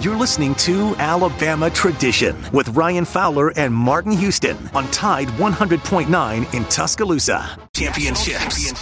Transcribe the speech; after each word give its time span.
You're 0.00 0.16
listening 0.16 0.54
to 0.54 0.96
Alabama 0.96 1.68
Tradition 1.68 2.34
with 2.54 2.70
Ryan 2.70 3.04
Fowler 3.04 3.52
and 3.58 3.74
Martin 3.74 4.12
Houston 4.12 4.56
on 4.72 4.90
Tide 4.92 5.28
100.9 5.28 6.54
in 6.54 6.64
Tuscaloosa. 6.64 7.58
Championships, 7.74 8.72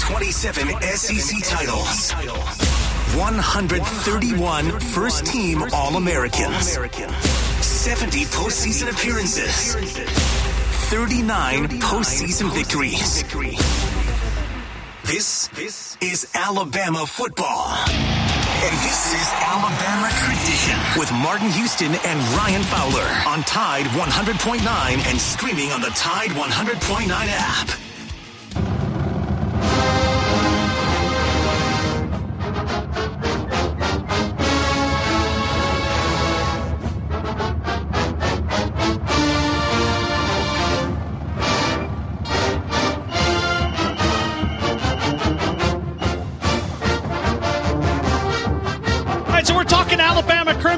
27 0.00 0.66
SEC 0.82 1.44
titles, 1.44 2.10
131 3.14 4.80
first 4.80 5.26
team 5.26 5.62
All 5.72 5.96
Americans, 5.96 6.72
70 7.60 8.24
postseason 8.24 8.90
appearances, 8.90 9.76
39 10.90 11.68
postseason 11.78 12.52
victories. 12.52 13.22
This 15.08 15.48
is 16.02 16.28
Alabama 16.34 17.06
football. 17.06 17.72
And 17.88 18.76
this 18.84 19.14
is 19.14 19.28
Alabama 19.40 20.10
Tradition 20.12 20.78
with 21.00 21.10
Martin 21.22 21.48
Houston 21.48 21.94
and 22.04 22.20
Ryan 22.36 22.62
Fowler 22.64 23.08
on 23.26 23.42
Tide 23.44 23.86
100.9 23.86 24.60
and 25.08 25.18
streaming 25.18 25.72
on 25.72 25.80
the 25.80 25.88
Tide 25.96 26.28
100.9 26.32 27.08
app. 27.08 27.87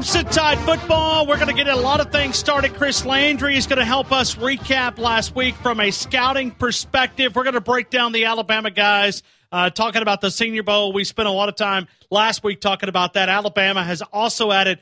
Crimson 0.01 0.25
Tide 0.33 0.59
football. 0.61 1.27
We're 1.27 1.37
going 1.37 1.55
to 1.55 1.55
get 1.55 1.69
a 1.69 1.77
lot 1.77 2.01
of 2.01 2.11
things 2.11 2.37
started. 2.37 2.73
Chris 2.73 3.05
Landry 3.05 3.59
is 3.59 3.67
going 3.67 3.81
to 3.81 3.85
help 3.85 4.13
us 4.13 4.35
recap 4.35 4.97
last 4.97 5.37
week 5.37 5.55
from 5.57 5.79
a 5.79 5.91
scouting 5.91 6.53
perspective. 6.53 7.37
We're 7.37 7.43
going 7.43 7.53
to 7.53 7.61
break 7.61 7.91
down 7.91 8.13
the 8.13 8.25
Alabama 8.25 8.71
guys, 8.71 9.23
uh, 9.53 9.69
talking 9.69 10.01
about 10.01 10.23
the 10.23 10.31
Senior 10.31 10.63
Bowl. 10.63 10.95
We 10.95 11.05
spent 11.05 11.29
a 11.29 11.31
lot 11.31 11.51
of 11.51 11.57
time 11.57 11.87
last 12.11 12.43
week 12.43 12.63
talking 12.63 12.89
about 12.89 13.13
that. 13.13 13.29
Alabama 13.29 13.85
has 13.85 14.01
also 14.01 14.51
added 14.53 14.79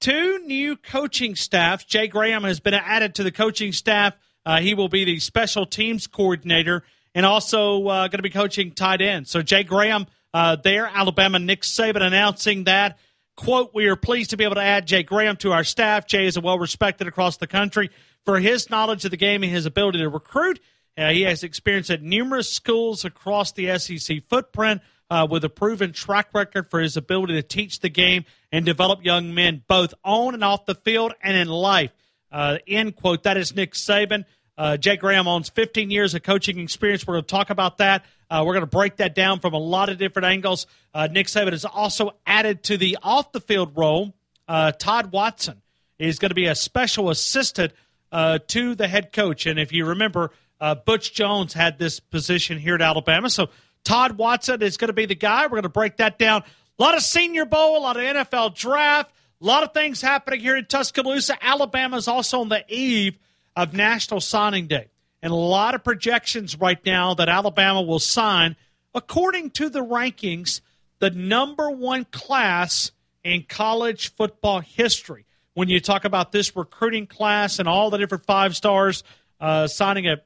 two 0.00 0.40
new 0.40 0.76
coaching 0.76 1.36
staffs. 1.36 1.84
Jay 1.84 2.08
Graham 2.08 2.42
has 2.42 2.58
been 2.58 2.74
added 2.74 3.14
to 3.14 3.22
the 3.22 3.30
coaching 3.30 3.70
staff. 3.70 4.16
Uh, 4.44 4.58
he 4.58 4.74
will 4.74 4.88
be 4.88 5.04
the 5.04 5.20
special 5.20 5.64
teams 5.64 6.08
coordinator 6.08 6.82
and 7.14 7.24
also 7.24 7.86
uh, 7.86 8.08
going 8.08 8.18
to 8.18 8.22
be 8.22 8.30
coaching 8.30 8.72
tight 8.72 9.00
end. 9.00 9.28
So 9.28 9.42
Jay 9.42 9.62
Graham 9.62 10.08
uh, 10.34 10.56
there, 10.56 10.88
Alabama. 10.92 11.38
Nick 11.38 11.62
Saban 11.62 12.02
announcing 12.02 12.64
that. 12.64 12.98
Quote, 13.36 13.72
we 13.74 13.86
are 13.86 13.96
pleased 13.96 14.30
to 14.30 14.36
be 14.36 14.44
able 14.44 14.54
to 14.54 14.62
add 14.62 14.86
Jay 14.86 15.02
Graham 15.02 15.36
to 15.38 15.52
our 15.52 15.62
staff. 15.62 16.06
Jay 16.06 16.26
is 16.26 16.38
well 16.38 16.58
respected 16.58 17.06
across 17.06 17.36
the 17.36 17.46
country 17.46 17.90
for 18.24 18.40
his 18.40 18.70
knowledge 18.70 19.04
of 19.04 19.10
the 19.10 19.16
game 19.16 19.42
and 19.42 19.52
his 19.52 19.66
ability 19.66 19.98
to 19.98 20.08
recruit. 20.08 20.58
Uh, 20.96 21.10
he 21.10 21.22
has 21.22 21.42
experience 21.44 21.90
at 21.90 22.02
numerous 22.02 22.50
schools 22.50 23.04
across 23.04 23.52
the 23.52 23.78
SEC 23.78 24.22
footprint 24.28 24.80
uh, 25.10 25.26
with 25.30 25.44
a 25.44 25.50
proven 25.50 25.92
track 25.92 26.28
record 26.32 26.70
for 26.70 26.80
his 26.80 26.96
ability 26.96 27.34
to 27.34 27.42
teach 27.42 27.80
the 27.80 27.90
game 27.90 28.24
and 28.50 28.64
develop 28.64 29.04
young 29.04 29.34
men 29.34 29.62
both 29.68 29.92
on 30.02 30.32
and 30.32 30.42
off 30.42 30.64
the 30.64 30.74
field 30.74 31.12
and 31.22 31.36
in 31.36 31.48
life. 31.48 31.92
Uh, 32.32 32.56
end 32.66 32.96
quote. 32.96 33.22
That 33.24 33.36
is 33.36 33.54
Nick 33.54 33.74
Saban. 33.74 34.24
Uh, 34.58 34.78
Jay 34.78 34.96
Graham 34.96 35.28
owns 35.28 35.50
15 35.50 35.90
years 35.90 36.14
of 36.14 36.22
coaching 36.22 36.58
experience. 36.58 37.06
We're 37.06 37.14
going 37.14 37.24
to 37.24 37.28
talk 37.28 37.50
about 37.50 37.78
that. 37.78 38.04
Uh, 38.30 38.42
we're 38.46 38.54
going 38.54 38.62
to 38.62 38.66
break 38.66 38.96
that 38.96 39.14
down 39.14 39.40
from 39.40 39.54
a 39.54 39.58
lot 39.58 39.88
of 39.88 39.98
different 39.98 40.26
angles. 40.26 40.66
Uh, 40.92 41.08
Nick 41.10 41.28
Saban 41.28 41.52
is 41.52 41.64
also 41.64 42.12
added 42.26 42.62
to 42.64 42.76
the 42.76 42.98
off 43.02 43.32
the 43.32 43.40
field 43.40 43.76
role. 43.76 44.14
Uh, 44.48 44.72
Todd 44.72 45.12
Watson 45.12 45.62
is 45.98 46.18
going 46.18 46.30
to 46.30 46.34
be 46.34 46.46
a 46.46 46.54
special 46.54 47.10
assistant 47.10 47.72
uh, 48.12 48.38
to 48.48 48.74
the 48.74 48.88
head 48.88 49.12
coach. 49.12 49.46
And 49.46 49.58
if 49.58 49.72
you 49.72 49.86
remember, 49.86 50.32
uh, 50.60 50.74
Butch 50.74 51.12
Jones 51.12 51.52
had 51.52 51.78
this 51.78 52.00
position 52.00 52.58
here 52.58 52.74
at 52.74 52.82
Alabama. 52.82 53.30
So 53.30 53.48
Todd 53.84 54.18
Watson 54.18 54.62
is 54.62 54.76
going 54.76 54.88
to 54.88 54.94
be 54.94 55.06
the 55.06 55.14
guy. 55.14 55.44
We're 55.44 55.50
going 55.50 55.62
to 55.62 55.68
break 55.68 55.98
that 55.98 56.18
down. 56.18 56.42
A 56.78 56.82
lot 56.82 56.96
of 56.96 57.02
Senior 57.02 57.46
Bowl, 57.46 57.78
a 57.78 57.80
lot 57.80 57.96
of 57.96 58.02
NFL 58.02 58.54
draft, 58.54 59.10
a 59.40 59.44
lot 59.44 59.62
of 59.62 59.72
things 59.72 60.00
happening 60.00 60.40
here 60.40 60.56
in 60.56 60.66
Tuscaloosa. 60.66 61.36
Alabama 61.40 61.96
is 61.96 62.08
also 62.08 62.40
on 62.40 62.48
the 62.48 62.64
eve 62.68 63.18
of 63.54 63.72
National 63.72 64.20
Signing 64.20 64.66
Day 64.66 64.88
and 65.26 65.32
a 65.32 65.36
lot 65.36 65.74
of 65.74 65.82
projections 65.82 66.56
right 66.56 66.78
now 66.86 67.12
that 67.14 67.28
Alabama 67.28 67.82
will 67.82 67.98
sign, 67.98 68.54
according 68.94 69.50
to 69.50 69.68
the 69.68 69.84
rankings, 69.84 70.60
the 71.00 71.10
number 71.10 71.68
one 71.68 72.04
class 72.04 72.92
in 73.24 73.42
college 73.42 74.14
football 74.14 74.60
history. 74.60 75.26
When 75.52 75.68
you 75.68 75.80
talk 75.80 76.04
about 76.04 76.30
this 76.30 76.54
recruiting 76.54 77.08
class 77.08 77.58
and 77.58 77.66
all 77.66 77.90
the 77.90 77.98
different 77.98 78.24
five 78.24 78.54
stars 78.54 79.02
uh, 79.40 79.66
signing 79.66 80.06
a, 80.06 80.18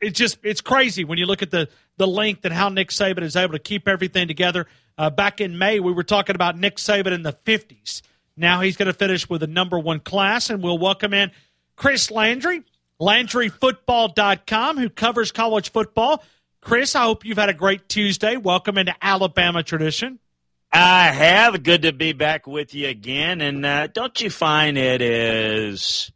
it's 0.00 0.18
just 0.18 0.38
it's 0.42 0.62
crazy 0.62 1.04
when 1.04 1.18
you 1.18 1.26
look 1.26 1.42
at 1.42 1.50
the 1.50 1.68
the 1.98 2.06
length 2.06 2.46
and 2.46 2.54
how 2.54 2.70
Nick 2.70 2.88
Saban 2.88 3.24
is 3.24 3.36
able 3.36 3.52
to 3.52 3.58
keep 3.58 3.86
everything 3.86 4.28
together. 4.28 4.66
Uh, 4.96 5.10
back 5.10 5.42
in 5.42 5.58
May, 5.58 5.78
we 5.78 5.92
were 5.92 6.04
talking 6.04 6.36
about 6.36 6.56
Nick 6.56 6.76
Saban 6.76 7.12
in 7.12 7.22
the 7.22 7.34
50s. 7.44 8.00
Now 8.34 8.62
he's 8.62 8.78
going 8.78 8.86
to 8.86 8.94
finish 8.94 9.28
with 9.28 9.42
a 9.42 9.46
number 9.46 9.78
one 9.78 10.00
class, 10.00 10.48
and 10.48 10.62
we'll 10.62 10.78
welcome 10.78 11.12
in 11.12 11.32
Chris 11.76 12.10
Landry, 12.10 12.62
LandryFootball.com, 13.02 14.78
who 14.78 14.88
covers 14.88 15.32
college 15.32 15.72
football. 15.72 16.22
Chris, 16.60 16.94
I 16.94 17.02
hope 17.02 17.24
you've 17.24 17.38
had 17.38 17.48
a 17.48 17.54
great 17.54 17.88
Tuesday. 17.88 18.36
Welcome 18.36 18.78
into 18.78 18.94
Alabama 19.02 19.64
tradition. 19.64 20.20
I 20.72 21.06
have. 21.08 21.64
Good 21.64 21.82
to 21.82 21.92
be 21.92 22.12
back 22.12 22.46
with 22.46 22.74
you 22.74 22.86
again. 22.86 23.40
And 23.40 23.66
uh, 23.66 23.88
don't 23.88 24.20
you 24.20 24.30
find 24.30 24.78
it 24.78 25.02
is 25.02 26.12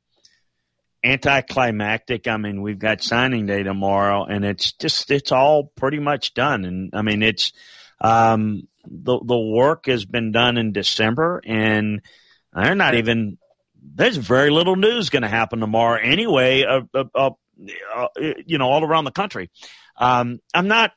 anticlimactic? 1.03 2.29
I 2.29 2.37
mean, 2.37 2.63
we've 2.63 2.79
got 2.79 3.03
signing 3.03 3.47
day 3.47 3.65
tomorrow, 3.65 4.25
and 4.25 4.45
it's 4.45 4.71
just 4.71 5.11
it's 5.11 5.33
all 5.33 5.65
pretty 5.65 5.99
much 5.99 6.35
done. 6.35 6.65
And 6.65 6.91
I 6.95 7.03
mean, 7.03 7.25
it's 7.25 7.53
um, 8.01 8.69
the 8.89 9.19
the 9.25 9.39
work 9.39 9.87
has 9.87 10.05
been 10.05 10.31
done 10.31 10.57
in 10.57 10.71
December, 10.71 11.43
and 11.45 12.01
they're 12.55 12.77
not 12.77 12.95
even 12.95 13.39
there's 13.95 14.17
very 14.17 14.51
little 14.51 14.77
news 14.77 15.11
going 15.11 15.23
to 15.23 15.29
happen 15.29 15.61
tomorrow 15.61 16.01
anyway. 16.01 16.65
Uh, 16.65 16.83
uh, 16.95 17.05
uh, 17.15 17.31
uh, 17.95 18.09
you 18.47 18.59
know, 18.59 18.69
all 18.69 18.85
around 18.85 19.05
the 19.05 19.11
country. 19.11 19.51
Um, 19.97 20.41
I'm 20.53 20.69
not. 20.69 20.93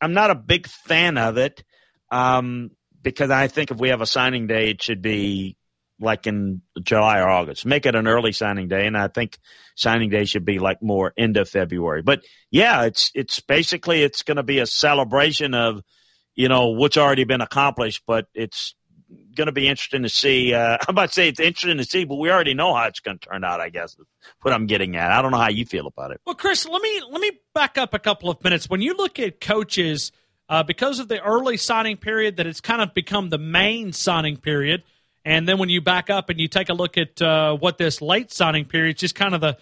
I'm 0.00 0.12
not 0.12 0.30
a 0.30 0.34
big 0.34 0.66
fan 0.66 1.16
of 1.16 1.38
it 1.38 1.64
um, 2.10 2.70
because 3.00 3.30
I 3.30 3.48
think 3.48 3.70
if 3.70 3.78
we 3.78 3.88
have 3.88 4.00
a 4.00 4.06
signing 4.06 4.46
day, 4.46 4.70
it 4.70 4.82
should 4.82 5.00
be 5.00 5.56
like 6.00 6.26
in 6.26 6.62
July 6.82 7.20
or 7.20 7.28
August. 7.28 7.64
Make 7.64 7.86
it 7.86 7.94
an 7.94 8.06
early 8.06 8.32
signing 8.32 8.68
day, 8.68 8.86
and 8.86 8.96
I 8.96 9.08
think 9.08 9.38
signing 9.76 10.10
day 10.10 10.24
should 10.24 10.44
be 10.44 10.58
like 10.58 10.82
more 10.82 11.12
end 11.16 11.36
of 11.36 11.48
February. 11.48 12.02
But 12.02 12.22
yeah, 12.50 12.82
it's 12.82 13.10
it's 13.14 13.40
basically 13.40 14.02
it's 14.02 14.22
going 14.22 14.36
to 14.36 14.42
be 14.42 14.58
a 14.58 14.66
celebration 14.66 15.54
of 15.54 15.82
you 16.34 16.48
know 16.48 16.70
what's 16.70 16.96
already 16.96 17.24
been 17.24 17.40
accomplished, 17.40 18.02
but 18.06 18.26
it's 18.34 18.74
going 19.34 19.46
to 19.46 19.52
be 19.52 19.68
interesting 19.68 20.02
to 20.02 20.08
see. 20.08 20.54
Uh, 20.54 20.78
I'm 20.88 20.94
about 20.94 21.08
to 21.08 21.12
say 21.12 21.28
it's 21.28 21.40
interesting 21.40 21.78
to 21.78 21.84
see, 21.84 22.04
but 22.04 22.16
we 22.16 22.30
already 22.30 22.54
know 22.54 22.74
how 22.74 22.84
it's 22.86 23.00
going 23.00 23.18
to 23.18 23.28
turn 23.28 23.44
out. 23.44 23.60
I 23.60 23.68
guess 23.68 23.96
what 24.42 24.54
I'm 24.54 24.66
getting 24.66 24.96
at. 24.96 25.10
I 25.10 25.22
don't 25.22 25.32
know 25.32 25.38
how 25.38 25.48
you 25.48 25.66
feel 25.66 25.86
about 25.86 26.10
it. 26.10 26.20
Well, 26.26 26.34
Chris, 26.34 26.66
let 26.66 26.82
me 26.82 27.02
let 27.10 27.20
me 27.20 27.32
back 27.54 27.78
up 27.78 27.94
a 27.94 27.98
couple 27.98 28.30
of 28.30 28.42
minutes. 28.42 28.68
When 28.68 28.80
you 28.80 28.94
look 28.96 29.18
at 29.18 29.40
coaches, 29.40 30.12
uh, 30.48 30.62
because 30.62 30.98
of 30.98 31.08
the 31.08 31.22
early 31.22 31.56
signing 31.56 31.96
period, 31.96 32.36
that 32.36 32.46
it's 32.46 32.60
kind 32.60 32.82
of 32.82 32.94
become 32.94 33.30
the 33.30 33.38
main 33.38 33.92
signing 33.92 34.36
period, 34.36 34.82
and 35.24 35.48
then 35.48 35.58
when 35.58 35.68
you 35.68 35.80
back 35.80 36.10
up 36.10 36.30
and 36.30 36.38
you 36.38 36.48
take 36.48 36.68
a 36.68 36.74
look 36.74 36.98
at 36.98 37.20
uh, 37.22 37.56
what 37.56 37.78
this 37.78 38.02
late 38.02 38.32
signing 38.32 38.64
period, 38.64 38.96
is 38.96 39.00
just 39.00 39.14
kind 39.14 39.34
of 39.34 39.40
the 39.40 39.56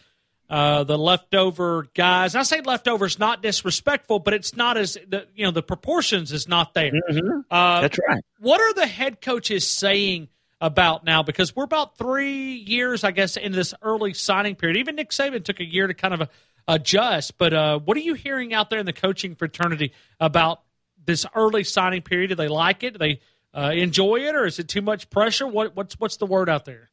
uh, 0.53 0.85
the 0.85 0.99
leftover 0.99 1.89
guys. 1.95 2.35
I 2.35 2.43
say 2.43 2.61
leftovers 2.61 3.19
not 3.19 3.41
disrespectful, 3.41 4.19
but 4.19 4.35
it's 4.35 4.55
not 4.55 4.77
as 4.77 4.99
the 5.09 5.27
you 5.35 5.47
know 5.47 5.51
the 5.51 5.63
proportions 5.63 6.31
is 6.31 6.47
not 6.47 6.75
there. 6.75 6.93
Mm-hmm. 6.93 7.41
Uh, 7.51 7.81
That's 7.81 7.99
right. 8.07 8.23
What 8.39 8.61
are 8.61 8.75
the 8.75 8.87
head 8.87 9.23
coaches 9.23 9.67
saying 9.67 10.29
about 10.61 11.07
now? 11.07 11.23
Because 11.23 11.57
we're 11.57 11.65
about 11.65 11.97
three 11.97 12.53
years, 12.53 13.03
I 13.03 13.13
guess, 13.13 13.39
into 13.39 13.57
this 13.57 13.73
early 13.81 14.13
signing 14.13 14.55
period. 14.55 14.77
Even 14.77 14.97
Nick 14.97 15.09
Saban 15.09 15.43
took 15.43 15.59
a 15.59 15.65
year 15.65 15.87
to 15.87 15.95
kind 15.95 16.13
of 16.13 16.29
adjust. 16.69 17.39
But 17.39 17.55
uh, 17.55 17.79
what 17.79 17.97
are 17.97 18.01
you 18.01 18.13
hearing 18.13 18.53
out 18.53 18.69
there 18.69 18.79
in 18.79 18.85
the 18.85 18.93
coaching 18.93 19.35
fraternity 19.35 19.95
about 20.21 20.61
this 21.03 21.25
early 21.35 21.65
signing 21.65 22.03
period? 22.03 22.29
Do 22.29 22.35
they 22.35 22.49
like 22.49 22.83
it? 22.83 22.93
Do 22.93 22.99
they 22.99 23.21
uh, 23.55 23.71
enjoy 23.75 24.17
it, 24.17 24.35
or 24.35 24.45
is 24.45 24.59
it 24.59 24.69
too 24.69 24.83
much 24.83 25.09
pressure? 25.09 25.47
What, 25.47 25.75
what's 25.75 25.99
what's 25.99 26.19
the 26.19 26.27
word 26.27 26.51
out 26.51 26.67
there? 26.67 26.91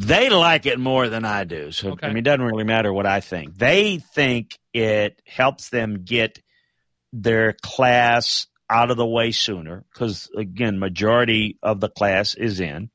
They 0.00 0.30
like 0.30 0.64
it 0.66 0.78
more 0.78 1.08
than 1.08 1.24
I 1.24 1.42
do. 1.42 1.72
So 1.72 1.90
okay. 1.92 2.06
I 2.06 2.10
mean, 2.10 2.18
it 2.18 2.22
doesn't 2.22 2.44
really 2.44 2.62
matter 2.62 2.92
what 2.92 3.04
I 3.04 3.18
think. 3.18 3.58
They 3.58 3.98
think 3.98 4.56
it 4.72 5.20
helps 5.26 5.70
them 5.70 6.04
get 6.04 6.40
their 7.12 7.54
class 7.54 8.46
out 8.70 8.92
of 8.92 8.96
the 8.96 9.06
way 9.06 9.32
sooner 9.32 9.84
because 9.92 10.30
again, 10.36 10.78
majority 10.78 11.58
of 11.64 11.80
the 11.80 11.88
class 11.88 12.36
is 12.36 12.60
in, 12.60 12.90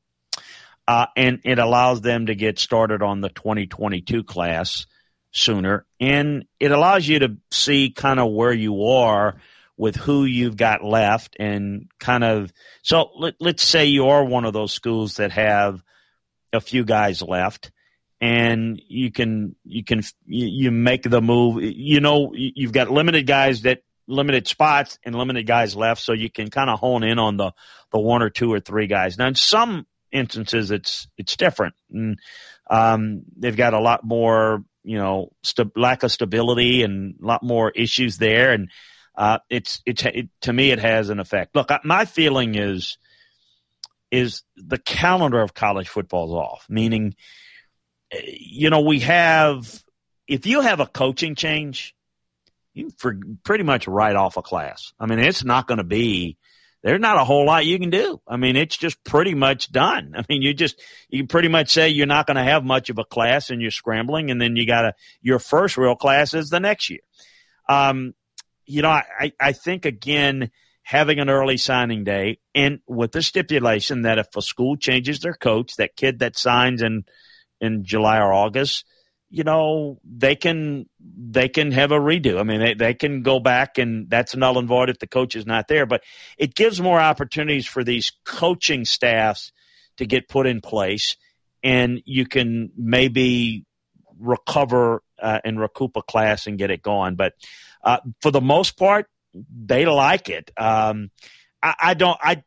uh, 0.87 1.07
and 1.17 1.41
it 1.43 1.59
allows 1.59 1.99
them 1.99 2.27
to 2.27 2.35
get 2.35 2.57
started 2.57 3.01
on 3.01 3.19
the 3.19 3.29
2022 3.29 4.23
class 4.23 4.85
sooner, 5.31 5.85
and 5.99 6.45
it 6.57 6.71
allows 6.71 7.05
you 7.05 7.19
to 7.19 7.37
see 7.51 7.89
kind 7.89 8.19
of 8.19 8.31
where 8.31 8.53
you 8.53 8.85
are 8.85 9.35
with 9.75 9.97
who 9.97 10.23
you've 10.23 10.55
got 10.55 10.85
left 10.85 11.35
and 11.37 11.89
kind 11.99 12.23
of 12.23 12.53
so 12.81 13.09
let, 13.17 13.33
let's 13.41 13.63
say 13.63 13.87
you 13.87 14.07
are 14.07 14.23
one 14.23 14.45
of 14.45 14.53
those 14.53 14.71
schools 14.71 15.17
that 15.17 15.31
have 15.31 15.83
a 16.53 16.61
few 16.61 16.83
guys 16.83 17.21
left 17.21 17.71
and 18.21 18.81
you 18.87 19.11
can 19.11 19.55
you 19.63 19.83
can 19.83 20.01
you 20.25 20.71
make 20.71 21.03
the 21.03 21.21
move 21.21 21.61
you 21.61 21.99
know 21.99 22.31
you've 22.33 22.71
got 22.71 22.89
limited 22.89 23.27
guys 23.27 23.63
that 23.63 23.83
limited 24.07 24.47
spots 24.47 24.99
and 25.03 25.15
limited 25.15 25.45
guys 25.45 25.75
left 25.75 26.01
so 26.01 26.13
you 26.13 26.29
can 26.29 26.49
kind 26.49 26.69
of 26.69 26.79
hone 26.79 27.03
in 27.03 27.19
on 27.19 27.37
the 27.37 27.51
the 27.91 27.99
one 27.99 28.21
or 28.21 28.29
two 28.29 28.51
or 28.51 28.59
three 28.59 28.87
guys 28.87 29.17
now 29.17 29.27
in 29.27 29.35
some 29.35 29.85
instances 30.11 30.71
it's 30.71 31.07
it's 31.17 31.35
different 31.35 31.75
and 31.91 32.19
um, 32.69 33.23
they've 33.35 33.57
got 33.57 33.73
a 33.73 33.79
lot 33.79 34.03
more 34.03 34.63
you 34.83 34.97
know 34.97 35.31
st- 35.41 35.75
lack 35.77 36.03
of 36.03 36.11
stability 36.11 36.83
and 36.83 37.15
a 37.21 37.25
lot 37.25 37.43
more 37.43 37.71
issues 37.71 38.17
there 38.17 38.51
and 38.51 38.69
uh, 39.15 39.39
it's 39.49 39.81
it's 39.85 40.03
it, 40.05 40.29
to 40.41 40.53
me 40.53 40.71
it 40.71 40.79
has 40.79 41.09
an 41.09 41.19
effect. 41.19 41.55
Look, 41.55 41.71
my 41.83 42.05
feeling 42.05 42.55
is 42.55 42.97
is 44.13 44.43
the 44.55 44.77
calendar 44.77 45.41
of 45.41 45.55
college 45.55 45.89
football 45.89 46.27
is 46.27 46.33
off. 46.33 46.65
Meaning, 46.69 47.15
you 48.21 48.69
know, 48.69 48.81
we 48.81 48.99
have 48.99 49.83
if 50.27 50.45
you 50.45 50.61
have 50.61 50.79
a 50.79 50.85
coaching 50.85 51.33
change, 51.33 51.95
you 52.75 52.91
pretty 53.43 53.63
much 53.63 53.87
write 53.87 54.15
off 54.15 54.37
a 54.37 54.43
class. 54.43 54.93
I 54.99 55.07
mean, 55.07 55.17
it's 55.17 55.43
not 55.43 55.67
going 55.67 55.79
to 55.79 55.83
be. 55.83 56.37
There's 56.83 56.99
not 56.99 57.17
a 57.17 57.23
whole 57.23 57.45
lot 57.45 57.65
you 57.65 57.79
can 57.79 57.89
do. 57.89 58.21
I 58.27 58.37
mean, 58.37 58.55
it's 58.55 58.77
just 58.77 59.03
pretty 59.03 59.33
much 59.33 59.71
done. 59.71 60.13
I 60.17 60.23
mean, 60.29 60.43
you 60.43 60.53
just 60.53 60.79
you 61.09 61.25
pretty 61.25 61.47
much 61.47 61.71
say 61.71 61.89
you're 61.89 62.05
not 62.05 62.27
going 62.27 62.37
to 62.37 62.43
have 62.43 62.63
much 62.63 62.91
of 62.91 62.99
a 62.99 63.05
class, 63.05 63.49
and 63.49 63.63
you're 63.63 63.71
scrambling, 63.71 64.29
and 64.29 64.39
then 64.39 64.55
you 64.55 64.67
got 64.67 64.83
to 64.83 64.93
your 65.23 65.39
first 65.39 65.75
real 65.75 65.95
class 65.95 66.35
is 66.35 66.51
the 66.51 66.59
next 66.59 66.91
year. 66.91 66.99
Um, 67.67 68.13
you 68.65 68.83
know, 68.83 68.89
I, 68.89 69.33
I 69.39 69.53
think 69.53 69.85
again, 69.85 70.51
having 70.83 71.19
an 71.19 71.29
early 71.29 71.57
signing 71.57 72.03
day 72.03 72.39
and 72.53 72.79
with 72.87 73.13
the 73.13 73.21
stipulation 73.21 74.03
that 74.03 74.19
if 74.19 74.27
a 74.35 74.41
school 74.41 74.75
changes 74.75 75.19
their 75.19 75.33
coach, 75.33 75.75
that 75.77 75.95
kid 75.95 76.19
that 76.19 76.37
signs 76.37 76.81
in 76.81 77.05
in 77.61 77.85
July 77.85 78.19
or 78.19 78.33
August, 78.33 78.85
you 79.29 79.43
know, 79.43 79.99
they 80.03 80.35
can 80.35 80.87
they 80.99 81.47
can 81.47 81.71
have 81.71 81.91
a 81.91 81.99
redo. 81.99 82.39
I 82.39 82.43
mean, 82.43 82.59
they, 82.59 82.73
they 82.73 82.93
can 82.93 83.23
go 83.23 83.39
back 83.39 83.77
and 83.77 84.09
that's 84.09 84.35
null 84.35 84.59
and 84.59 84.67
void 84.67 84.89
if 84.89 84.99
the 84.99 85.07
coach 85.07 85.35
is 85.35 85.45
not 85.45 85.67
there. 85.67 85.85
But 85.85 86.03
it 86.37 86.53
gives 86.53 86.81
more 86.81 86.99
opportunities 86.99 87.65
for 87.65 87.83
these 87.83 88.11
coaching 88.25 88.85
staffs 88.85 89.51
to 89.97 90.05
get 90.05 90.27
put 90.27 90.45
in 90.45 90.61
place 90.61 91.15
and 91.63 92.01
you 92.05 92.25
can 92.25 92.71
maybe 92.75 93.65
recover 94.19 95.01
uh, 95.21 95.39
and 95.43 95.59
recoup 95.59 95.95
a 95.95 96.01
class 96.01 96.45
and 96.45 96.57
get 96.57 96.71
it 96.71 96.81
going. 96.81 97.15
But 97.15 97.33
uh, 97.83 97.99
for 98.21 98.31
the 98.31 98.41
most 98.41 98.77
part, 98.77 99.07
they 99.33 99.85
like 99.85 100.29
it. 100.29 100.51
Um, 100.57 101.11
I, 101.61 101.75
I, 101.79 101.93
don't. 101.93 102.17
I 102.21 102.43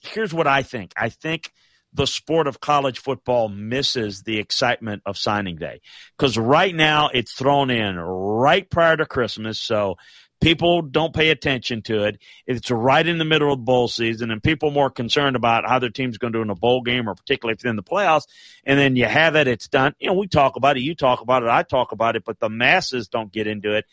here's 0.00 0.34
what 0.34 0.46
I 0.46 0.62
think. 0.62 0.92
I 0.96 1.08
think 1.08 1.52
the 1.92 2.06
sport 2.06 2.46
of 2.46 2.60
college 2.60 2.98
football 2.98 3.48
misses 3.48 4.22
the 4.22 4.38
excitement 4.38 5.02
of 5.06 5.16
signing 5.16 5.56
day 5.56 5.80
because 6.16 6.36
right 6.36 6.74
now 6.74 7.08
it's 7.12 7.32
thrown 7.32 7.70
in 7.70 7.96
right 7.96 8.68
prior 8.68 8.96
to 8.96 9.06
Christmas, 9.06 9.58
so 9.58 9.96
people 10.40 10.82
don't 10.82 11.14
pay 11.14 11.30
attention 11.30 11.82
to 11.82 12.04
it. 12.04 12.18
It's 12.46 12.70
right 12.70 13.06
in 13.06 13.18
the 13.18 13.24
middle 13.24 13.52
of 13.52 13.64
bowl 13.64 13.88
season, 13.88 14.30
and 14.30 14.42
people 14.42 14.70
more 14.70 14.90
concerned 14.90 15.36
about 15.36 15.68
how 15.68 15.78
their 15.78 15.90
team's 15.90 16.18
going 16.18 16.32
to 16.32 16.38
do 16.38 16.42
in 16.42 16.50
a 16.50 16.54
bowl 16.54 16.82
game 16.82 17.08
or 17.08 17.14
particularly 17.14 17.54
if 17.54 17.60
they're 17.60 17.70
in 17.70 17.76
the 17.76 17.82
playoffs. 17.82 18.26
And 18.64 18.78
then 18.78 18.96
you 18.96 19.06
have 19.06 19.34
it, 19.36 19.48
it's 19.48 19.68
done. 19.68 19.94
You 19.98 20.08
know, 20.08 20.14
we 20.14 20.28
talk 20.28 20.56
about 20.56 20.76
it, 20.76 20.82
you 20.82 20.94
talk 20.94 21.20
about 21.20 21.42
it, 21.42 21.48
I 21.48 21.62
talk 21.62 21.92
about 21.92 22.16
it, 22.16 22.24
but 22.24 22.38
the 22.38 22.50
masses 22.50 23.08
don't 23.08 23.32
get 23.32 23.46
into 23.46 23.74
it. 23.74 23.86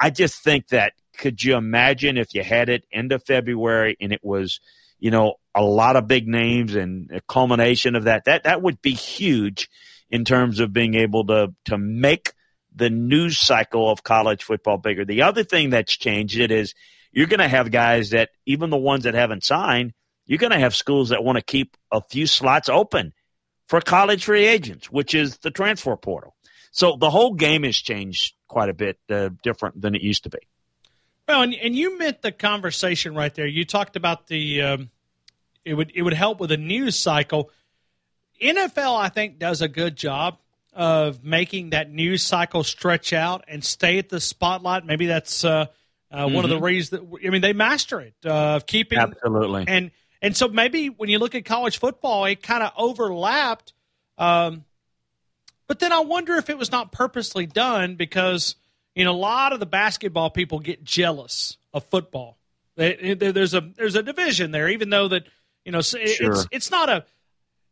I 0.00 0.10
just 0.10 0.42
think 0.42 0.68
that 0.68 0.94
could 1.18 1.44
you 1.44 1.56
imagine 1.56 2.16
if 2.16 2.34
you 2.34 2.42
had 2.42 2.70
it 2.70 2.84
end 2.90 3.12
of 3.12 3.22
February 3.24 3.96
and 4.00 4.12
it 4.12 4.24
was, 4.24 4.60
you 4.98 5.10
know, 5.10 5.34
a 5.54 5.62
lot 5.62 5.96
of 5.96 6.08
big 6.08 6.26
names 6.26 6.74
and 6.74 7.10
a 7.12 7.20
culmination 7.20 7.94
of 7.94 8.04
that. 8.04 8.24
That 8.24 8.44
that 8.44 8.62
would 8.62 8.80
be 8.80 8.92
huge 8.92 9.68
in 10.08 10.24
terms 10.24 10.58
of 10.58 10.72
being 10.72 10.94
able 10.94 11.26
to 11.26 11.54
to 11.66 11.76
make 11.76 12.32
the 12.74 12.88
news 12.88 13.38
cycle 13.38 13.90
of 13.90 14.02
college 14.02 14.42
football 14.42 14.78
bigger. 14.78 15.04
The 15.04 15.22
other 15.22 15.44
thing 15.44 15.70
that's 15.70 15.96
changed 15.96 16.38
it 16.38 16.50
is 16.50 16.74
you're 17.12 17.26
going 17.26 17.40
to 17.40 17.48
have 17.48 17.70
guys 17.70 18.10
that 18.10 18.30
even 18.46 18.70
the 18.70 18.76
ones 18.76 19.04
that 19.04 19.14
haven't 19.14 19.44
signed, 19.44 19.92
you're 20.24 20.38
going 20.38 20.52
to 20.52 20.58
have 20.58 20.74
schools 20.74 21.08
that 21.10 21.24
want 21.24 21.36
to 21.36 21.42
keep 21.42 21.76
a 21.90 22.00
few 22.00 22.26
slots 22.26 22.68
open 22.68 23.12
for 23.66 23.80
college 23.80 24.24
free 24.24 24.46
agents, 24.46 24.90
which 24.90 25.14
is 25.14 25.38
the 25.38 25.50
transfer 25.50 25.96
portal. 25.96 26.34
So 26.70 26.96
the 26.96 27.10
whole 27.10 27.34
game 27.34 27.64
has 27.64 27.76
changed 27.76 28.34
quite 28.50 28.68
a 28.68 28.74
bit 28.74 28.98
uh, 29.08 29.30
different 29.44 29.80
than 29.80 29.94
it 29.94 30.02
used 30.02 30.24
to 30.24 30.28
be. 30.28 30.38
Well, 31.28 31.42
and, 31.42 31.54
and 31.54 31.76
you 31.76 31.96
meant 31.96 32.20
the 32.20 32.32
conversation 32.32 33.14
right 33.14 33.32
there. 33.32 33.46
You 33.46 33.64
talked 33.64 33.94
about 33.94 34.26
the 34.26 34.62
um, 34.62 34.90
it 35.64 35.74
would 35.74 35.92
it 35.94 36.02
would 36.02 36.14
help 36.14 36.40
with 36.40 36.50
a 36.50 36.56
news 36.56 36.98
cycle. 36.98 37.50
NFL, 38.42 38.98
I 38.98 39.08
think, 39.08 39.38
does 39.38 39.62
a 39.62 39.68
good 39.68 39.94
job 39.96 40.38
of 40.72 41.22
making 41.22 41.70
that 41.70 41.92
news 41.92 42.22
cycle 42.24 42.64
stretch 42.64 43.12
out 43.12 43.44
and 43.46 43.62
stay 43.62 43.98
at 43.98 44.08
the 44.08 44.18
spotlight. 44.18 44.84
Maybe 44.84 45.06
that's 45.06 45.44
uh, 45.44 45.66
uh, 46.10 46.24
mm-hmm. 46.24 46.34
one 46.34 46.44
of 46.44 46.50
the 46.50 46.56
mm-hmm. 46.56 46.64
reasons 46.64 47.00
that 47.00 47.20
I 47.24 47.30
mean 47.30 47.42
they 47.42 47.52
master 47.52 48.00
it 48.00 48.14
uh, 48.26 48.56
of 48.56 48.66
keeping 48.66 48.98
absolutely 48.98 49.64
and 49.68 49.92
and 50.20 50.36
so 50.36 50.48
maybe 50.48 50.88
when 50.88 51.08
you 51.08 51.20
look 51.20 51.36
at 51.36 51.44
college 51.44 51.78
football, 51.78 52.24
it 52.24 52.42
kind 52.42 52.62
of 52.62 52.72
overlapped. 52.76 53.72
Um, 54.18 54.64
but 55.70 55.78
then 55.78 55.92
I 55.92 56.00
wonder 56.00 56.34
if 56.34 56.50
it 56.50 56.58
was 56.58 56.72
not 56.72 56.90
purposely 56.90 57.46
done 57.46 57.94
because 57.94 58.56
you 58.96 59.04
know 59.04 59.12
a 59.12 59.16
lot 59.16 59.52
of 59.52 59.60
the 59.60 59.66
basketball 59.66 60.28
people 60.28 60.58
get 60.58 60.82
jealous 60.82 61.58
of 61.72 61.84
football. 61.84 62.38
There's 62.74 63.54
a 63.54 63.60
there's 63.76 63.94
a 63.94 64.02
division 64.02 64.50
there, 64.50 64.68
even 64.68 64.90
though 64.90 65.06
that 65.06 65.28
you 65.64 65.70
know 65.70 65.78
it's 65.78 65.94
sure. 66.14 66.34
it's 66.50 66.72
not 66.72 66.88
a 66.88 67.04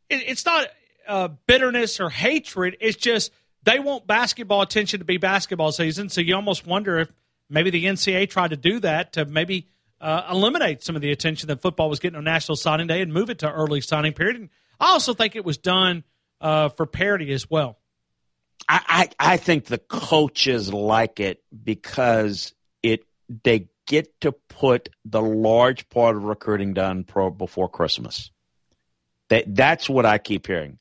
it's 0.09 0.47
not 0.47 0.69
a 1.09 1.29
bitterness 1.29 1.99
or 1.99 2.09
hatred. 2.09 2.77
It's 2.81 2.97
just 2.97 3.33
they 3.65 3.81
want 3.81 4.07
basketball 4.07 4.63
attention 4.63 5.01
to 5.01 5.05
be 5.05 5.17
basketball 5.17 5.73
season. 5.73 6.09
So 6.09 6.21
you 6.21 6.37
almost 6.37 6.69
wonder 6.69 7.01
if 7.01 7.13
maybe 7.51 7.71
the 7.71 7.85
NCAA 7.85 8.31
tried 8.31 8.51
to 8.51 8.57
do 8.57 8.79
that 8.79 9.15
to 9.15 9.25
maybe 9.25 9.67
uh, 10.01 10.23
eliminate 10.31 10.85
some 10.85 10.95
of 10.95 11.03
the 11.03 11.11
attention 11.11 11.49
that 11.49 11.63
football 11.63 11.91
was 11.91 11.99
getting 11.99 12.17
on 12.17 12.23
National 12.23 12.55
Signing 12.55 12.87
Day 12.87 13.03
and 13.03 13.13
move 13.13 13.29
it 13.29 13.41
to 13.41 13.51
early 13.51 13.81
signing 13.81 14.13
period. 14.13 14.37
And 14.37 14.51
I 14.79 14.91
also 14.91 15.15
think 15.15 15.35
it 15.35 15.45
was 15.45 15.59
done 15.59 16.05
uh, 16.41 16.69
for 16.69 16.87
parity 16.87 17.33
as 17.33 17.51
well. 17.51 17.78
I, 18.69 19.09
I, 19.19 19.33
I 19.35 19.37
think 19.37 19.67
the 19.67 19.79
coaches 19.79 20.73
like 20.73 21.21
it 21.21 21.43
because 21.65 22.55
it 22.83 23.05
they 23.45 23.69
get 23.87 24.21
to 24.21 24.33
put 24.33 24.91
the 25.05 25.23
large 25.23 25.89
part 25.89 26.17
of 26.17 26.25
recruiting 26.25 26.75
done 26.75 27.05
pro 27.05 27.31
before 27.31 27.69
Christmas. 27.69 28.31
That 29.31 29.55
that's 29.55 29.89
what 29.89 30.07
I 30.07 30.19
keep 30.19 30.47
hearing. 30.47 30.79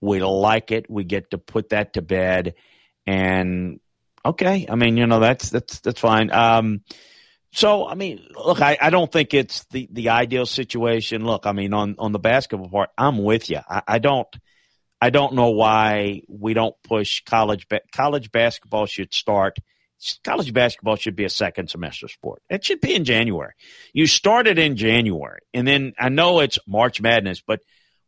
We 0.00 0.22
like 0.22 0.70
it. 0.70 0.90
We 0.90 1.04
get 1.04 1.30
to 1.30 1.38
put 1.38 1.70
that 1.70 1.94
to 1.94 2.02
bed, 2.02 2.54
and 3.06 3.80
okay. 4.24 4.66
I 4.68 4.74
mean, 4.74 4.96
you 4.96 5.06
know, 5.06 5.20
that's 5.20 5.50
that's 5.50 5.80
that's 5.80 6.00
fine. 6.00 6.30
Um, 6.32 6.82
so 7.52 7.86
I 7.86 7.94
mean, 7.94 8.26
look, 8.34 8.60
I, 8.60 8.76
I 8.80 8.90
don't 8.90 9.10
think 9.10 9.32
it's 9.32 9.64
the 9.66 9.88
the 9.90 10.10
ideal 10.10 10.44
situation. 10.44 11.24
Look, 11.24 11.46
I 11.46 11.52
mean, 11.52 11.72
on 11.72 11.94
on 11.98 12.12
the 12.12 12.18
basketball 12.18 12.68
part, 12.68 12.90
I'm 12.98 13.22
with 13.22 13.48
you. 13.48 13.60
I, 13.68 13.82
I 13.86 13.98
don't. 13.98 14.28
I 15.04 15.10
don't 15.10 15.34
know 15.34 15.50
why 15.50 16.22
we 16.28 16.54
don't 16.54 16.74
push 16.82 17.22
college. 17.24 17.68
Ba- 17.68 17.82
college 17.94 18.32
basketball 18.32 18.86
should 18.86 19.12
start. 19.12 19.58
College 20.24 20.54
basketball 20.54 20.96
should 20.96 21.14
be 21.14 21.26
a 21.26 21.28
second 21.28 21.68
semester 21.68 22.08
sport. 22.08 22.40
It 22.48 22.64
should 22.64 22.80
be 22.80 22.94
in 22.94 23.04
January. 23.04 23.52
You 23.92 24.06
start 24.06 24.46
it 24.46 24.58
in 24.58 24.76
January, 24.76 25.40
and 25.52 25.68
then 25.68 25.92
I 25.98 26.08
know 26.08 26.40
it's 26.40 26.58
March 26.66 27.02
Madness, 27.02 27.42
but 27.46 27.60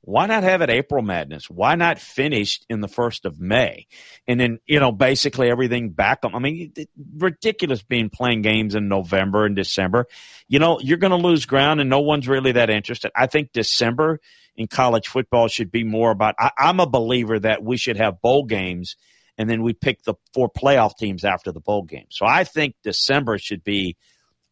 why 0.06 0.26
not 0.26 0.44
have 0.44 0.62
it 0.62 0.70
April 0.70 1.02
Madness? 1.02 1.50
Why 1.50 1.74
not 1.74 1.98
finish 1.98 2.60
in 2.70 2.80
the 2.80 2.86
first 2.86 3.24
of 3.24 3.40
May, 3.40 3.88
and 4.28 4.38
then 4.38 4.60
you 4.64 4.78
know 4.78 4.92
basically 4.92 5.50
everything 5.50 5.90
back 5.90 6.20
on. 6.22 6.32
I 6.32 6.38
mean, 6.38 6.72
ridiculous 7.16 7.82
being 7.82 8.08
playing 8.08 8.42
games 8.42 8.76
in 8.76 8.86
November 8.86 9.46
and 9.46 9.56
December. 9.56 10.06
You 10.46 10.60
know 10.60 10.78
you're 10.78 10.98
going 10.98 11.10
to 11.10 11.16
lose 11.16 11.44
ground, 11.44 11.80
and 11.80 11.90
no 11.90 11.98
one's 11.98 12.28
really 12.28 12.52
that 12.52 12.70
interested. 12.70 13.10
I 13.16 13.26
think 13.26 13.50
December 13.52 14.20
in 14.54 14.68
college 14.68 15.08
football 15.08 15.48
should 15.48 15.72
be 15.72 15.82
more 15.82 16.12
about. 16.12 16.36
I, 16.38 16.52
I'm 16.56 16.78
a 16.78 16.86
believer 16.86 17.40
that 17.40 17.64
we 17.64 17.76
should 17.76 17.96
have 17.96 18.22
bowl 18.22 18.44
games 18.44 18.94
and 19.36 19.50
then 19.50 19.62
we 19.62 19.72
pick 19.72 20.04
the 20.04 20.14
four 20.32 20.48
playoff 20.48 20.96
teams 20.96 21.24
after 21.24 21.50
the 21.50 21.60
bowl 21.60 21.82
game. 21.82 22.06
So 22.10 22.24
I 22.24 22.44
think 22.44 22.76
December 22.82 23.38
should 23.38 23.64
be 23.64 23.96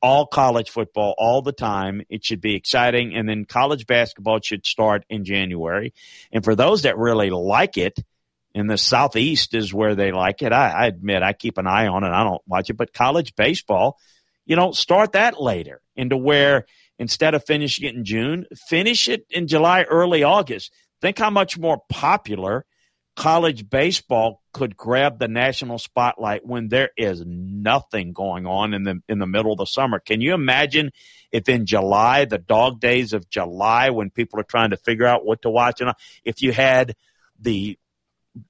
all 0.05 0.27
college 0.27 0.69
football 0.69 1.15
all 1.17 1.41
the 1.41 1.51
time. 1.51 2.03
It 2.11 2.23
should 2.23 2.43
be 2.43 2.55
exciting. 2.57 3.15
And 3.15 3.27
then 3.27 3.47
college 3.47 3.87
basketball 3.87 4.39
should 4.43 4.67
start 4.67 5.07
in 5.09 5.25
January. 5.25 5.95
And 6.31 6.45
for 6.45 6.55
those 6.55 6.83
that 6.83 6.99
really 6.99 7.31
like 7.31 7.79
it, 7.79 7.99
in 8.55 8.67
the 8.67 8.77
Southeast 8.77 9.55
is 9.55 9.73
where 9.73 9.95
they 9.95 10.13
like 10.13 10.43
it. 10.43 10.53
I, 10.53 10.71
I 10.71 10.87
admit 10.89 11.23
I 11.23 11.33
keep 11.33 11.57
an 11.57 11.67
eye 11.67 11.87
on 11.87 12.05
it. 12.05 12.11
I 12.11 12.23
don't 12.23 12.43
watch 12.47 12.69
it, 12.69 12.77
but 12.77 12.93
college 12.93 13.35
baseball, 13.35 13.99
you 14.45 14.57
know, 14.57 14.73
start 14.73 15.13
that 15.13 15.41
later 15.41 15.81
into 15.97 16.19
where 16.19 16.67
instead 16.99 17.35
of 17.35 17.43
finishing 17.47 17.89
it 17.89 17.95
in 17.95 18.05
June, 18.05 18.45
finish 18.69 19.09
it 19.09 19.25
in 19.31 19.49
July, 19.49 19.85
early 19.85 20.23
August. 20.23 20.71
Think 21.01 21.19
how 21.19 21.31
much 21.31 21.57
more 21.59 21.83
popular 21.89 22.67
college 23.17 23.69
baseball 23.69 24.43
could 24.53 24.77
grab 24.77 25.19
the 25.19 25.29
national 25.29 25.79
spotlight 25.79 26.45
when 26.45 26.69
there 26.69 26.91
is 26.97 27.23
nothing 27.25 28.13
going 28.13 28.47
on 28.47 28.75
in 28.75 28.83
the 28.83 29.03
in 29.09 29.19
the 29.19 29.27
middle 29.27 29.53
of 29.53 29.59
the 29.59 29.67
summer. 29.67 29.99
Can 29.99 30.21
you 30.21 30.35
imagine 30.35 30.91
if 31.31 31.49
in 31.49 31.67
July, 31.67 32.25
the 32.25 32.39
dog 32.39 32.81
days 32.81 33.13
of 33.13 33.29
July, 33.29 33.91
when 33.91 34.11
people 34.11 34.41
are 34.41 34.45
trying 34.45 34.71
to 34.71 34.77
figure 34.77 35.07
out 35.07 35.25
what 35.25 35.43
to 35.43 35.51
watch, 35.51 35.81
and 35.81 35.93
if 36.25 36.43
you 36.43 36.53
had 36.53 36.97
the 37.41 37.79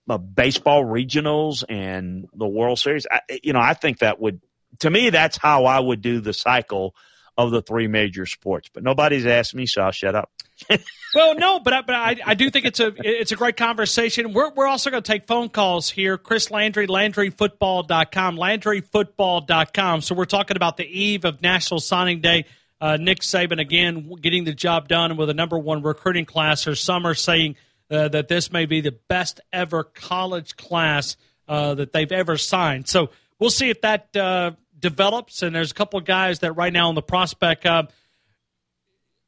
uh, 0.09 0.18
baseball 0.18 0.85
regionals 0.85 1.64
and 1.68 2.26
the 2.35 2.47
World 2.47 2.78
Series, 2.78 3.06
I, 3.11 3.21
you 3.42 3.52
know, 3.52 3.61
I 3.61 3.75
think 3.75 3.99
that 3.99 4.21
would, 4.21 4.40
to 4.80 4.90
me, 4.90 5.11
that's 5.11 5.37
how 5.37 5.64
I 5.64 5.80
would 5.80 6.00
do 6.00 6.21
the 6.21 6.33
cycle 6.33 6.94
of 7.37 7.50
the 7.50 7.62
three 7.62 7.88
major 7.88 8.26
sports. 8.26 8.69
But 8.73 8.83
nobody's 8.83 9.26
asked 9.26 9.55
me, 9.55 9.67
so 9.67 9.83
I'll 9.83 9.91
shut 9.93 10.14
up. 10.14 10.31
well, 11.14 11.35
no, 11.35 11.59
but 11.59 11.73
I, 11.73 11.83
but 11.83 11.95
I, 11.95 12.17
I 12.25 12.35
do 12.35 12.49
think 12.49 12.64
it's 12.64 12.81
a 12.81 12.93
it's 12.99 13.33
a 13.33 13.37
great 13.37 13.57
conversation. 13.57 14.33
We're 14.33 14.50
we're 14.50 14.67
also 14.67 14.91
going 14.91 15.03
to 15.03 15.12
take 15.12 15.26
phone 15.26 15.49
calls 15.49 15.91
here. 15.91 16.17
Chris 16.17 16.50
Landry, 16.50 16.87
LandryFootball.com, 16.87 18.37
LandryFootball.com. 18.37 20.00
So 20.00 20.14
we're 20.14 20.25
talking 20.26 20.57
about 20.57 20.76
the 20.76 20.87
eve 20.87 21.25
of 21.25 21.43
National 21.43 21.81
Signing 21.81 22.21
Day. 22.21 22.47
Uh, 22.81 22.97
Nick 22.99 23.21
Saban 23.21 23.61
again 23.61 24.12
getting 24.21 24.45
the 24.45 24.53
job 24.53 24.88
done 24.88 25.17
with 25.17 25.31
a 25.31 25.35
number 25.35 25.59
one 25.59 25.83
recruiting 25.83 26.25
class. 26.25 26.67
Or 26.67 26.75
some 26.75 27.07
are 27.07 27.14
saying 27.14 27.57
uh, 27.91 28.09
that 28.09 28.29
this 28.29 28.53
may 28.53 28.67
be 28.67 28.81
the 28.81 28.97
best 29.09 29.41
ever 29.53 29.85
college 29.85 30.57
class 30.57 31.17
uh, 31.49 31.75
that 31.75 31.93
they've 31.93 32.12
ever 32.12 32.37
signed. 32.37 32.88
So 32.88 33.11
we'll 33.38 33.50
see 33.50 33.71
if 33.71 33.81
that 33.83 34.14
uh, 34.17 34.53
develops. 34.85 35.43
And 35.43 35.57
there's 35.57 35.71
a 35.71 35.75
couple 35.75 35.99
of 35.99 36.05
guys 36.05 36.41
that 36.41 36.53
right 36.53 36.73
now 36.73 36.88
on 36.91 36.95
the 36.95 37.03
prospect. 37.03 37.64
Uh, 37.64 37.85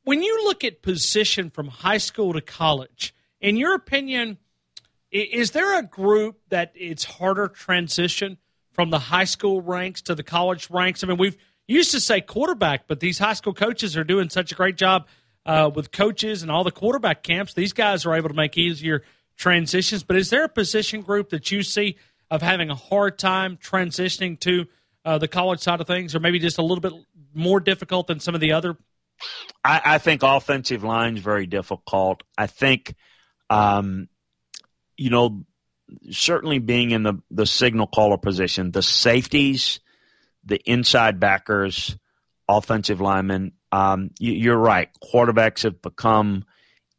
when 0.04 0.22
you 0.22 0.44
look 0.44 0.64
at 0.64 0.82
position 0.82 1.48
from 1.48 1.68
high 1.68 1.96
school 1.96 2.34
to 2.34 2.42
college, 2.42 3.14
in 3.40 3.56
your 3.56 3.74
opinion, 3.74 4.36
is 5.10 5.52
there 5.52 5.78
a 5.78 5.82
group 5.82 6.38
that 6.50 6.72
it's 6.74 7.04
harder 7.04 7.48
transition 7.48 8.36
from 8.72 8.90
the 8.90 8.98
high 8.98 9.24
school 9.24 9.62
ranks 9.62 10.02
to 10.02 10.14
the 10.14 10.22
college 10.22 10.68
ranks? 10.68 11.02
I 11.02 11.06
mean, 11.06 11.16
we've 11.16 11.38
used 11.66 11.92
to 11.92 12.00
say 12.00 12.20
quarterback, 12.20 12.86
but 12.86 13.00
these 13.00 13.18
high 13.18 13.32
school 13.32 13.54
coaches 13.54 13.96
are 13.96 14.04
doing 14.04 14.28
such 14.28 14.52
a 14.52 14.54
great 14.54 14.76
job 14.76 15.06
uh, 15.46 15.70
with 15.74 15.90
coaches 15.90 16.42
and 16.42 16.50
all 16.50 16.64
the 16.64 16.70
quarterback 16.70 17.22
camps. 17.22 17.54
These 17.54 17.72
guys 17.72 18.04
are 18.04 18.14
able 18.14 18.28
to 18.28 18.34
make 18.34 18.58
easier 18.58 19.02
transitions. 19.38 20.02
But 20.02 20.16
is 20.16 20.28
there 20.28 20.44
a 20.44 20.50
position 20.50 21.00
group 21.00 21.30
that 21.30 21.50
you 21.50 21.62
see 21.62 21.96
of 22.30 22.42
having 22.42 22.68
a 22.68 22.74
hard 22.74 23.18
time 23.18 23.56
transitioning 23.56 24.38
to 24.40 24.66
uh, 25.06 25.16
the 25.16 25.28
college 25.28 25.60
side 25.60 25.80
of 25.80 25.86
things, 25.86 26.14
or 26.14 26.20
maybe 26.20 26.38
just 26.38 26.58
a 26.58 26.62
little 26.62 26.82
bit 26.82 26.92
more 27.32 27.60
difficult 27.60 28.06
than 28.08 28.20
some 28.20 28.34
of 28.34 28.40
the 28.42 28.52
other 28.52 28.76
I, 29.64 29.80
I 29.84 29.98
think 29.98 30.22
offensive 30.22 30.84
line 30.84 31.16
is 31.16 31.22
very 31.22 31.46
difficult. 31.46 32.22
I 32.36 32.46
think, 32.46 32.94
um, 33.50 34.08
you 34.96 35.10
know, 35.10 35.44
certainly 36.10 36.58
being 36.58 36.90
in 36.90 37.02
the, 37.02 37.14
the 37.30 37.46
signal 37.46 37.86
caller 37.86 38.18
position, 38.18 38.70
the 38.70 38.82
safeties, 38.82 39.80
the 40.44 40.60
inside 40.70 41.20
backers, 41.20 41.96
offensive 42.48 43.00
linemen, 43.00 43.52
um, 43.72 44.10
you, 44.18 44.52
are 44.52 44.58
right. 44.58 44.88
Quarterbacks 45.02 45.64
have 45.64 45.82
become 45.82 46.44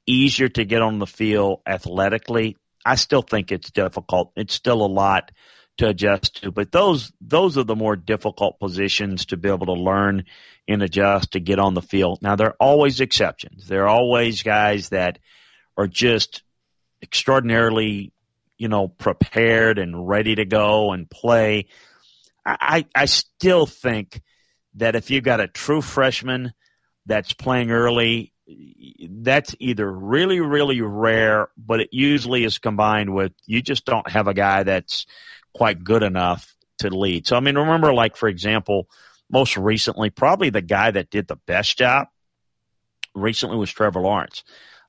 easier 0.06 0.50
to 0.50 0.66
get 0.66 0.82
on 0.82 1.00
the 1.00 1.08
field 1.08 1.62
athletically. 1.66 2.58
I 2.86 2.96
still 2.96 3.22
think 3.22 3.52
it's 3.52 3.72
difficult. 3.72 4.32
It's 4.36 4.54
still 4.54 4.86
a 4.86 4.88
lot 4.88 5.32
to 5.78 5.88
adjust 5.88 6.42
to. 6.42 6.52
But 6.52 6.72
those 6.72 7.12
those 7.22 7.58
are 7.58 7.64
the 7.64 7.76
more 7.76 7.96
difficult 7.96 8.60
positions 8.60 9.26
to 9.28 9.38
be 9.38 9.50
able 9.50 9.68
to 9.68 9.74
learn 9.74 10.26
and 10.68 10.82
adjust 10.82 11.32
to 11.32 11.40
get 11.40 11.60
on 11.60 11.74
the 11.74 11.82
field. 11.82 12.22
Now 12.22 12.36
there 12.36 12.50
are 12.50 12.58
always 12.60 13.00
exceptions. 13.00 13.68
There 13.68 13.84
are 13.84 13.88
always 13.88 14.44
guys 14.44 14.90
that 14.90 15.20
are 15.78 15.88
just 15.88 16.44
extraordinarily, 17.02 18.12
you 18.58 18.68
know, 18.68 18.88
prepared 18.88 19.78
and 19.80 20.08
ready 20.08 20.36
to 20.36 20.46
go 20.46 20.92
and 20.92 21.10
play. 21.10 21.68
I, 22.46 22.86
I 22.96 23.06
still 23.06 23.66
think 23.66 24.22
that 24.76 24.96
if 24.96 25.12
you've 25.12 25.24
got 25.24 25.42
a 25.42 25.48
true 25.48 25.82
freshman 25.82 26.54
that's 27.06 27.34
playing 27.34 27.72
early, 27.72 28.34
that's 29.10 29.56
either 29.60 29.92
really, 29.92 30.40
really 30.40 30.82
rare, 30.82 31.50
but 31.58 31.82
it 31.82 31.90
usually 31.92 32.46
is 32.46 32.58
combined 32.58 33.14
with 33.14 33.34
you 33.46 33.62
just 33.62 33.86
don't 33.86 34.10
have 34.10 34.28
a 34.28 34.34
guy 34.34 34.64
that's 34.64 35.06
quite 35.54 35.84
good 35.84 36.04
enough 36.04 36.56
to 36.80 36.90
lead. 36.90 37.28
So, 37.28 37.36
I 37.36 37.40
mean, 37.40 37.58
remember, 37.58 37.94
like, 37.94 38.16
for 38.16 38.30
example, 38.30 38.88
most 39.30 39.58
recently, 39.58 40.10
probably 40.10 40.50
the 40.50 40.62
guy 40.62 40.92
that 40.92 41.10
did 41.10 41.28
the 41.28 41.36
best 41.36 41.78
job 41.78 42.08
recently 43.16 43.58
was 43.58 43.72
Trevor 43.72 44.02
Lawrence. 44.02 44.44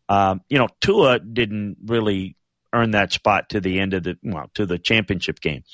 Um, 0.09 0.43
you 0.49 0.59
know, 0.59 0.69
Tua 0.81 1.19
didn't 1.19 1.79
really 1.85 2.37
earn 2.73 2.93
that 2.93 3.13
spot 3.13 3.51
to 3.51 3.61
the 3.61 3.81
end 3.81 3.95
of 3.95 4.03
the, 4.03 4.19
well, 4.23 4.51
to 4.55 4.67
the 4.67 4.79
championship 4.79 5.41
game. 5.41 5.65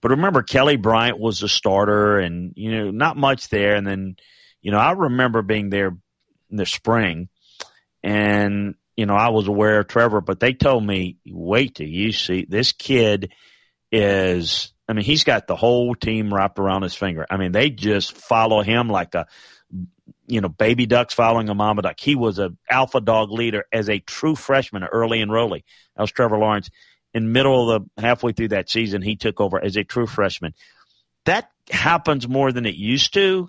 But 0.00 0.10
remember, 0.10 0.42
Kelly 0.42 0.76
Bryant 0.76 1.18
was 1.18 1.40
the 1.40 1.48
starter 1.48 2.18
and, 2.18 2.52
you 2.56 2.76
know, 2.76 2.90
not 2.90 3.16
much 3.16 3.48
there. 3.48 3.74
And 3.74 3.86
then, 3.86 4.16
you 4.60 4.70
know, 4.70 4.78
I 4.78 4.92
remember 4.92 5.42
being 5.42 5.70
there 5.70 5.96
in 6.50 6.56
the 6.56 6.66
spring 6.66 7.28
and, 8.02 8.74
you 8.96 9.06
know, 9.06 9.14
I 9.14 9.30
was 9.30 9.48
aware 9.48 9.80
of 9.80 9.88
Trevor, 9.88 10.20
but 10.20 10.40
they 10.40 10.52
told 10.52 10.84
me, 10.84 11.16
wait 11.26 11.76
till 11.76 11.88
you 11.88 12.12
see 12.12 12.46
this 12.48 12.72
kid 12.72 13.32
is 13.92 14.72
I 14.88 14.92
mean, 14.92 15.04
he's 15.04 15.24
got 15.24 15.46
the 15.46 15.56
whole 15.56 15.94
team 15.94 16.32
wrapped 16.32 16.58
around 16.58 16.82
his 16.82 16.94
finger. 16.94 17.26
I 17.30 17.36
mean, 17.38 17.52
they 17.52 17.70
just 17.70 18.12
follow 18.12 18.62
him 18.62 18.88
like 18.88 19.14
a 19.14 19.26
you 20.26 20.40
know, 20.40 20.48
baby 20.48 20.86
ducks 20.86 21.14
following 21.14 21.48
a 21.48 21.54
mama 21.54 21.82
duck. 21.82 22.00
He 22.00 22.14
was 22.14 22.38
an 22.38 22.56
alpha 22.70 23.00
dog 23.00 23.30
leader 23.30 23.64
as 23.72 23.88
a 23.88 23.98
true 23.98 24.34
freshman, 24.34 24.84
early 24.84 25.22
Roly. 25.24 25.64
That 25.96 26.02
was 26.02 26.12
Trevor 26.12 26.38
Lawrence. 26.38 26.70
In 27.12 27.32
middle 27.32 27.70
of 27.70 27.84
the 27.96 28.02
halfway 28.02 28.32
through 28.32 28.48
that 28.48 28.68
season, 28.68 29.02
he 29.02 29.16
took 29.16 29.40
over 29.40 29.62
as 29.62 29.76
a 29.76 29.84
true 29.84 30.06
freshman. 30.06 30.54
That 31.26 31.48
happens 31.70 32.26
more 32.26 32.52
than 32.52 32.66
it 32.66 32.74
used 32.74 33.14
to. 33.14 33.48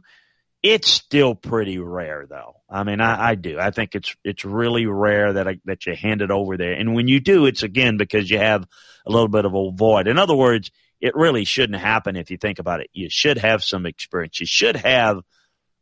It's 0.68 0.90
still 0.90 1.36
pretty 1.36 1.78
rare, 1.78 2.26
though. 2.28 2.56
I 2.68 2.84
mean, 2.84 3.00
I, 3.00 3.30
I 3.30 3.36
do. 3.36 3.60
I 3.60 3.70
think 3.70 3.94
it's 3.94 4.16
it's 4.24 4.44
really 4.44 4.88
rare 4.88 5.34
that 5.34 5.48
I, 5.48 5.60
that 5.66 5.86
you 5.86 5.94
hand 5.96 6.24
it 6.24 6.32
over 6.32 6.58
there, 6.58 6.74
and 6.74 6.96
when 6.96 7.08
you 7.08 7.20
do, 7.20 7.46
it's 7.46 7.62
again 7.62 7.98
because 7.98 8.32
you 8.32 8.40
have 8.40 8.68
a 9.06 9.12
little 9.12 9.28
bit 9.28 9.46
of 9.46 9.54
a 9.54 9.72
void. 9.72 10.08
In 10.08 10.18
other 10.18 10.36
words, 10.36 10.72
it 11.00 11.16
really 11.16 11.46
shouldn't 11.46 11.80
happen 11.80 12.16
if 12.16 12.32
you 12.32 12.38
think 12.38 12.58
about 12.58 12.80
it. 12.80 12.90
You 12.94 13.12
should 13.12 13.38
have 13.38 13.64
some 13.64 13.86
experience. 13.86 14.40
You 14.40 14.48
should 14.48 14.76
have 14.78 15.22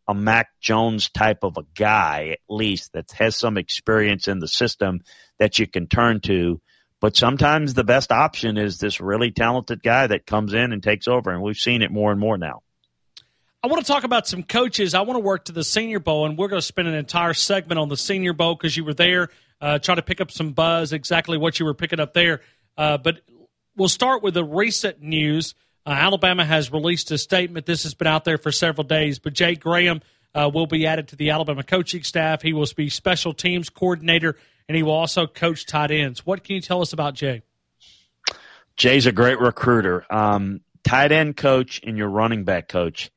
a 0.06 0.14
Mac 0.14 0.50
Jones 0.60 1.10
type 1.10 1.46
of 1.46 1.56
a 1.56 1.64
guy, 1.76 2.32
at 2.34 2.40
least, 2.50 2.92
that 2.92 3.10
has 3.14 3.38
some 3.38 3.58
experience 3.58 4.28
in 4.28 4.40
the 4.40 4.50
system 4.50 5.00
that 5.40 5.60
you 5.60 5.66
can 5.66 5.88
turn 5.88 6.20
to. 6.22 6.60
But 7.00 7.16
sometimes 7.16 7.74
the 7.74 7.86
best 7.86 8.12
option 8.12 8.58
is 8.58 8.80
this 8.80 9.00
really 9.00 9.32
talented 9.32 9.82
guy 9.82 10.08
that 10.08 10.26
comes 10.26 10.54
in 10.54 10.74
and 10.74 10.84
takes 10.84 11.08
over. 11.08 11.32
And 11.32 11.42
we've 11.42 11.56
seen 11.56 11.84
it 11.84 11.90
more 11.90 12.12
and 12.12 12.20
more 12.20 12.38
now. 12.38 12.64
I 13.64 13.68
want 13.68 13.86
to 13.86 13.90
talk 13.90 14.04
about 14.04 14.28
some 14.28 14.44
coaches. 14.44 14.94
I 14.94 15.02
want 15.02 15.16
to 15.16 15.22
work 15.22 15.46
to 15.46 15.54
the 15.54 15.64
Senior 15.64 16.00
Bowl, 16.00 16.26
and 16.26 16.38
we're 16.38 16.50
going 16.50 16.60
to 16.60 16.66
spend 16.66 16.90
an 16.90 16.96
entire 16.96 17.34
segment 17.34 17.80
on 17.80 17.88
the 17.88 17.96
Senior 17.96 18.34
Bowl 18.34 18.56
because 18.56 18.76
you 18.76 18.84
were 18.84 18.94
there, 18.94 19.30
uh, 19.62 19.80
try 19.80 19.96
to 19.96 20.02
pick 20.02 20.20
up 20.20 20.32
some 20.32 20.52
buzz, 20.52 20.92
exactly 20.92 21.38
what 21.38 21.58
you 21.62 21.66
were 21.66 21.74
picking 21.74 22.02
up 22.02 22.14
there. 22.14 22.42
Uh, 22.78 22.98
but 22.98 23.22
we'll 23.78 23.88
start 23.88 24.22
with 24.22 24.34
the 24.34 24.44
recent 24.44 25.02
news. 25.02 25.56
Uh, 25.86 25.92
Alabama 25.92 26.44
has 26.44 26.74
released 26.74 27.10
a 27.12 27.18
statement. 27.18 27.66
This 27.66 27.84
has 27.84 27.94
been 27.94 28.08
out 28.08 28.26
there 28.26 28.38
for 28.38 28.52
several 28.52 28.84
days, 28.86 29.18
but 29.20 29.32
Jay 29.32 29.56
Graham 29.56 30.02
uh, 30.36 30.52
will 30.54 30.68
be 30.68 30.86
added 30.86 31.08
to 31.10 31.16
the 31.16 31.30
Alabama 31.30 31.64
coaching 31.64 32.04
staff. 32.04 32.42
He 32.42 32.52
will 32.52 32.68
be 32.76 32.90
special 32.90 33.34
teams 33.34 33.70
coordinator, 33.70 34.36
and 34.68 34.76
he 34.76 34.84
will 34.84 34.92
also 34.92 35.26
coach 35.26 35.66
tight 35.66 35.90
ends. 35.92 36.26
What 36.26 36.44
can 36.44 36.56
you 36.56 36.62
tell 36.62 36.82
us 36.82 36.92
about 36.92 37.14
Jay? 37.14 37.44
Jay's 38.76 39.06
a 39.06 39.14
great 39.14 39.40
recruiter. 39.40 40.06
Um, 40.14 40.60
tight 40.84 41.14
end 41.14 41.38
coach 41.38 41.80
and 41.82 41.98
your 41.98 42.10
running 42.10 42.44
back 42.44 42.68
coach 42.68 43.10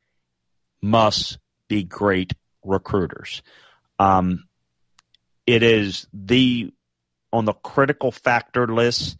must 0.83 1.39
be 1.69 1.83
great 1.83 2.33
recruiters. 2.65 3.43
Um, 3.99 4.45
it 5.47 5.63
is 5.63 6.07
the 6.13 6.73
on 7.33 7.45
the 7.45 7.53
critical 7.53 8.13
factor 8.13 8.67
list 8.67 9.19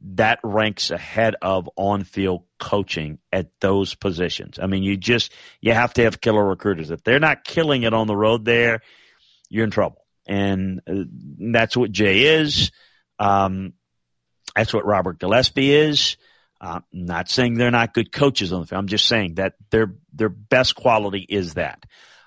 that 0.00 0.38
ranks 0.44 0.90
ahead 0.90 1.34
of 1.42 1.68
on-field 1.76 2.44
coaching 2.58 3.18
at 3.32 3.50
those 3.60 3.94
positions. 3.94 4.58
I 4.60 4.66
mean, 4.66 4.82
you 4.82 4.96
just 4.96 5.32
you 5.60 5.72
have 5.72 5.92
to 5.94 6.04
have 6.04 6.20
killer 6.20 6.44
recruiters. 6.44 6.90
If 6.90 7.02
they're 7.02 7.18
not 7.18 7.44
killing 7.44 7.82
it 7.82 7.94
on 7.94 8.06
the 8.06 8.16
road 8.16 8.44
there, 8.44 8.80
you're 9.48 9.64
in 9.64 9.70
trouble. 9.70 10.04
And 10.26 10.82
uh, 10.86 11.04
that's 11.38 11.76
what 11.76 11.90
Jay 11.90 12.40
is. 12.40 12.70
Um, 13.18 13.72
that's 14.54 14.72
what 14.72 14.86
Robert 14.86 15.18
Gillespie 15.18 15.72
is. 15.72 16.16
Uh, 16.60 16.80
I'm 16.80 16.82
not 16.92 17.28
saying 17.28 17.54
they're 17.54 17.70
not 17.70 17.94
good 17.94 18.10
coaches 18.10 18.52
on 18.52 18.60
the 18.60 18.66
field. 18.66 18.80
I'm 18.80 18.88
just 18.88 19.06
saying 19.06 19.34
that 19.34 19.54
their 19.70 19.94
their 20.12 20.28
best 20.28 20.74
quality 20.74 21.24
is 21.28 21.54
that. 21.54 21.84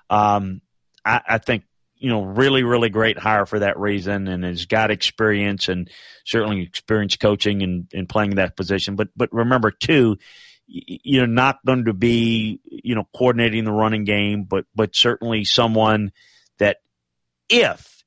Um, 0.08 0.62
I, 1.04 1.20
I 1.26 1.38
think 1.38 1.64
you 2.02 2.08
know, 2.08 2.24
really, 2.24 2.64
really 2.64 2.90
great 2.90 3.16
hire 3.16 3.46
for 3.46 3.60
that 3.60 3.78
reason 3.78 4.26
and 4.26 4.42
has 4.42 4.66
got 4.66 4.90
experience 4.90 5.68
and 5.68 5.88
certainly 6.24 6.60
experience 6.60 7.14
coaching 7.14 7.62
and, 7.62 7.86
and 7.92 8.08
playing 8.08 8.34
that 8.34 8.56
position. 8.56 8.96
But, 8.96 9.10
but 9.14 9.32
remember 9.32 9.70
too, 9.70 10.16
you're 10.66 11.28
not 11.28 11.64
going 11.64 11.84
to 11.84 11.92
be, 11.92 12.58
you 12.64 12.96
know, 12.96 13.06
coordinating 13.16 13.62
the 13.62 13.70
running 13.70 14.02
game, 14.02 14.42
but, 14.42 14.64
but 14.74 14.96
certainly 14.96 15.44
someone 15.44 16.10
that 16.58 16.78
if 17.48 18.02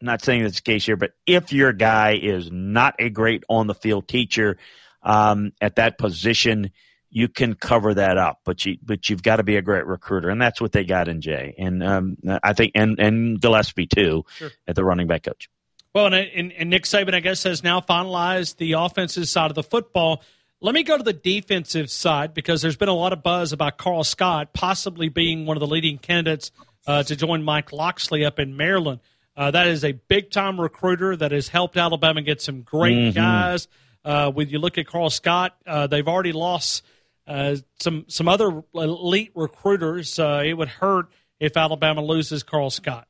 not 0.00 0.22
saying 0.22 0.44
that's 0.44 0.56
the 0.56 0.62
case 0.62 0.86
here, 0.86 0.96
but 0.96 1.10
if 1.26 1.52
your 1.52 1.72
guy 1.72 2.20
is 2.22 2.52
not 2.52 2.94
a 3.00 3.10
great 3.10 3.42
on 3.48 3.66
the 3.66 3.74
field 3.74 4.06
teacher 4.06 4.58
um, 5.02 5.52
at 5.60 5.76
that 5.76 5.98
position, 5.98 6.70
you 7.10 7.28
can 7.28 7.54
cover 7.54 7.94
that 7.94 8.18
up. 8.18 8.40
But 8.44 8.64
you 8.64 8.78
but 8.82 9.08
you've 9.08 9.22
got 9.22 9.36
to 9.36 9.42
be 9.42 9.56
a 9.56 9.62
great 9.62 9.86
recruiter, 9.86 10.28
and 10.28 10.40
that's 10.40 10.60
what 10.60 10.72
they 10.72 10.84
got 10.84 11.08
in 11.08 11.20
Jay, 11.20 11.54
and 11.58 11.82
um, 11.82 12.16
I 12.42 12.52
think 12.52 12.72
and 12.74 12.98
and 12.98 13.40
Gillespie 13.40 13.86
too 13.86 14.24
sure. 14.36 14.50
at 14.66 14.76
the 14.76 14.84
running 14.84 15.06
back 15.06 15.24
coach. 15.24 15.48
Well, 15.92 16.06
and, 16.06 16.14
and, 16.14 16.52
and 16.52 16.70
Nick 16.70 16.84
Saban, 16.84 17.14
I 17.14 17.20
guess, 17.20 17.42
has 17.42 17.64
now 17.64 17.80
finalized 17.80 18.58
the 18.58 18.72
offensive 18.72 19.28
side 19.28 19.50
of 19.50 19.56
the 19.56 19.64
football. 19.64 20.22
Let 20.60 20.72
me 20.72 20.84
go 20.84 20.96
to 20.96 21.02
the 21.02 21.12
defensive 21.12 21.90
side 21.90 22.32
because 22.32 22.62
there's 22.62 22.76
been 22.76 22.88
a 22.88 22.94
lot 22.94 23.12
of 23.12 23.24
buzz 23.24 23.52
about 23.52 23.76
Karl 23.76 24.04
Scott 24.04 24.52
possibly 24.52 25.08
being 25.08 25.46
one 25.46 25.56
of 25.56 25.60
the 25.60 25.66
leading 25.66 25.98
candidates 25.98 26.52
uh, 26.86 27.02
to 27.02 27.16
join 27.16 27.42
Mike 27.42 27.72
Locksley 27.72 28.24
up 28.24 28.38
in 28.38 28.56
Maryland. 28.56 29.00
Uh, 29.36 29.50
that 29.50 29.66
is 29.66 29.84
a 29.84 29.92
big 29.92 30.30
time 30.30 30.60
recruiter 30.60 31.16
that 31.16 31.32
has 31.32 31.48
helped 31.48 31.76
Alabama 31.76 32.22
get 32.22 32.40
some 32.40 32.62
great 32.62 32.96
mm-hmm. 32.96 33.16
guys. 33.16 33.68
Uh, 34.04 34.30
when 34.30 34.48
you 34.48 34.58
look 34.58 34.78
at 34.78 34.86
Karl 34.86 35.10
Scott, 35.10 35.56
uh, 35.66 35.86
they've 35.86 36.06
already 36.06 36.32
lost 36.32 36.84
uh, 37.26 37.56
some 37.78 38.06
some 38.08 38.28
other 38.28 38.62
elite 38.74 39.32
recruiters. 39.34 40.18
Uh, 40.18 40.42
it 40.44 40.54
would 40.54 40.68
hurt 40.68 41.06
if 41.38 41.56
Alabama 41.56 42.02
loses 42.02 42.42
Karl 42.42 42.70
Scott. 42.70 43.06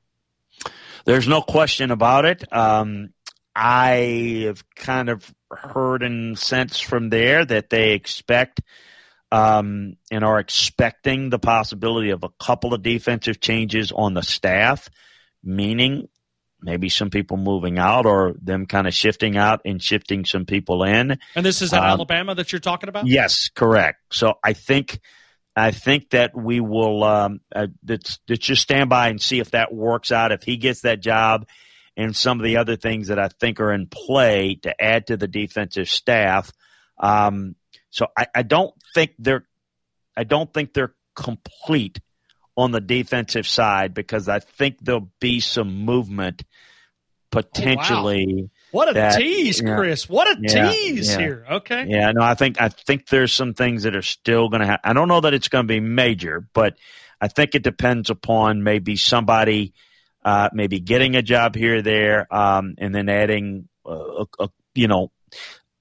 There's 1.05 1.29
no 1.29 1.41
question 1.43 1.91
about 1.91 2.25
it. 2.25 2.53
Um, 2.53 3.15
I 3.55 4.45
have 4.47 4.65
kind 4.75 5.09
of 5.09 5.33
heard 5.51 6.03
and 6.03 6.39
sensed 6.39 6.85
from 6.85 7.09
there 7.09 7.45
that 7.45 7.71
they 7.71 7.93
expect 7.93 8.61
um, 9.33 9.97
and 10.11 10.25
are 10.25 10.39
expecting 10.39 11.31
the 11.31 11.39
possibility 11.39 12.11
of 12.11 12.25
a 12.25 12.31
couple 12.41 12.75
of 12.75 12.83
defensive 12.83 13.41
changes 13.41 13.93
on 13.93 14.15
the 14.15 14.23
staff, 14.23 14.89
meaning 15.43 16.09
maybe 16.63 16.89
some 16.89 17.11
people 17.11 17.37
moving 17.37 17.79
out 17.79 18.07
or 18.07 18.35
them 18.41 18.67
kind 18.67 18.87
of 18.87 18.95
shifting 18.95 19.37
out 19.37 19.61
and 19.65 19.83
shifting 19.83 20.25
some 20.25 20.47
people 20.47 20.85
in. 20.85 21.19
And 21.35 21.47
this 21.47 21.63
is 21.63 21.73
at 21.73 21.81
um, 21.81 21.87
Alabama 21.87 22.35
that 22.35 22.53
you're 22.53 22.61
talking 22.61 22.89
about? 22.89 23.07
Yes, 23.07 23.49
correct. 23.49 24.01
So 24.13 24.35
I 24.43 24.53
think 24.53 25.01
I 25.57 25.73
think 25.73 26.11
that 26.11 26.37
we 26.37 26.61
will 26.61 27.05
um, 27.05 27.41
uh, 27.55 27.67
let's, 27.87 28.19
let's 28.29 28.47
just 28.47 28.63
stand 28.63 28.89
by 28.89 29.09
and 29.09 29.21
see 29.21 29.41
if 29.41 29.51
that 29.51 29.75
works 29.75 30.13
out. 30.13 30.33
If 30.33 30.43
he 30.43 30.57
gets 30.57 30.83
that 30.83 31.01
job 31.01 31.47
and 31.97 32.17
some 32.17 32.39
of 32.39 32.45
the 32.45 32.57
other 32.57 32.77
things 32.77 33.09
that 33.09 33.19
I 33.19 33.29
think 33.29 33.61
are 33.61 33.73
in 33.73 33.87
play 33.87 34.55
to 34.63 34.83
add 34.83 35.09
to 35.09 35.17
the 35.17 35.29
defensive 35.29 35.89
staff. 35.89 36.53
Um, 36.99 37.57
so 37.91 38.07
I, 38.17 38.27
I 38.35 38.43
don't 38.43 38.75
think 38.95 39.13
they're 39.19 39.47
I 40.17 40.25
don't 40.25 40.53
think 40.53 40.73
they're 40.73 40.95
complete 41.15 42.01
on 42.61 42.73
the 42.73 42.81
defensive 42.81 43.47
side 43.47 43.95
because 43.95 44.29
I 44.29 44.39
think 44.39 44.79
there'll 44.81 45.11
be 45.21 45.41
some 45.41 45.85
movement 45.85 46.45
potentially. 47.31 48.27
Oh, 48.29 48.43
wow. 48.43 48.49
What 48.73 48.91
a 48.91 48.93
that, 48.95 49.19
tease, 49.19 49.61
Chris! 49.61 50.09
What 50.09 50.29
a 50.29 50.41
yeah, 50.41 50.71
tease 50.71 51.11
yeah. 51.11 51.19
here. 51.19 51.47
Okay. 51.51 51.87
Yeah, 51.89 52.13
no, 52.13 52.23
I 52.23 52.35
think 52.35 52.61
I 52.61 52.69
think 52.69 53.09
there's 53.09 53.33
some 53.33 53.55
things 53.55 53.83
that 53.83 53.97
are 53.97 54.03
still 54.03 54.49
going 54.49 54.61
to 54.61 54.67
happen. 54.67 54.89
I 54.89 54.93
don't 54.93 55.09
know 55.09 55.21
that 55.21 55.35
it's 55.35 55.49
going 55.49 55.65
to 55.65 55.69
be 55.69 55.81
major, 55.81 56.47
but 56.55 56.77
I 57.21 57.27
think 57.27 57.57
it 57.57 57.65
depends 57.65 58.11
upon 58.11 58.63
maybe 58.63 58.95
somebody 58.97 59.75
uh, 60.25 60.51
maybe 60.53 60.81
getting 60.81 61.17
a 61.17 61.23
job 61.23 61.55
here 61.55 61.77
or 61.77 61.83
there, 61.83 62.33
um, 62.35 62.75
and 62.79 62.95
then 62.95 63.09
adding, 63.09 63.69
uh, 63.87 64.25
a, 64.39 64.45
a, 64.45 64.49
you 64.75 64.87
know, 64.87 65.11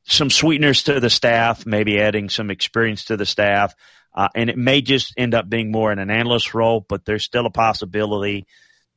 some 0.03 0.29
sweeteners 0.29 0.83
to 0.83 0.99
the 0.99 1.09
staff, 1.09 1.65
maybe 1.65 1.99
adding 1.99 2.29
some 2.29 2.49
experience 2.49 3.05
to 3.05 3.17
the 3.17 3.25
staff. 3.25 3.75
Uh, 4.19 4.27
and 4.35 4.49
it 4.49 4.57
may 4.57 4.81
just 4.81 5.13
end 5.15 5.33
up 5.33 5.49
being 5.49 5.71
more 5.71 5.93
in 5.93 5.97
an 5.97 6.11
analyst 6.11 6.53
role, 6.53 6.85
but 6.89 7.05
there's 7.05 7.23
still 7.23 7.45
a 7.45 7.49
possibility 7.49 8.45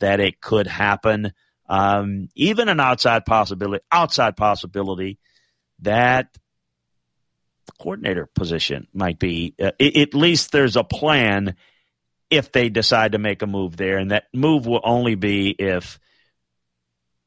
that 0.01 0.19
it 0.19 0.41
could 0.41 0.67
happen. 0.67 1.33
Um, 1.69 2.29
even 2.35 2.69
an 2.69 2.81
outside 2.81 3.25
possibility, 3.25 3.85
outside 3.93 4.37
possibility 4.37 5.21
that 5.83 6.27
the 7.67 7.73
coordinator 7.81 8.27
position 8.35 8.89
might 8.93 9.21
be. 9.21 9.55
Uh, 9.63 9.71
at 9.81 10.13
least 10.13 10.51
there's 10.51 10.75
a 10.75 10.83
plan 10.83 11.55
if 12.29 12.51
they 12.51 12.69
decide 12.69 13.13
to 13.13 13.19
make 13.19 13.43
a 13.43 13.47
move 13.47 13.77
there, 13.77 13.99
and 13.99 14.11
that 14.11 14.25
move 14.35 14.67
will 14.67 14.81
only 14.83 15.15
be 15.15 15.51
if 15.51 16.01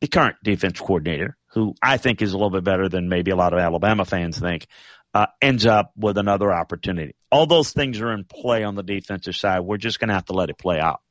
the 0.02 0.10
current 0.10 0.36
defense 0.44 0.82
coordinator, 0.82 1.38
who 1.54 1.76
I 1.82 1.96
think 1.96 2.22
is 2.22 2.34
a 2.34 2.36
little 2.36 2.50
bit 2.50 2.66
better 2.66 2.90
than 2.90 3.08
maybe 3.08 3.32
a 3.32 3.38
lot 3.38 3.54
of 3.54 3.60
Alabama 3.60 4.04
fans 4.04 4.38
think, 4.38 4.68
uh, 5.16 5.28
ends 5.42 5.66
up 5.66 5.94
with 5.96 6.18
another 6.18 6.54
opportunity. 6.54 7.16
All 7.32 7.48
those 7.48 7.72
things 7.72 8.02
are 8.02 8.12
in 8.12 8.26
play 8.26 8.66
on 8.66 8.76
the 8.76 8.84
defensive 8.84 9.36
side. 9.36 9.62
We're 9.62 9.78
just 9.78 9.98
going 9.98 10.10
to 10.10 10.14
have 10.14 10.26
to 10.26 10.34
let 10.34 10.50
it 10.50 10.58
play 10.58 10.78
out. 10.78 11.02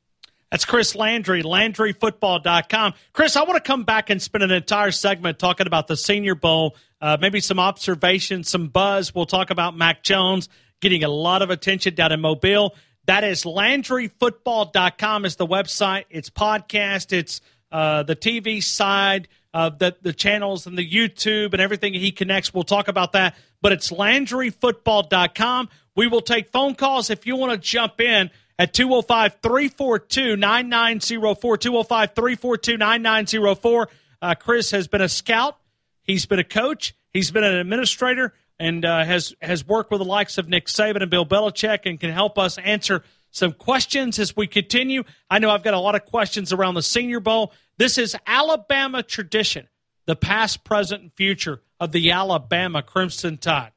That's 0.51 0.63
Chris 0.63 0.95
Landry, 0.95 1.41
LandryFootball.com. 1.41 2.93
Chris, 3.13 3.35
I 3.35 3.41
want 3.43 3.55
to 3.55 3.67
come 3.67 3.83
back 3.83 4.11
and 4.11 4.21
spend 4.21 4.43
an 4.43 4.51
entire 4.51 4.91
segment 4.91 5.39
talking 5.39 5.65
about 5.65 5.87
the 5.87 5.97
Senior 5.97 6.35
Bowl, 6.35 6.77
uh, 7.01 7.17
maybe 7.19 7.39
some 7.39 7.59
observations, 7.59 8.47
some 8.47 8.67
buzz. 8.67 9.13
We'll 9.13 9.25
talk 9.25 9.49
about 9.49 9.75
Mac 9.75 10.03
Jones 10.03 10.49
getting 10.81 11.03
a 11.03 11.09
lot 11.09 11.41
of 11.41 11.49
attention 11.49 11.95
down 11.95 12.11
in 12.11 12.21
Mobile. 12.21 12.75
That 13.07 13.23
is 13.23 13.43
LandryFootball.com 13.43 15.25
is 15.25 15.35
the 15.35 15.47
website. 15.47 16.05
It's 16.11 16.29
podcast. 16.29 17.11
It's 17.11 17.41
uh, 17.71 18.03
the 18.03 18.15
TV 18.15 18.63
side 18.63 19.27
of 19.55 19.79
the, 19.79 19.95
the 20.01 20.13
channels 20.13 20.67
and 20.67 20.77
the 20.77 20.87
YouTube 20.87 21.53
and 21.53 21.61
everything 21.61 21.93
he 21.93 22.11
connects. 22.11 22.53
We'll 22.53 22.63
talk 22.63 22.87
about 22.87 23.13
that. 23.13 23.35
But 23.65 23.71
it's 23.71 23.89
LandryFootball.com. 23.89 25.69
We 25.95 26.05
will 26.05 26.21
take 26.21 26.49
phone 26.49 26.75
calls 26.75 27.09
if 27.09 27.25
you 27.25 27.35
want 27.35 27.51
to 27.51 27.57
jump 27.57 27.99
in 27.99 28.29
at 28.59 28.75
205 28.75 29.37
342 29.41 30.35
9904. 30.35 31.57
205 31.57 32.13
342 32.13 32.77
9904. 32.77 33.89
Uh, 34.21 34.35
Chris 34.35 34.69
has 34.69 34.87
been 34.87 35.01
a 35.01 35.09
scout, 35.09 35.57
he's 36.03 36.27
been 36.27 36.37
a 36.37 36.43
coach, 36.43 36.93
he's 37.11 37.31
been 37.31 37.43
an 37.43 37.55
administrator, 37.55 38.35
and 38.59 38.85
uh, 38.85 39.03
has, 39.03 39.33
has 39.41 39.65
worked 39.65 39.89
with 39.89 39.99
the 39.99 40.05
likes 40.05 40.37
of 40.37 40.47
Nick 40.47 40.67
Saban 40.67 41.01
and 41.01 41.09
Bill 41.09 41.25
Belichick 41.25 41.87
and 41.87 41.99
can 41.99 42.11
help 42.11 42.37
us 42.37 42.59
answer 42.59 43.01
some 43.31 43.51
questions 43.51 44.19
as 44.19 44.35
we 44.35 44.45
continue. 44.45 45.05
I 45.27 45.39
know 45.39 45.49
I've 45.49 45.63
got 45.63 45.73
a 45.73 45.79
lot 45.79 45.95
of 45.95 46.05
questions 46.05 46.53
around 46.53 46.75
the 46.75 46.83
Senior 46.83 47.19
Bowl. 47.19 47.51
This 47.79 47.97
is 47.97 48.15
Alabama 48.27 49.01
tradition, 49.01 49.67
the 50.05 50.15
past, 50.15 50.63
present, 50.63 51.01
and 51.01 51.13
future 51.13 51.61
of 51.79 51.91
the 51.91 52.11
Alabama 52.11 52.81
Crimson 52.81 53.37
Tide. 53.37 53.71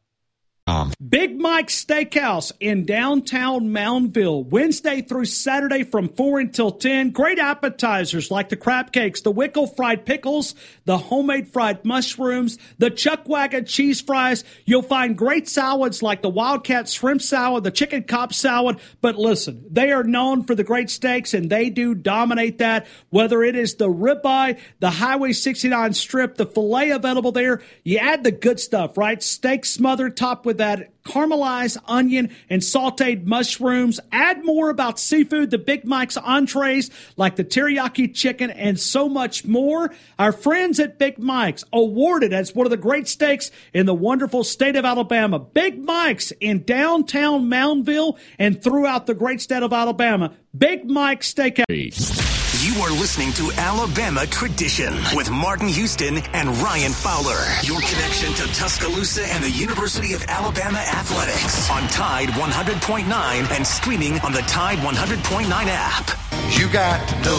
Big 1.09 1.41
Mike's 1.41 1.83
Steakhouse 1.83 2.53
in 2.61 2.85
downtown 2.85 3.71
Moundville, 3.71 4.45
Wednesday 4.45 5.01
through 5.01 5.25
Saturday 5.25 5.83
from 5.83 6.11
4 6.11 6.41
until 6.41 6.71
10. 6.73 7.11
Great 7.11 7.39
appetizers 7.39 8.31
like 8.31 8.51
the 8.51 8.57
crab 8.57 8.93
cakes, 8.93 9.23
the 9.23 9.33
Wickle 9.33 9.75
fried 9.75 10.05
pickles, 10.05 10.55
the 10.85 10.99
homemade 10.99 11.49
fried 11.49 11.87
mushrooms, 11.87 12.59
the 12.77 12.91
Chuck 12.91 13.27
Wagon 13.27 13.65
cheese 13.65 14.03
fries. 14.03 14.45
You'll 14.67 14.83
find 14.83 15.17
great 15.17 15.49
salads 15.49 16.03
like 16.03 16.21
the 16.21 16.29
Wildcat 16.29 16.87
shrimp 16.87 17.23
salad, 17.23 17.65
the 17.65 17.71
chicken 17.71 18.03
Cobb 18.03 18.35
salad. 18.35 18.79
But 19.01 19.17
listen, 19.17 19.65
they 19.71 19.91
are 19.91 20.05
known 20.05 20.45
for 20.45 20.55
the 20.55 20.65
great 20.65 20.91
steaks 20.91 21.33
and 21.33 21.49
they 21.49 21.71
do 21.71 21.95
dominate 21.95 22.59
that. 22.59 22.87
Whether 23.09 23.43
it 23.43 23.57
is 23.57 23.77
the 23.77 23.89
ribeye, 23.89 24.61
the 24.81 24.91
Highway 24.91 25.33
69 25.33 25.95
strip, 25.95 26.37
the 26.37 26.45
filet 26.45 26.91
available 26.91 27.33
there, 27.33 27.63
you 27.85 27.97
add 27.97 28.23
the 28.23 28.33
good 28.33 28.61
stuff, 28.61 28.99
right? 28.99 29.23
Steak 29.23 29.65
smothered 29.65 30.15
topped 30.15 30.45
with 30.45 30.58
that 30.59 30.93
caramelized 31.05 31.79
onion 31.87 32.31
and 32.51 32.63
sauteed 32.63 33.25
mushrooms. 33.25 33.99
Add 34.13 34.45
more 34.45 34.69
about 34.71 35.01
seafood, 35.01 35.51
the 35.51 35.59
Big 35.59 35.85
Mike's 35.85 36.17
entrees 36.17 36.91
like 37.17 37.37
the 37.37 37.45
teriyaki 37.45 38.15
chicken 38.15 38.51
and 38.51 38.79
so 38.79 39.09
much 39.09 39.45
more. 39.45 39.93
Our 40.19 40.33
friends 40.33 40.79
at 40.79 40.99
Big 40.99 41.19
Mike's 41.19 41.65
awarded 41.73 42.33
as 42.33 42.55
one 42.55 42.67
of 42.67 42.71
the 42.71 42.77
great 42.77 43.09
steaks 43.09 43.51
in 43.73 43.87
the 43.87 43.95
wonderful 43.95 44.45
state 44.45 44.77
of 44.77 44.85
Alabama. 44.85 45.39
Big 45.39 45.83
Mike's 45.83 46.31
in 46.41 46.63
downtown 46.65 47.49
Moundville 47.49 48.19
and 48.39 48.63
throughout 48.63 49.07
the 49.07 49.15
great 49.15 49.41
state 49.41 49.63
of 49.63 49.73
Alabama. 49.73 50.35
Big 50.57 50.89
Mike's 50.89 51.33
Steakhouse. 51.33 52.38
You 52.61 52.83
are 52.83 52.91
listening 52.91 53.33
to 53.35 53.53
Alabama 53.53 54.27
Tradition 54.27 54.93
with 55.15 55.31
Martin 55.31 55.69
Houston 55.69 56.19
and 56.35 56.49
Ryan 56.59 56.91
Fowler. 56.91 57.39
Your 57.63 57.81
connection 57.81 58.33
to 58.35 58.53
Tuscaloosa 58.53 59.23
and 59.29 59.45
the 59.45 59.51
University 59.51 60.13
of 60.13 60.25
Alabama 60.25 60.79
athletics 60.79 61.71
on 61.71 61.87
Tide 61.87 62.31
100.9 62.31 63.51
and 63.53 63.65
streaming 63.65 64.19
on 64.23 64.33
the 64.33 64.41
Tide 64.41 64.79
100.9 64.79 65.47
app. 65.53 66.11
You 66.59 66.69
got 66.73 67.09
to 67.09 67.15
know 67.23 67.39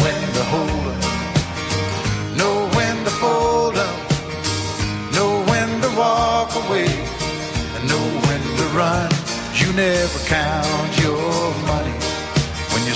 when 0.00 0.32
to 0.32 0.44
hold 0.44 0.86
up, 0.96 2.38
know 2.38 2.70
when 2.74 3.04
to 3.04 3.10
fold 3.10 3.76
up, 3.76 4.12
know 5.12 5.44
when 5.44 5.82
to 5.82 5.88
walk 5.94 6.54
away, 6.64 6.86
and 6.86 7.86
know 7.86 8.06
when 8.24 8.40
to 8.56 8.64
run. 8.74 9.10
You 9.54 9.70
never 9.74 10.18
count 10.20 10.98
you're 10.98 11.03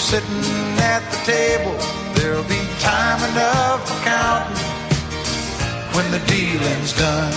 sitting 0.08 0.78
at 0.80 1.04
the 1.10 1.18
table, 1.30 1.76
there'll 2.14 2.42
be 2.44 2.66
time 2.80 3.20
enough 3.30 3.86
for 3.86 4.04
counting 4.06 4.56
when 5.94 6.10
the 6.10 6.18
dealing's 6.26 6.96
done. 6.96 7.32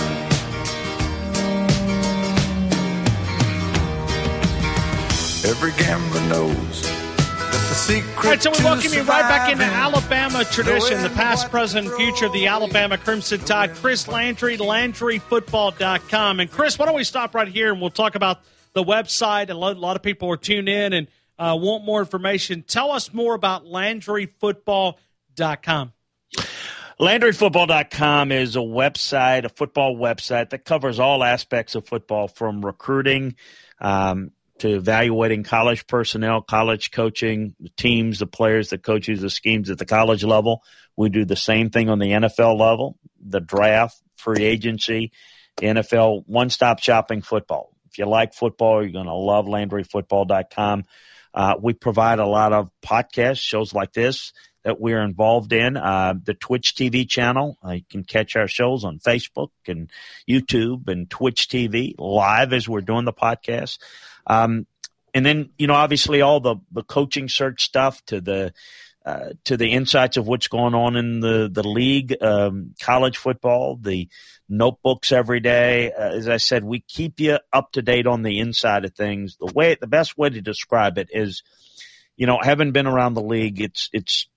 Every 5.44 5.72
gambler 5.72 6.22
knows 6.30 6.82
that 6.82 7.52
The 7.52 7.74
secret 7.74 8.16
All 8.16 8.30
right, 8.30 8.42
so 8.42 8.50
we 8.52 8.64
welcome 8.64 8.94
you 8.94 9.02
right 9.02 9.20
back 9.20 9.52
into. 9.52 9.64
Alabama 9.64 10.42
tradition, 10.44 11.02
the 11.02 11.10
past, 11.10 11.50
present, 11.50 11.92
future 11.96 12.24
of 12.24 12.32
the 12.32 12.46
Alabama 12.46 12.96
Crimson 12.96 13.40
Tide. 13.40 13.74
Chris 13.74 14.08
Landry, 14.08 14.56
LandryFootball.com. 14.56 16.40
And 16.40 16.50
Chris, 16.50 16.78
why 16.78 16.86
don't 16.86 16.94
we 16.94 17.04
stop 17.04 17.34
right 17.34 17.48
here 17.48 17.70
and 17.70 17.82
we'll 17.82 17.90
talk 17.90 18.14
about 18.14 18.40
the 18.72 18.82
website. 18.82 19.50
A 19.50 19.54
lot 19.54 19.96
of 19.96 20.02
people 20.02 20.30
are 20.30 20.38
tuned 20.38 20.70
in 20.70 20.94
and 20.94 21.06
uh, 21.38 21.56
want 21.60 21.84
more 21.84 22.00
information. 22.00 22.62
Tell 22.62 22.92
us 22.92 23.12
more 23.12 23.34
about 23.34 23.64
LandryFootball.com. 23.64 25.92
LandryFootball.com 27.00 28.32
is 28.32 28.56
a 28.56 28.60
website, 28.60 29.44
a 29.44 29.48
football 29.48 29.96
website 29.96 30.50
that 30.50 30.64
covers 30.64 31.00
all 31.00 31.24
aspects 31.24 31.74
of 31.74 31.86
football 31.86 32.28
from 32.28 32.64
recruiting 32.64 33.34
um, 33.80 34.30
to 34.58 34.76
evaluating 34.76 35.42
college 35.42 35.86
personnel, 35.86 36.42
college 36.42 36.90
coaching, 36.92 37.56
the 37.58 37.70
teams, 37.70 38.20
the 38.20 38.26
players, 38.26 38.70
the 38.70 38.78
coaches, 38.78 39.20
the 39.20 39.30
schemes 39.30 39.68
at 39.70 39.78
the 39.78 39.86
college 39.86 40.22
level. 40.22 40.62
We 40.96 41.08
do 41.08 41.24
the 41.24 41.34
same 41.34 41.70
thing 41.70 41.88
on 41.88 41.98
the 41.98 42.10
NFL 42.10 42.56
level, 42.58 42.98
the 43.18 43.40
draft, 43.40 44.00
free 44.16 44.44
agency, 44.44 45.10
NFL 45.60 46.24
one 46.26 46.50
stop 46.50 46.78
shopping 46.78 47.22
football. 47.22 47.74
If 47.90 47.98
you 47.98 48.06
like 48.06 48.34
football, 48.34 48.82
you're 48.82 48.92
going 48.92 49.06
to 49.06 49.14
love 49.14 49.46
LandryFootball.com. 49.46 50.84
Uh, 51.34 51.54
we 51.60 51.72
provide 51.72 52.18
a 52.18 52.26
lot 52.26 52.52
of 52.52 52.70
podcasts, 52.84 53.40
shows 53.40 53.72
like 53.74 53.92
this 53.92 54.32
that 54.64 54.80
we're 54.80 55.02
involved 55.02 55.52
in. 55.52 55.76
Uh, 55.76 56.14
the 56.22 56.34
Twitch 56.34 56.74
TV 56.74 57.08
channel, 57.08 57.58
uh, 57.64 57.72
you 57.72 57.84
can 57.90 58.04
catch 58.04 58.36
our 58.36 58.48
shows 58.48 58.84
on 58.84 58.98
Facebook 58.98 59.50
and 59.66 59.90
YouTube 60.28 60.88
and 60.88 61.10
Twitch 61.10 61.48
TV 61.48 61.94
live 61.98 62.52
as 62.52 62.68
we're 62.68 62.80
doing 62.80 63.04
the 63.04 63.12
podcast. 63.12 63.78
Um, 64.26 64.66
and 65.14 65.26
then, 65.26 65.50
you 65.58 65.66
know, 65.66 65.74
obviously 65.74 66.22
all 66.22 66.40
the, 66.40 66.56
the 66.70 66.82
coaching 66.82 67.28
search 67.28 67.64
stuff 67.64 68.04
to 68.06 68.20
the, 68.20 68.52
uh, 69.04 69.30
to 69.44 69.56
the 69.56 69.72
insights 69.72 70.16
of 70.16 70.26
what's 70.26 70.48
going 70.48 70.74
on 70.74 70.96
in 70.96 71.20
the, 71.20 71.48
the 71.52 71.66
league, 71.66 72.16
um, 72.22 72.74
college 72.80 73.16
football, 73.16 73.76
the 73.76 74.08
notebooks 74.48 75.12
every 75.12 75.40
day. 75.40 75.92
Uh, 75.92 76.10
as 76.10 76.28
I 76.28 76.36
said, 76.36 76.62
we 76.62 76.80
keep 76.80 77.18
you 77.20 77.38
up 77.52 77.72
to 77.72 77.82
date 77.82 78.06
on 78.06 78.22
the 78.22 78.38
inside 78.38 78.84
of 78.84 78.94
things. 78.94 79.36
The 79.38 79.52
way, 79.52 79.76
the 79.80 79.86
best 79.86 80.16
way 80.16 80.30
to 80.30 80.40
describe 80.40 80.98
it 80.98 81.08
is, 81.12 81.42
you 82.16 82.26
know, 82.26 82.38
having 82.40 82.72
been 82.72 82.86
around 82.86 83.14
the 83.14 83.22
league, 83.22 83.60
it's, 83.60 83.90
it's, 83.92 84.28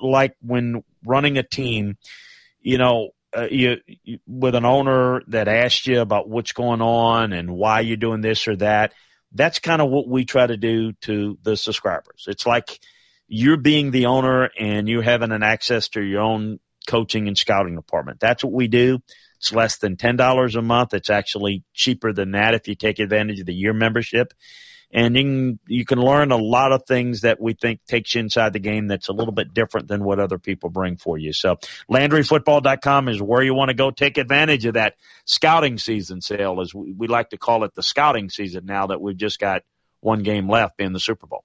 like 0.00 0.36
when 0.40 0.82
running 1.04 1.38
a 1.38 1.42
team, 1.42 1.96
you 2.60 2.78
know, 2.78 3.10
uh, 3.36 3.48
you, 3.50 3.76
you 4.04 4.18
with 4.26 4.54
an 4.54 4.64
owner 4.64 5.22
that 5.28 5.48
asks 5.48 5.86
you 5.86 6.00
about 6.00 6.28
what's 6.28 6.52
going 6.52 6.80
on 6.80 7.32
and 7.32 7.50
why 7.50 7.80
you're 7.80 7.96
doing 7.96 8.20
this 8.20 8.48
or 8.48 8.56
that. 8.56 8.92
That's 9.32 9.58
kind 9.58 9.82
of 9.82 9.90
what 9.90 10.08
we 10.08 10.24
try 10.24 10.46
to 10.46 10.56
do 10.56 10.92
to 11.02 11.38
the 11.42 11.56
subscribers. 11.56 12.24
It's 12.28 12.46
like 12.46 12.80
you're 13.28 13.56
being 13.56 13.90
the 13.90 14.06
owner 14.06 14.50
and 14.58 14.88
you're 14.88 15.02
having 15.02 15.32
an 15.32 15.42
access 15.42 15.88
to 15.90 16.02
your 16.02 16.22
own 16.22 16.60
coaching 16.86 17.28
and 17.28 17.36
scouting 17.36 17.74
department. 17.74 18.20
That's 18.20 18.44
what 18.44 18.52
we 18.52 18.68
do. 18.68 19.00
It's 19.38 19.52
less 19.52 19.78
than 19.78 19.96
ten 19.96 20.16
dollars 20.16 20.56
a 20.56 20.62
month. 20.62 20.94
It's 20.94 21.10
actually 21.10 21.64
cheaper 21.74 22.12
than 22.12 22.32
that 22.32 22.54
if 22.54 22.68
you 22.68 22.74
take 22.74 22.98
advantage 22.98 23.40
of 23.40 23.46
the 23.46 23.54
year 23.54 23.72
membership 23.72 24.32
and 24.92 25.16
you 25.16 25.22
can, 25.22 25.58
you 25.66 25.84
can 25.84 26.00
learn 26.00 26.30
a 26.30 26.36
lot 26.36 26.72
of 26.72 26.84
things 26.86 27.22
that 27.22 27.40
we 27.40 27.54
think 27.54 27.84
takes 27.86 28.14
you 28.14 28.20
inside 28.20 28.52
the 28.52 28.60
game 28.60 28.86
that's 28.86 29.08
a 29.08 29.12
little 29.12 29.32
bit 29.32 29.52
different 29.52 29.88
than 29.88 30.04
what 30.04 30.20
other 30.20 30.38
people 30.38 30.70
bring 30.70 30.96
for 30.96 31.18
you. 31.18 31.32
So 31.32 31.56
LandryFootball.com 31.90 33.08
is 33.08 33.20
where 33.20 33.42
you 33.42 33.52
want 33.52 33.70
to 33.70 33.74
go 33.74 33.90
take 33.90 34.16
advantage 34.16 34.64
of 34.64 34.74
that 34.74 34.94
scouting 35.24 35.78
season 35.78 36.20
sale, 36.20 36.60
as 36.60 36.74
we, 36.74 36.92
we 36.92 37.08
like 37.08 37.30
to 37.30 37.38
call 37.38 37.64
it 37.64 37.74
the 37.74 37.82
scouting 37.82 38.30
season 38.30 38.64
now 38.64 38.86
that 38.86 39.00
we've 39.00 39.16
just 39.16 39.38
got 39.38 39.62
one 40.00 40.22
game 40.22 40.48
left 40.48 40.76
being 40.76 40.92
the 40.92 41.00
Super 41.00 41.26
Bowl. 41.26 41.44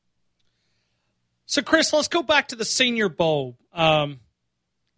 So, 1.51 1.61
Chris, 1.61 1.91
let's 1.91 2.07
go 2.07 2.23
back 2.23 2.47
to 2.47 2.55
the 2.55 2.65
Senior 2.65 3.09
Bowl. 3.09 3.57
Um, 3.73 4.19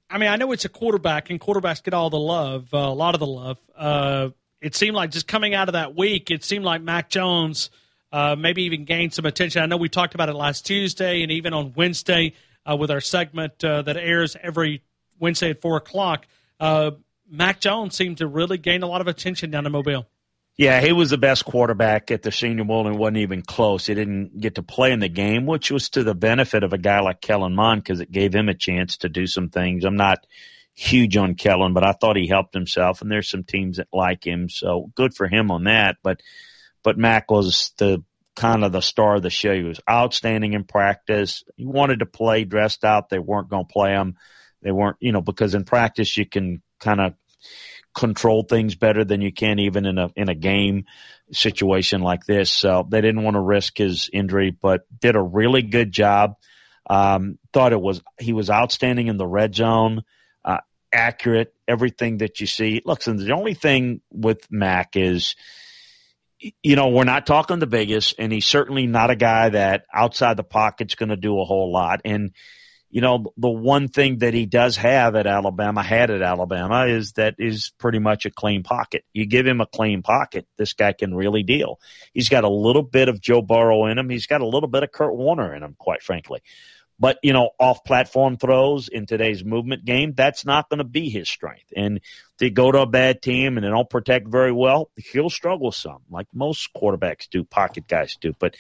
I 0.10 0.18
mean, 0.18 0.30
I 0.30 0.36
know 0.36 0.52
it's 0.52 0.66
a 0.66 0.70
quarterback, 0.70 1.30
and 1.30 1.40
quarterbacks 1.40 1.84
get 1.84 1.94
all 1.94 2.10
the 2.10 2.20
love, 2.20 2.74
uh, 2.74 2.78
a 2.78 2.94
lot 2.94 3.16
of 3.16 3.20
the 3.20 3.26
love. 3.28 3.58
Uh, 3.76 4.30
it 4.62 4.76
seemed 4.76 4.96
like 4.96 5.10
just 5.10 5.28
coming 5.28 5.56
out 5.56 5.68
of 5.68 5.74
that 5.74 5.96
week, 5.96 6.30
it 6.30 6.44
seemed 6.44 6.64
like 6.64 6.82
Mac 6.82 7.10
Jones– 7.10 7.70
uh, 8.14 8.36
maybe 8.38 8.64
even 8.64 8.86
gained 8.86 9.12
some 9.12 9.26
attention. 9.26 9.64
I 9.64 9.66
know 9.66 9.76
we 9.76 9.90
talked 9.90 10.14
about 10.14 10.30
it 10.30 10.36
last 10.36 10.68
Tuesday 10.68 11.24
and 11.24 11.32
even 11.32 11.52
on 11.52 11.74
Wednesday 11.76 12.34
uh, 12.64 12.78
with 12.78 12.92
our 12.92 13.02
segment 13.02 13.64
uh, 13.66 13.82
that 13.82 13.98
airs 13.98 14.38
every 14.42 14.84
Wednesday 15.20 15.50
at 15.50 15.62
4 15.62 15.78
o'clock. 15.78 16.28
Uh, 16.60 16.92
Mac 17.28 17.60
Jones 17.60 17.96
seemed 17.96 18.20
to 18.20 18.28
really 18.28 18.60
gain 18.60 18.84
a 18.84 18.88
lot 18.88 19.02
of 19.02 19.08
attention 19.08 19.50
down 19.50 19.66
in 19.66 19.72
Mobile. 19.72 20.06
Yeah, 20.56 20.82
he 20.82 20.92
was 20.92 21.10
the 21.10 21.18
best 21.18 21.46
quarterback 21.46 22.12
at 22.12 22.22
the 22.22 22.32
Senior 22.32 22.64
Bowl 22.64 22.86
and 22.86 22.98
wasn't 22.98 23.18
even 23.18 23.42
close. 23.42 23.88
He 23.88 23.96
didn't 23.96 24.40
get 24.40 24.56
to 24.56 24.64
play 24.64 24.92
in 24.92 25.00
the 25.00 25.10
game, 25.10 25.48
which 25.48 25.72
was 25.72 25.90
to 25.90 26.04
the 26.04 26.14
benefit 26.14 26.64
of 26.64 26.74
a 26.74 26.78
guy 26.78 27.00
like 27.00 27.22
Kellen 27.22 27.56
Mond 27.56 27.84
because 27.84 28.00
it 28.02 28.12
gave 28.12 28.36
him 28.36 28.50
a 28.50 28.54
chance 28.54 28.98
to 28.98 29.10
do 29.10 29.26
some 29.26 29.50
things. 29.50 29.84
I'm 29.84 29.98
not 29.98 30.28
huge 30.76 31.18
on 31.18 31.36
Kellen, 31.36 31.74
but 31.74 31.84
I 31.84 31.94
thought 31.94 32.18
he 32.18 32.28
helped 32.28 32.54
himself, 32.54 33.02
and 33.02 33.12
there's 33.12 33.30
some 33.30 33.44
teams 33.44 33.78
that 33.78 33.88
like 33.92 34.26
him, 34.26 34.48
so 34.48 34.92
good 34.96 35.16
for 35.16 35.28
him 35.28 35.50
on 35.50 35.64
that. 35.64 35.98
But 36.04 36.22
but 36.84 37.00
Mac 37.00 37.32
was 37.32 37.72
the 37.78 38.04
kind 38.36 38.64
of 38.64 38.72
the 38.72 38.82
star 38.82 39.16
of 39.16 39.24
the 39.24 39.30
show. 39.30 39.54
He 39.56 39.64
was 39.64 39.80
outstanding 39.90 40.54
in 40.54 40.66
practice. 40.66 41.44
He 41.56 41.66
wanted 41.66 42.00
to 42.00 42.06
play 42.06 42.44
dressed 42.44 42.84
out. 42.84 43.10
They 43.10 43.20
weren't 43.20 43.50
going 43.50 43.66
to 43.66 43.74
play 43.74 43.92
him. 43.92 44.18
They 44.62 44.72
weren't, 44.72 44.98
you 45.00 45.12
know, 45.12 45.22
because 45.22 45.56
in 45.56 45.66
practice 45.66 46.16
you 46.18 46.26
can 46.26 46.62
kind 46.80 47.02
of 47.02 47.14
control 47.94 48.44
things 48.44 48.76
better 48.76 49.04
than 49.06 49.22
you 49.22 49.32
can 49.32 49.60
even 49.60 49.86
in 49.86 49.98
a 49.98 50.10
in 50.16 50.30
a 50.30 50.36
game 50.36 50.86
situation 51.32 52.02
like 52.02 52.26
this. 52.26 52.52
So 52.52 52.88
they 52.90 53.02
didn't 53.02 53.24
want 53.24 53.36
to 53.36 53.42
risk 53.42 53.78
his 53.78 54.10
injury, 54.12 54.52
but 54.52 54.86
did 55.00 55.16
a 55.16 55.22
really 55.22 55.62
good 55.62 55.92
job. 55.92 56.36
Um, 56.90 57.38
thought 57.54 57.74
it 57.74 57.82
was 57.82 58.02
he 58.20 58.34
was 58.34 58.50
outstanding 58.50 59.08
in 59.08 59.18
the 59.18 59.28
red 59.28 59.56
zone, 59.56 60.04
uh, 60.44 60.60
accurate, 60.94 61.54
everything 61.68 62.18
that 62.18 62.40
you 62.42 62.48
see. 62.48 62.82
Look, 62.84 63.04
the 63.04 63.34
only 63.36 63.54
thing 63.54 64.02
with 64.12 64.52
Mac 64.52 64.96
is 64.96 65.36
you 66.62 66.76
know, 66.76 66.90
we're 66.90 67.06
not 67.06 67.26
talking 67.26 67.60
the 67.60 67.68
biggest, 67.68 68.16
and 68.20 68.32
he's 68.32 68.46
certainly 68.46 68.86
not 68.88 69.10
a 69.10 69.16
guy 69.16 69.50
that 69.50 69.86
outside 69.94 70.36
the 70.36 70.44
pocket's 70.44 70.96
going 70.96 71.10
to 71.10 71.16
do 71.16 71.40
a 71.40 71.46
whole 71.46 71.72
lot. 71.72 72.02
And, 72.04 72.32
you 72.94 73.02
know, 73.02 73.34
the 73.38 73.50
one 73.50 73.88
thing 73.88 74.20
that 74.20 74.36
he 74.36 74.46
does 74.46 74.78
have 74.78 75.16
at 75.16 75.26
Alabama, 75.26 75.82
had 75.82 76.12
at 76.12 76.22
Alabama, 76.22 76.86
is 76.86 77.14
that 77.14 77.34
is 77.40 77.72
pretty 77.80 77.98
much 77.98 78.28
a 78.28 78.30
clean 78.30 78.62
pocket. 78.62 79.04
You 79.14 79.26
give 79.26 79.48
him 79.48 79.62
a 79.62 79.66
clean 79.66 80.04
pocket, 80.04 80.46
this 80.60 80.74
guy 80.74 80.94
can 80.94 81.16
really 81.16 81.42
deal. 81.42 81.80
He's 82.14 82.30
got 82.30 82.44
a 82.44 82.50
little 82.50 82.84
bit 82.84 83.10
of 83.10 83.20
Joe 83.20 83.42
Burrow 83.42 83.88
in 83.88 83.98
him. 83.98 84.10
He's 84.10 84.28
got 84.28 84.42
a 84.42 84.48
little 84.48 84.70
bit 84.70 84.84
of 84.84 84.92
Kurt 84.92 85.16
Warner 85.16 85.56
in 85.56 85.64
him, 85.64 85.76
quite 85.80 86.04
frankly. 86.04 86.44
But, 87.00 87.18
you 87.24 87.34
know, 87.34 87.50
off 87.60 87.84
platform 87.84 88.38
throws 88.38 88.90
in 88.90 89.08
today's 89.08 89.44
movement 89.44 89.86
game, 89.86 90.14
that's 90.14 90.46
not 90.46 90.70
going 90.70 90.78
to 90.78 90.84
be 90.84 91.10
his 91.10 91.28
strength. 91.28 91.74
And 91.76 92.00
they 92.38 92.52
go 92.52 92.72
to 92.72 92.82
a 92.82 92.86
bad 92.86 93.24
team 93.24 93.58
and 93.58 93.66
they 93.66 93.72
don't 93.72 93.90
protect 93.90 94.28
very 94.28 94.52
well, 94.52 94.92
he'll 94.98 95.32
struggle 95.32 95.72
some, 95.72 96.04
like 96.12 96.28
most 96.32 96.70
quarterbacks 96.78 97.28
do, 97.28 97.44
pocket 97.44 97.88
guys 97.88 98.16
do. 98.22 98.34
But 98.38 98.56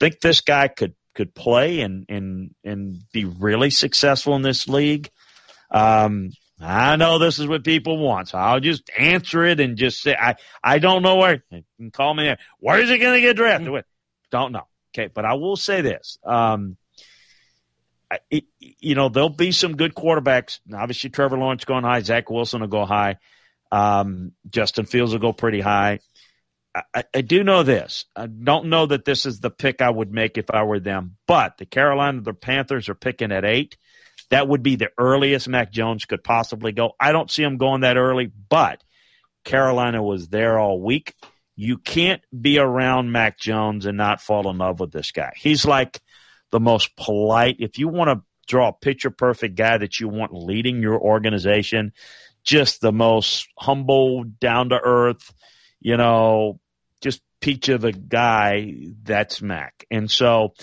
think 0.00 0.18
this 0.18 0.40
guy 0.40 0.66
could 0.66 0.96
could 1.16 1.34
play 1.34 1.80
and 1.80 2.06
and 2.08 2.54
and 2.62 3.02
be 3.12 3.24
really 3.24 3.70
successful 3.70 4.36
in 4.36 4.42
this 4.42 4.68
league. 4.68 5.10
Um, 5.70 6.30
I 6.60 6.96
know 6.96 7.18
this 7.18 7.38
is 7.38 7.46
what 7.46 7.64
people 7.64 7.98
want, 7.98 8.28
so 8.28 8.38
I'll 8.38 8.60
just 8.60 8.88
answer 8.96 9.44
it 9.44 9.58
and 9.58 9.76
just 9.76 10.00
say 10.00 10.14
I 10.14 10.36
I 10.62 10.78
don't 10.78 11.02
know 11.02 11.16
where. 11.16 11.42
You 11.50 11.64
can 11.78 11.90
call 11.90 12.14
me. 12.14 12.24
There. 12.24 12.38
Where 12.60 12.80
is 12.80 12.88
he 12.88 12.98
going 12.98 13.14
to 13.14 13.20
get 13.20 13.36
drafted? 13.36 13.68
Mm-hmm. 13.68 13.80
Don't 14.30 14.52
know. 14.52 14.66
Okay, 14.94 15.10
but 15.12 15.24
I 15.24 15.34
will 15.34 15.56
say 15.56 15.80
this. 15.80 16.18
Um, 16.24 16.76
it, 18.30 18.44
you 18.58 18.94
know, 18.94 19.08
there'll 19.08 19.28
be 19.28 19.52
some 19.52 19.76
good 19.76 19.94
quarterbacks. 19.94 20.60
Obviously, 20.72 21.10
Trevor 21.10 21.38
Lawrence 21.38 21.64
going 21.64 21.84
high. 21.84 22.00
Zach 22.00 22.30
Wilson 22.30 22.60
will 22.60 22.68
go 22.68 22.84
high. 22.84 23.16
Um, 23.72 24.32
Justin 24.48 24.86
Fields 24.86 25.12
will 25.12 25.20
go 25.20 25.32
pretty 25.32 25.60
high. 25.60 25.98
I, 26.94 27.04
I, 27.14 27.20
do 27.22 27.42
know 27.42 27.62
this. 27.62 28.04
I 28.14 28.26
don't 28.26 28.66
know 28.66 28.86
that 28.86 29.04
this 29.04 29.24
is 29.24 29.40
the 29.40 29.50
pick 29.50 29.80
I 29.80 29.88
would 29.88 30.12
make 30.12 30.36
if 30.36 30.50
I 30.50 30.64
were 30.64 30.80
them, 30.80 31.16
but 31.26 31.56
the 31.56 31.64
Carolina 31.64 32.20
the 32.20 32.34
Panthers 32.34 32.88
are 32.88 32.94
picking 32.94 33.32
at 33.32 33.44
eight. 33.44 33.76
That 34.30 34.48
would 34.48 34.62
be 34.62 34.76
the 34.76 34.90
earliest 34.98 35.48
Mac 35.48 35.72
Jones 35.72 36.04
could 36.04 36.22
possibly 36.22 36.72
go. 36.72 36.92
I 37.00 37.12
don't 37.12 37.30
see 37.30 37.42
him 37.42 37.56
going 37.56 37.82
that 37.82 37.96
early, 37.96 38.26
but 38.26 38.82
Carolina 39.44 40.02
was 40.02 40.28
there 40.28 40.58
all 40.58 40.80
week. 40.80 41.14
You 41.54 41.78
can't 41.78 42.20
be 42.38 42.58
around 42.58 43.12
Mac 43.12 43.38
Jones 43.38 43.86
and 43.86 43.96
not 43.96 44.20
fall 44.20 44.50
in 44.50 44.58
love 44.58 44.80
with 44.80 44.92
this 44.92 45.12
guy. 45.12 45.32
He's 45.36 45.64
like 45.64 46.00
the 46.50 46.60
most 46.60 46.94
polite. 46.96 47.56
If 47.60 47.78
you 47.78 47.88
want 47.88 48.10
to 48.10 48.24
draw 48.46 48.68
a 48.68 48.72
picture 48.72 49.10
perfect 49.10 49.54
guy 49.54 49.78
that 49.78 49.98
you 49.98 50.08
want 50.08 50.34
leading 50.34 50.82
your 50.82 51.00
organization, 51.00 51.92
just 52.44 52.80
the 52.80 52.92
most 52.92 53.48
humble, 53.58 54.24
down 54.24 54.68
to 54.70 54.80
earth, 54.82 55.32
you 55.80 55.96
know, 55.96 56.60
peach 57.40 57.68
of 57.68 57.84
a 57.84 57.92
guy, 57.92 58.74
that's 59.02 59.42
Mac. 59.42 59.84
And 59.90 60.10
so 60.10 60.54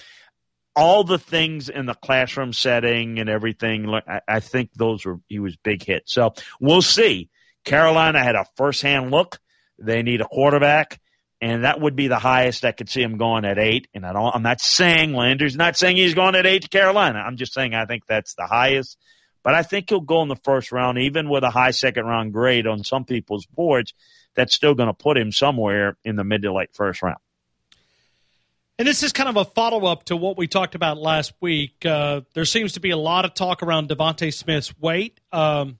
all 0.76 1.04
the 1.04 1.20
things 1.20 1.70
in 1.70 1.86
the 1.86 1.94
classroom 1.94 2.54
setting 2.54 3.20
and 3.20 3.30
everything, 3.30 3.88
I, 3.90 4.22
I 4.28 4.40
think 4.40 4.74
those 4.74 5.06
were, 5.06 5.20
he 5.28 5.40
was 5.40 5.56
big 5.58 5.84
hit. 5.84 6.04
So 6.08 6.34
we'll 6.60 6.82
see. 6.82 7.30
Carolina 7.64 8.24
had 8.24 8.36
a 8.36 8.46
first 8.58 8.82
hand 8.82 9.12
look. 9.12 9.40
They 9.80 10.04
need 10.04 10.22
a 10.22 10.28
quarterback 10.28 11.00
and 11.44 11.66
that 11.66 11.82
would 11.82 11.98
be 11.98 12.08
the 12.08 12.20
highest 12.20 12.64
I 12.64 12.72
could 12.72 12.90
see 12.90 13.02
him 13.02 13.18
going 13.18 13.44
at 13.44 13.60
eight. 13.60 13.90
And 13.94 14.06
I 14.06 14.14
don't, 14.14 14.34
I'm 14.34 14.44
not 14.44 14.62
saying 14.62 15.14
Landry's 15.14 15.58
not 15.58 15.76
saying 15.76 15.98
he's 15.98 16.14
going 16.14 16.36
at 16.36 16.46
eight 16.46 16.62
to 16.62 16.70
Carolina. 16.70 17.20
I'm 17.20 17.36
just 17.36 17.54
saying 17.54 17.76
I 17.76 17.86
think 17.86 18.04
that's 18.08 18.34
the 18.36 18.46
highest. 18.46 18.98
But 19.44 19.54
I 19.54 19.62
think 19.62 19.90
he'll 19.90 20.00
go 20.00 20.22
in 20.22 20.30
the 20.30 20.38
first 20.38 20.72
round, 20.72 21.00
even 21.00 21.28
with 21.28 21.44
a 21.44 21.50
high 21.50 21.72
second 21.72 22.06
round 22.06 22.32
grade 22.32 22.66
on 22.66 22.86
some 22.86 23.04
people's 23.04 23.46
boards. 23.46 23.94
That's 24.36 24.54
still 24.54 24.74
going 24.74 24.88
to 24.88 24.94
put 24.94 25.18
him 25.18 25.32
somewhere 25.32 25.98
in 26.04 26.16
the 26.16 26.24
mid 26.24 26.42
to 26.44 26.54
late 26.54 26.74
first 26.74 27.02
round. 27.02 27.18
And 28.80 28.88
this 28.88 29.04
is 29.04 29.14
kind 29.14 29.30
of 29.30 29.38
a 29.38 29.46
follow 29.46 29.86
up 29.86 30.06
to 30.06 30.18
what 30.18 30.36
we 30.38 30.48
talked 30.48 30.74
about 30.74 30.98
last 30.98 31.34
week. 31.40 31.86
Uh, 31.86 32.22
there 32.34 32.46
seems 32.46 32.74
to 32.74 32.80
be 32.80 32.90
a 32.90 32.98
lot 32.98 33.24
of 33.24 33.36
talk 33.36 33.62
around 33.62 33.90
DeVonta 33.90 34.34
Smith's 34.34 34.78
weight. 34.80 35.20
Um, 35.32 35.78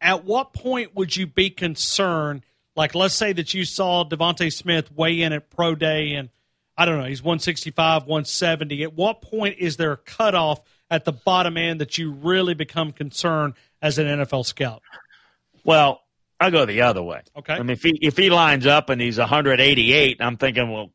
at 0.00 0.24
what 0.24 0.52
point 0.52 0.94
would 0.94 1.16
you 1.16 1.26
be 1.26 1.50
concerned? 1.50 2.44
Like, 2.76 2.94
let's 2.94 3.14
say 3.14 3.32
that 3.32 3.52
you 3.52 3.64
saw 3.64 4.04
DeVonta 4.04 4.52
Smith 4.52 4.92
weigh 4.92 5.22
in 5.22 5.32
at 5.32 5.50
pro 5.50 5.74
day, 5.74 6.14
and 6.14 6.28
I 6.76 6.84
don't 6.84 6.98
know, 6.98 7.06
he's 7.06 7.22
165, 7.22 8.02
170. 8.02 8.84
At 8.84 8.94
what 8.94 9.20
point 9.20 9.56
is 9.58 9.76
there 9.76 9.92
a 9.92 9.96
cutoff 9.96 10.60
at 10.90 11.04
the 11.04 11.12
bottom 11.12 11.56
end 11.56 11.80
that 11.80 11.98
you 11.98 12.12
really 12.12 12.54
become 12.54 12.92
concerned 12.92 13.54
as 13.82 13.98
an 13.98 14.06
NFL 14.06 14.46
scout? 14.46 14.82
Well, 15.64 16.03
I 16.44 16.50
go 16.50 16.64
the 16.64 16.82
other 16.82 17.02
way. 17.02 17.22
Okay. 17.36 17.54
I 17.54 17.58
mean, 17.58 17.70
if 17.70 17.82
he 17.82 17.98
if 18.02 18.16
he 18.16 18.30
lines 18.30 18.66
up 18.66 18.90
and 18.90 19.00
he's 19.00 19.18
188, 19.18 20.18
I'm 20.20 20.36
thinking, 20.36 20.70
well, 20.70 20.92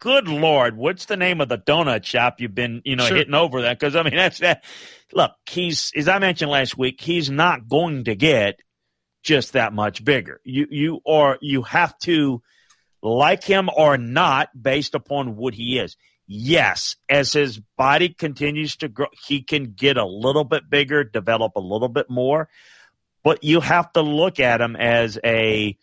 good 0.00 0.26
lord, 0.26 0.76
what's 0.76 1.04
the 1.04 1.16
name 1.16 1.40
of 1.40 1.48
the 1.48 1.58
donut 1.58 2.04
shop 2.04 2.40
you've 2.40 2.54
been, 2.54 2.82
you 2.84 2.96
know, 2.96 3.06
sure. 3.06 3.16
hitting 3.16 3.34
over 3.34 3.62
that? 3.62 3.78
Because 3.78 3.94
I 3.94 4.02
mean, 4.02 4.16
that's 4.16 4.40
that. 4.40 4.64
Look, 5.12 5.32
he's 5.48 5.92
as 5.96 6.08
I 6.08 6.18
mentioned 6.18 6.50
last 6.50 6.76
week, 6.76 7.00
he's 7.00 7.30
not 7.30 7.68
going 7.68 8.04
to 8.04 8.14
get 8.14 8.60
just 9.22 9.52
that 9.52 9.72
much 9.72 10.04
bigger. 10.04 10.40
You 10.44 10.66
you 10.70 11.00
are 11.06 11.38
you 11.40 11.62
have 11.62 11.96
to 12.00 12.42
like 13.02 13.44
him 13.44 13.68
or 13.74 13.96
not 13.96 14.50
based 14.60 14.94
upon 14.94 15.36
what 15.36 15.54
he 15.54 15.78
is. 15.78 15.96
Yes, 16.26 16.96
as 17.08 17.32
his 17.32 17.60
body 17.76 18.08
continues 18.08 18.76
to 18.76 18.88
grow, 18.88 19.08
he 19.26 19.42
can 19.42 19.74
get 19.74 19.96
a 19.96 20.06
little 20.06 20.44
bit 20.44 20.70
bigger, 20.70 21.04
develop 21.04 21.52
a 21.56 21.60
little 21.60 21.88
bit 21.88 22.08
more, 22.08 22.48
but 23.22 23.44
you 23.44 23.60
have 23.60 23.92
to 23.92 24.02
look 24.02 24.40
at 24.40 24.60
him 24.60 24.76
as 24.76 25.18
a 25.24 25.76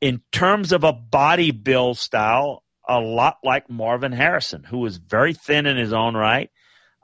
in 0.00 0.22
terms 0.30 0.72
of 0.72 0.84
a 0.84 0.92
body 0.92 1.50
build 1.50 1.98
style, 1.98 2.62
a 2.88 3.00
lot 3.00 3.38
like 3.42 3.68
Marvin 3.68 4.12
Harrison, 4.12 4.64
who 4.64 4.78
was 4.78 4.96
very 4.96 5.34
thin 5.34 5.66
in 5.66 5.76
his 5.76 5.92
own 5.92 6.16
right. 6.16 6.50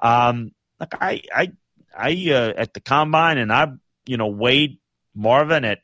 Um, 0.00 0.52
like 0.78 0.94
I, 1.00 1.22
I, 1.34 1.52
I 1.96 2.30
uh, 2.30 2.52
at 2.56 2.74
the 2.74 2.80
combine, 2.80 3.38
and 3.38 3.52
I, 3.52 3.72
you 4.06 4.16
know, 4.16 4.28
weighed 4.28 4.78
Marvin 5.14 5.64
at 5.64 5.80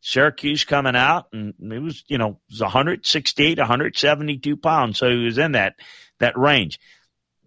Syracuse 0.00 0.64
coming 0.64 0.96
out, 0.96 1.26
and 1.32 1.54
he 1.58 1.78
was, 1.78 2.04
you 2.08 2.18
know, 2.18 2.40
was 2.50 2.60
168, 2.60 3.58
172 3.58 4.56
pounds, 4.56 4.98
so 4.98 5.08
he 5.08 5.24
was 5.24 5.38
in 5.38 5.52
that 5.52 5.74
that 6.20 6.38
range. 6.38 6.78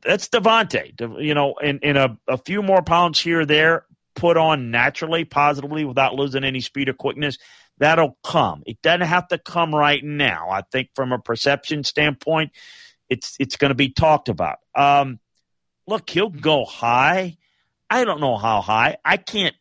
That's 0.03 0.29
DeVonta, 0.29 1.21
you 1.21 1.33
know, 1.33 1.55
in, 1.55 1.79
in 1.79 1.97
a, 1.97 2.17
a 2.27 2.37
few 2.37 2.61
more 2.61 2.81
pounds 2.81 3.19
here 3.19 3.45
there, 3.45 3.85
put 4.17 4.35
on 4.35 4.71
naturally, 4.71 5.23
positively, 5.23 5.85
without 5.85 6.15
losing 6.15 6.43
any 6.43 6.59
speed 6.59 6.89
or 6.89 6.93
quickness. 6.93 7.37
That'll 7.77 8.17
come. 8.23 8.63
It 8.65 8.81
doesn't 8.81 9.01
have 9.01 9.27
to 9.27 9.37
come 9.37 9.73
right 9.73 10.03
now. 10.03 10.49
I 10.49 10.63
think 10.71 10.89
from 10.95 11.13
a 11.13 11.19
perception 11.19 11.83
standpoint, 11.83 12.51
it's 13.07 13.37
it's 13.39 13.55
going 13.55 13.69
to 13.69 13.75
be 13.75 13.89
talked 13.89 14.27
about. 14.27 14.57
Um, 14.75 15.19
look, 15.85 16.09
he'll 16.09 16.29
go 16.29 16.65
high. 16.65 17.37
I 17.89 18.03
don't 18.03 18.19
know 18.19 18.35
how 18.35 18.61
high. 18.61 18.97
I 19.05 19.17
can't 19.17 19.55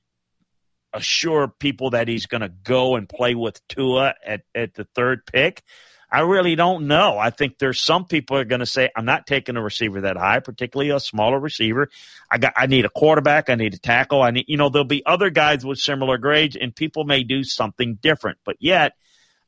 assure 0.95 1.47
people 1.47 1.91
that 1.91 2.09
he's 2.09 2.27
going 2.27 2.41
to 2.41 2.49
go 2.49 2.97
and 2.97 3.07
play 3.07 3.35
with 3.35 3.61
Tua 3.69 4.15
at, 4.25 4.43
at 4.55 4.75
the 4.75 4.85
third 4.95 5.27
pick. 5.27 5.63
I 6.11 6.21
really 6.21 6.55
don't 6.55 6.87
know. 6.87 7.19
I 7.19 7.31
think 7.31 7.59
there's 7.59 7.81
some 7.81 8.05
people 8.05 8.37
are 8.37 8.45
going 8.45 8.61
to 8.61 8.67
say, 8.67 8.91
I'm 8.95 9.05
not 9.05 9.27
taking 9.27 9.57
a 9.57 9.63
receiver 9.63 10.03
that 10.03 10.17
high, 10.17 10.39
particularly 10.41 10.91
a 10.91 11.01
smaller 11.01 11.39
receiver. 11.39 11.89
I 12.31 12.39
got, 12.39 12.53
I 12.57 12.67
need 12.67 12.85
a 12.85 12.91
quarterback. 12.91 13.51
I 13.51 13.57
need 13.57 13.75
a 13.75 13.79
tackle. 13.79 14.23
I 14.23 14.31
need, 14.31 14.45
you 14.49 14.57
know, 14.57 14.69
there'll 14.69 14.85
be 14.85 15.05
other 15.05 15.31
guys 15.31 15.65
with 15.65 15.79
similar 15.79 16.17
grades 16.17 16.57
and 16.57 16.75
people 16.75 17.05
may 17.05 17.25
do 17.25 17.43
something 17.43 17.97
different, 17.97 18.39
but 18.45 18.57
yet 18.61 18.93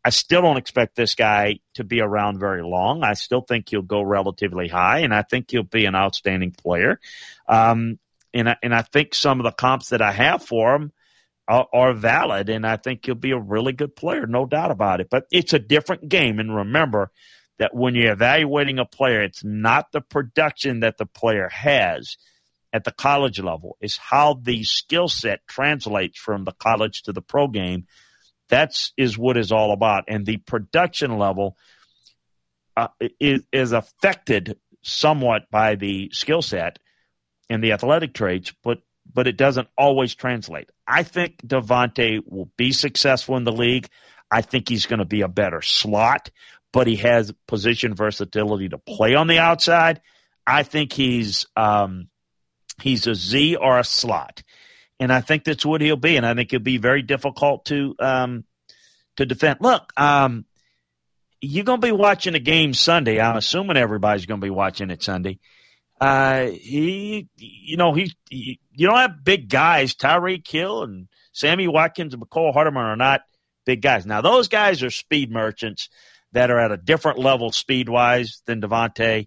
I 0.05 0.11
still 0.11 0.43
don't 0.43 0.57
expect 0.57 0.97
this 0.97 1.15
guy 1.15 1.61
to 1.75 1.85
be 1.85 2.01
around 2.01 2.39
very 2.39 2.63
long. 2.63 3.03
I 3.03 3.15
still 3.15 3.41
think 3.41 3.69
he'll 3.69 3.83
go 3.83 4.03
relatively 4.03 4.67
high 4.67 5.01
and 5.01 5.15
I 5.15 5.23
think 5.23 5.51
he'll 5.51 5.63
be 5.63 5.85
an 5.85 5.95
outstanding 5.95 6.53
player. 6.53 6.99
Um, 7.47 7.99
and 8.35 8.49
I, 8.49 8.57
and 8.63 8.75
I 8.75 8.83
think 8.83 9.15
some 9.15 9.41
of 9.41 9.45
the 9.45 9.53
comps 9.53 9.91
that 9.91 10.03
I 10.03 10.13
have 10.13 10.43
for 10.43 10.75
him, 10.75 10.93
are, 11.49 11.67
are 11.73 11.93
valid, 11.95 12.51
and 12.51 12.67
I 12.67 12.77
think 12.77 13.07
he'll 13.07 13.15
be 13.15 13.31
a 13.31 13.39
really 13.39 13.73
good 13.73 13.97
player, 13.97 14.27
no 14.27 14.47
doubt 14.47 14.71
about 14.71 15.01
it. 15.01 15.09
But 15.11 15.25
it's 15.31 15.55
a 15.55 15.59
different 15.59 16.09
game, 16.09 16.39
and 16.39 16.55
remember 16.55 17.11
that 17.59 17.75
when 17.75 17.95
you're 17.95 18.13
evaluating 18.13 18.79
a 18.79 18.85
player, 18.85 19.23
it's 19.23 19.43
not 19.43 19.91
the 19.91 20.01
production 20.01 20.81
that 20.81 20.99
the 20.99 21.07
player 21.07 21.49
has 21.49 22.17
at 22.73 22.85
the 22.85 22.93
college 22.93 23.41
level; 23.41 23.79
it's 23.81 23.97
how 23.97 24.35
the 24.35 24.63
skill 24.65 25.09
set 25.09 25.41
translates 25.49 26.19
from 26.19 26.45
the 26.45 26.53
college 26.53 27.03
to 27.05 27.13
the 27.13 27.23
pro 27.23 27.49
game. 27.49 27.87
That's 28.51 28.93
is 28.97 29.17
what 29.17 29.37
is 29.37 29.51
all 29.51 29.73
about, 29.73 30.05
and 30.09 30.27
the 30.27 30.37
production 30.37 31.19
level 31.19 31.57
uh, 32.77 32.89
is, 33.19 33.43
is 33.53 33.73
affected 33.73 34.59
somewhat 34.83 35.51
by 35.51 35.75
the 35.75 36.11
skill 36.13 36.43
set 36.43 36.79
and 37.51 37.65
the 37.65 37.73
athletic 37.73 38.15
traits, 38.15 38.53
but 38.63 38.79
but 39.19 39.27
it 39.27 39.37
doesn't 39.37 39.67
always 39.77 40.15
translate. 40.15 40.71
I 40.87 41.03
think 41.03 41.39
DeVonta 41.45 42.23
will 42.25 42.53
be 42.57 42.71
successful 42.71 43.37
in 43.37 43.43
the 43.43 43.51
league. 43.51 43.89
I 44.31 44.43
think 44.43 44.69
he's 44.69 44.87
going 44.87 45.01
to 45.01 45.05
be 45.05 45.23
a 45.23 45.29
better 45.29 45.61
slot, 45.61 46.31
but 46.73 46.87
he 46.87 46.95
has 46.99 47.35
position 47.49 47.97
versatility 47.97 48.69
to 48.69 48.79
play 48.79 49.17
on 49.17 49.27
the 49.27 49.41
outside. 49.41 50.03
I 50.47 50.63
think 50.63 50.93
he's 50.93 51.47
um, 51.57 52.11
he's 52.81 53.09
a 53.09 53.17
Z 53.17 53.57
or 53.57 53.81
a 53.81 53.83
slot, 53.83 54.45
and 55.01 55.13
I 55.13 55.21
think 55.21 55.43
that's 55.43 55.67
what 55.67 55.81
he'll 55.81 55.97
be. 55.97 56.17
And 56.17 56.25
I 56.25 56.35
think 56.35 56.53
it'll 56.53 56.63
be 56.63 56.79
very 56.79 57.03
difficult 57.03 57.65
to 57.65 57.97
um, 57.99 58.45
to 59.17 59.27
defend. 59.27 59.57
Look, 59.61 59.93
um, 59.97 60.45
you're 61.41 61.65
going 61.65 61.81
to 61.81 61.87
be 61.89 61.91
watching 61.91 62.37
a 62.37 62.39
game 62.39 62.73
Sunday. 62.73 63.21
I'm 63.21 63.37
assuming 63.37 63.79
everybody's 63.79 64.27
going 64.27 64.41
to 64.41 64.47
be 64.47 64.51
watching 64.51 64.91
it 64.91 65.03
Sunday. 65.03 65.41
Uh, 66.01 66.47
he, 66.47 67.29
you 67.37 67.77
know, 67.77 67.93
he, 67.93 68.13
he, 68.31 68.61
you 68.73 68.87
don't 68.87 68.99
have 68.99 69.25
big 69.25 69.49
guys. 69.49 69.95
Tyreek 69.95 70.47
Hill 70.47 70.83
and 70.85 71.09
Sammy 71.33 71.67
Watkins 71.67 72.15
and 72.15 72.23
Mecole 72.23 72.53
Hardman 72.53 72.85
are 72.85 72.97
not 72.97 73.23
big 73.67 73.83
guys. 73.83 74.07
Now, 74.07 74.21
those 74.21 74.49
guys 74.49 74.83
are 74.83 74.91
speed 74.91 75.31
merchants 75.31 75.89
that 76.33 76.51
are 76.51 76.59
at 76.59 76.73
a 76.73 76.77
different 76.77 77.19
level 77.19 77.53
speed 77.53 77.89
wise 77.89 78.43
than 78.47 78.61
DeVonta. 78.61 79.27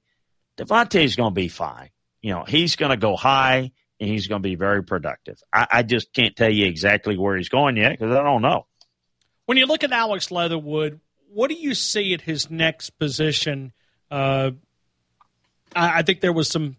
DeVonta 0.58 1.04
is 1.04 1.16
going 1.16 1.32
to 1.32 1.36
be 1.36 1.48
fine. 1.48 1.90
You 2.22 2.34
know, 2.34 2.44
he's 2.48 2.76
going 2.76 2.92
to 2.92 2.98
go 2.98 3.16
high 3.16 3.72
and 4.00 4.10
he's 4.10 4.28
going 4.28 4.42
to 4.42 4.48
be 4.48 4.56
very 4.56 4.84
productive. 4.84 5.40
I, 5.54 5.68
I 5.72 5.84
just 5.84 6.14
can't 6.14 6.36
tell 6.36 6.50
you 6.50 6.66
exactly 6.66 7.18
where 7.18 7.38
he's 7.38 7.50
going 7.50 7.78
yet 7.78 7.92
because 7.92 8.16
I 8.16 8.24
don't 8.24 8.42
know. 8.42 8.66
When 9.46 9.58
you 9.58 9.66
look 9.66 9.84
at 9.84 9.92
Alex 9.92 10.32
Leatherwood, 10.32 11.02
what 11.28 11.50
do 11.50 11.56
you 11.56 11.74
see 11.74 12.14
at 12.14 12.22
his 12.22 12.50
next 12.50 12.92
position? 12.92 13.74
Uh, 14.10 14.52
I, 15.76 16.00
I 16.00 16.02
think 16.02 16.22
there 16.22 16.34
was 16.34 16.50
some 16.50 16.78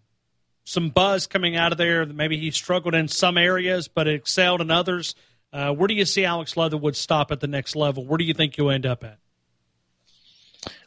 some 0.65 0.89
buzz 0.89 1.27
coming 1.27 1.55
out 1.55 1.71
of 1.71 1.77
there. 1.77 2.05
Maybe 2.05 2.37
he 2.37 2.51
struggled 2.51 2.95
in 2.95 3.07
some 3.07 3.37
areas, 3.37 3.87
but 3.87 4.07
excelled 4.07 4.61
in 4.61 4.71
others. 4.71 5.15
Uh, 5.51 5.71
where 5.71 5.87
do 5.87 5.93
you 5.93 6.05
see 6.05 6.25
Alex 6.25 6.57
Leatherwood 6.57 6.95
stop 6.95 7.31
at 7.31 7.39
the 7.39 7.47
next 7.47 7.75
level? 7.75 8.05
Where 8.05 8.17
do 8.17 8.23
you 8.23 8.33
think 8.33 8.57
you'll 8.57 8.71
end 8.71 8.85
up 8.85 9.03
at? 9.03 9.19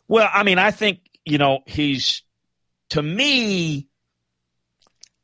Well, 0.08 0.28
I 0.32 0.42
mean, 0.42 0.58
I 0.58 0.70
think 0.70 1.00
you 1.24 1.38
know 1.38 1.60
he's 1.66 2.22
to 2.90 3.02
me 3.02 3.88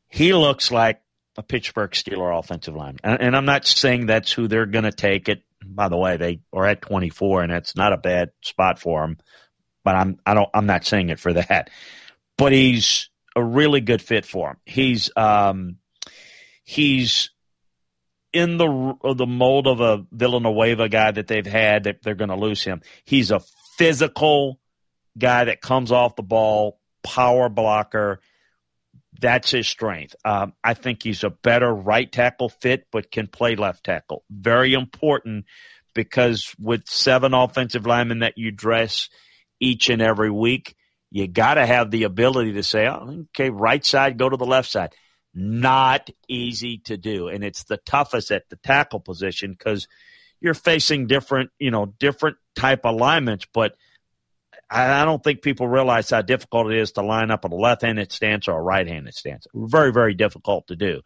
he 0.09 0.33
looks 0.33 0.71
like 0.71 1.01
a 1.37 1.43
Pittsburgh 1.43 1.91
Steeler 1.91 2.37
offensive 2.37 2.75
lineman, 2.75 2.99
and, 3.03 3.21
and 3.21 3.35
I'm 3.35 3.45
not 3.45 3.65
saying 3.65 4.05
that's 4.05 4.31
who 4.31 4.47
they're 4.47 4.65
going 4.65 4.83
to 4.83 4.91
take 4.91 5.27
it. 5.29 5.43
By 5.65 5.87
the 5.87 5.97
way, 5.97 6.17
they 6.17 6.41
are 6.51 6.65
at 6.65 6.81
24, 6.81 7.43
and 7.43 7.51
that's 7.51 7.75
not 7.75 7.93
a 7.93 7.97
bad 7.97 8.31
spot 8.41 8.79
for 8.79 9.01
them. 9.01 9.17
But 9.83 9.95
I'm 9.95 10.19
I 10.25 10.33
don't 10.33 10.49
I'm 10.53 10.65
not 10.65 10.85
saying 10.85 11.09
it 11.09 11.19
for 11.19 11.33
that 11.33 11.69
but 12.37 12.51
he's 12.51 13.09
a 13.35 13.43
really 13.43 13.81
good 13.81 14.01
fit 14.01 14.25
for 14.25 14.51
him. 14.51 14.57
He's 14.65 15.09
um, 15.15 15.77
he's 16.63 17.31
in 18.31 18.57
the 18.57 18.95
the 19.15 19.27
mold 19.27 19.67
of 19.67 19.79
a 19.79 20.05
Villanueva 20.11 20.89
guy 20.89 21.11
that 21.11 21.27
they've 21.27 21.45
had 21.45 21.83
that 21.83 22.01
they're 22.01 22.15
going 22.15 22.29
to 22.29 22.35
lose 22.35 22.63
him. 22.63 22.81
He's 23.05 23.31
a 23.31 23.41
physical 23.77 24.59
guy 25.17 25.45
that 25.45 25.61
comes 25.61 25.91
off 25.91 26.15
the 26.15 26.23
ball, 26.23 26.79
power 27.03 27.49
blocker. 27.49 28.19
That's 29.19 29.51
his 29.51 29.67
strength. 29.67 30.15
Um, 30.25 30.53
I 30.63 30.73
think 30.73 31.03
he's 31.03 31.23
a 31.23 31.29
better 31.29 31.73
right 31.73 32.11
tackle 32.11 32.49
fit, 32.49 32.87
but 32.91 33.11
can 33.11 33.27
play 33.27 33.55
left 33.55 33.83
tackle. 33.83 34.23
Very 34.29 34.73
important 34.73 35.45
because 35.93 36.53
with 36.59 36.87
seven 36.87 37.33
offensive 37.33 37.85
linemen 37.85 38.19
that 38.19 38.37
you 38.37 38.51
dress 38.51 39.09
each 39.59 39.89
and 39.89 40.01
every 40.01 40.31
week, 40.31 40.75
you 41.13 41.27
got 41.27 41.53
to 41.53 41.65
have 41.65 41.91
the 41.91 42.05
ability 42.05 42.53
to 42.53 42.63
say, 42.63 42.87
oh, 42.87 43.25
okay, 43.29 43.51
right 43.51 43.85
side, 43.85 44.17
go 44.17 44.27
to 44.27 44.35
the 44.35 44.47
left 44.47 44.67
side. 44.67 44.95
Not 45.31 46.09
easy 46.27 46.79
to 46.85 46.97
do. 46.97 47.27
And 47.27 47.43
it's 47.43 47.65
the 47.65 47.77
toughest 47.77 48.31
at 48.31 48.49
the 48.49 48.55
tackle 48.55 48.99
position 48.99 49.51
because 49.51 49.87
you're 50.41 50.55
facing 50.55 51.05
different, 51.05 51.51
you 51.59 51.69
know, 51.69 51.85
different 51.99 52.37
type 52.55 52.83
alignments, 52.83 53.45
but 53.53 53.75
I 54.71 55.05
don't 55.05 55.23
think 55.23 55.43
people 55.43 55.67
realize 55.67 56.09
how 56.09 56.23
difficult 56.23 56.71
it 56.71 56.79
is 56.79 56.93
to 56.93 57.03
line 57.03 57.29
up 57.29 57.45
a 57.45 57.47
left-handed 57.47 58.11
stance 58.11 58.47
or 58.47 58.57
a 58.57 58.63
right-handed 58.63 59.13
stance. 59.13 59.45
Very, 59.53 59.91
very 59.91 60.15
difficult 60.15 60.65
to 60.67 60.75
do. 60.75 61.01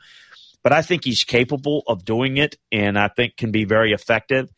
But 0.64 0.72
I 0.72 0.84
think 0.84 1.04
he's 1.04 1.26
capable 1.26 1.84
of 1.86 2.06
doing 2.06 2.38
it, 2.38 2.56
and 2.72 2.98
I 2.98 3.10
think 3.10 3.36
can 3.36 3.52
be 3.52 3.66
very 3.66 3.92
effective. 3.92 4.50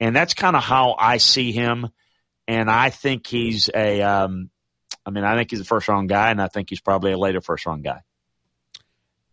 And 0.00 0.14
that's 0.14 0.34
kind 0.34 0.54
of 0.54 0.62
how 0.62 0.96
I 0.98 1.16
see 1.16 1.52
him. 1.52 1.88
And 2.46 2.70
I 2.70 2.90
think 2.90 3.26
he's 3.26 3.70
a, 3.74 4.02
um, 4.02 4.50
I 5.08 5.10
mean, 5.10 5.24
I 5.24 5.34
think 5.36 5.50
he's 5.50 5.60
a 5.60 5.64
first 5.64 5.88
round 5.88 6.10
guy, 6.10 6.30
and 6.30 6.40
I 6.40 6.48
think 6.48 6.68
he's 6.68 6.80
probably 6.80 7.12
a 7.12 7.18
later 7.18 7.40
first 7.40 7.64
round 7.64 7.82
guy. 7.82 8.02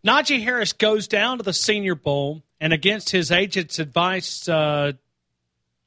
Najee 0.08 0.42
Harris 0.42 0.72
goes 0.72 1.10
down 1.10 1.40
to 1.40 1.44
the 1.44 1.52
Senior 1.52 1.96
Bowl 1.96 2.44
and 2.62 2.72
against 2.72 3.10
his 3.10 3.30
agent's 3.30 3.78
advice 3.78 4.48
uh, 4.48 4.94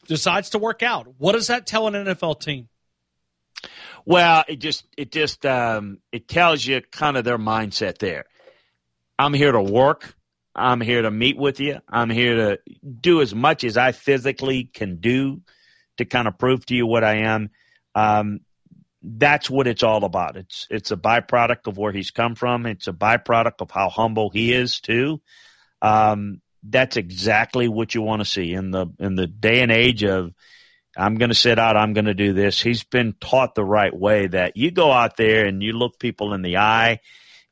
decides 0.07 0.51
to 0.51 0.59
work 0.59 0.83
out. 0.83 1.15
What 1.17 1.33
does 1.33 1.47
that 1.47 1.67
tell 1.67 1.87
an 1.87 1.95
NFL 1.95 2.39
team? 2.39 2.69
Well, 4.05 4.45
it 4.47 4.57
just 4.57 4.85
it 4.99 5.11
just 5.11 5.47
um, 5.47 6.01
it 6.13 6.29
tells 6.29 6.67
you 6.67 6.83
kind 6.83 7.17
of 7.17 7.25
their 7.25 7.39
mindset 7.39 7.97
there. 7.97 8.27
I'm 9.19 9.33
here 9.33 9.53
to 9.53 9.63
work. 9.63 10.15
I'm 10.55 10.83
here 10.83 11.01
to 11.01 11.11
meet 11.11 11.39
with 11.39 11.61
you. 11.61 11.79
I'm 11.89 12.11
here 12.11 12.35
to 12.35 12.61
do 13.01 13.23
as 13.23 13.35
much 13.35 13.65
as 13.65 13.79
I 13.79 13.93
physically 13.93 14.65
can 14.65 14.97
do 14.97 15.41
to 15.97 16.05
kind 16.05 16.29
of 16.29 16.37
prove 16.37 16.67
to 16.67 16.75
you 16.75 16.87
what 16.87 17.05
I 17.05 17.21
am. 17.21 17.51
Um, 17.95 18.41
that's 19.03 19.49
what 19.49 19.67
it's 19.67 19.83
all 19.83 20.05
about. 20.05 20.37
It's 20.37 20.67
it's 20.71 20.91
a 20.91 20.97
byproduct 20.97 21.67
of 21.67 21.79
where 21.79 21.93
he's 21.93 22.11
come 22.11 22.35
from. 22.35 22.67
It's 22.67 22.89
a 22.89 22.93
byproduct 22.93 23.61
of 23.61 23.71
how 23.71 23.89
humble 23.89 24.31
he 24.31 24.53
is 24.53 24.81
too. 24.81 25.21
Um, 25.81 26.41
that's 26.63 26.97
exactly 26.97 27.69
what 27.69 27.95
you 27.95 28.03
want 28.03 28.21
to 28.21 28.25
see 28.25 28.53
in 28.53 28.71
the 28.71 28.87
in 28.99 29.15
the 29.15 29.27
day 29.27 29.61
and 29.61 29.71
age 29.71 30.03
of 30.03 30.33
I'm 30.97 31.15
going 31.15 31.29
to 31.29 31.35
sit 31.35 31.59
out. 31.61 31.77
I'm 31.77 31.93
going 31.93 32.07
to 32.07 32.15
do 32.15 32.33
this. 32.33 32.61
He's 32.61 32.83
been 32.83 33.15
taught 33.21 33.55
the 33.55 33.65
right 33.65 33.95
way 33.97 34.27
that 34.27 34.57
you 34.57 34.73
go 34.73 34.91
out 34.91 35.17
there 35.17 35.47
and 35.47 35.63
you 35.63 35.73
look 35.73 36.01
people 36.01 36.35
in 36.35 36.43
the 36.43 36.57
eye 36.57 36.99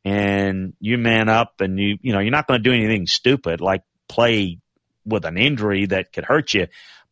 and 0.05 0.75
you 0.81 0.99
man 0.99 1.29
up 1.29 1.61
and 1.61 1.79
you 1.79 1.99
you 2.01 2.13
know 2.13 2.19
you're 2.19 2.31
not 2.31 2.47
going 2.47 2.63
to 2.63 2.69
do 2.69 2.75
anything 2.75 3.07
stupid 3.07 3.61
like 3.61 3.83
play 4.09 4.59
with 5.05 5.25
an 5.25 5.37
injury 5.37 5.87
that 5.87 6.13
could 6.13 6.25
hurt 6.25 6.55
you 6.55 6.67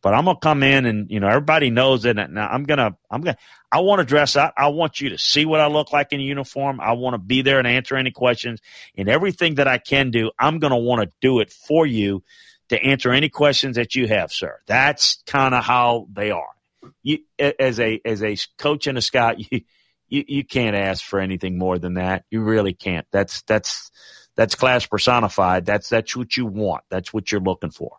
but 0.05 0.13
I'm 0.13 0.25
gonna 0.25 0.37
come 0.37 0.61
in 0.61 0.85
and 0.85 1.09
you 1.09 1.19
know 1.19 1.27
everybody 1.27 1.71
knows 1.71 2.05
it. 2.05 2.13
Now 2.15 2.47
I'm 2.47 2.65
gonna 2.65 2.95
I'm 3.09 3.21
gonna 3.21 3.37
I 3.71 3.79
want 3.79 4.01
to 4.01 4.05
dress 4.05 4.35
up. 4.35 4.53
I 4.55 4.67
want 4.67 5.01
you 5.01 5.09
to 5.09 5.17
see 5.17 5.45
what 5.45 5.59
I 5.59 5.65
look 5.65 5.91
like 5.91 6.13
in 6.13 6.19
uniform. 6.19 6.79
I 6.79 6.91
want 6.91 7.15
to 7.15 7.17
be 7.17 7.41
there 7.41 7.57
and 7.57 7.65
answer 7.65 7.95
any 7.95 8.11
questions 8.11 8.61
and 8.95 9.09
everything 9.09 9.55
that 9.55 9.67
I 9.67 9.79
can 9.79 10.11
do. 10.11 10.29
I'm 10.37 10.59
gonna 10.59 10.77
want 10.77 11.01
to 11.01 11.11
do 11.21 11.39
it 11.39 11.51
for 11.51 11.87
you 11.87 12.23
to 12.69 12.79
answer 12.79 13.09
any 13.09 13.29
questions 13.29 13.77
that 13.77 13.95
you 13.95 14.07
have, 14.07 14.31
sir. 14.31 14.59
That's 14.67 15.23
kind 15.25 15.55
of 15.55 15.63
how 15.63 16.07
they 16.13 16.29
are. 16.29 16.53
You 17.01 17.21
as 17.39 17.79
a 17.79 17.99
as 18.05 18.21
a 18.21 18.37
coach 18.59 18.85
and 18.85 18.99
a 18.99 19.01
scout, 19.01 19.39
you, 19.51 19.61
you 20.07 20.23
you 20.27 20.43
can't 20.43 20.75
ask 20.75 21.03
for 21.03 21.19
anything 21.19 21.57
more 21.57 21.79
than 21.79 21.95
that. 21.95 22.25
You 22.29 22.41
really 22.41 22.75
can't. 22.75 23.07
That's 23.09 23.41
that's 23.41 23.89
that's 24.35 24.53
class 24.53 24.85
personified. 24.85 25.65
That's 25.65 25.89
that's 25.89 26.15
what 26.15 26.37
you 26.37 26.45
want. 26.45 26.83
That's 26.91 27.11
what 27.11 27.31
you're 27.31 27.41
looking 27.41 27.71
for. 27.71 27.97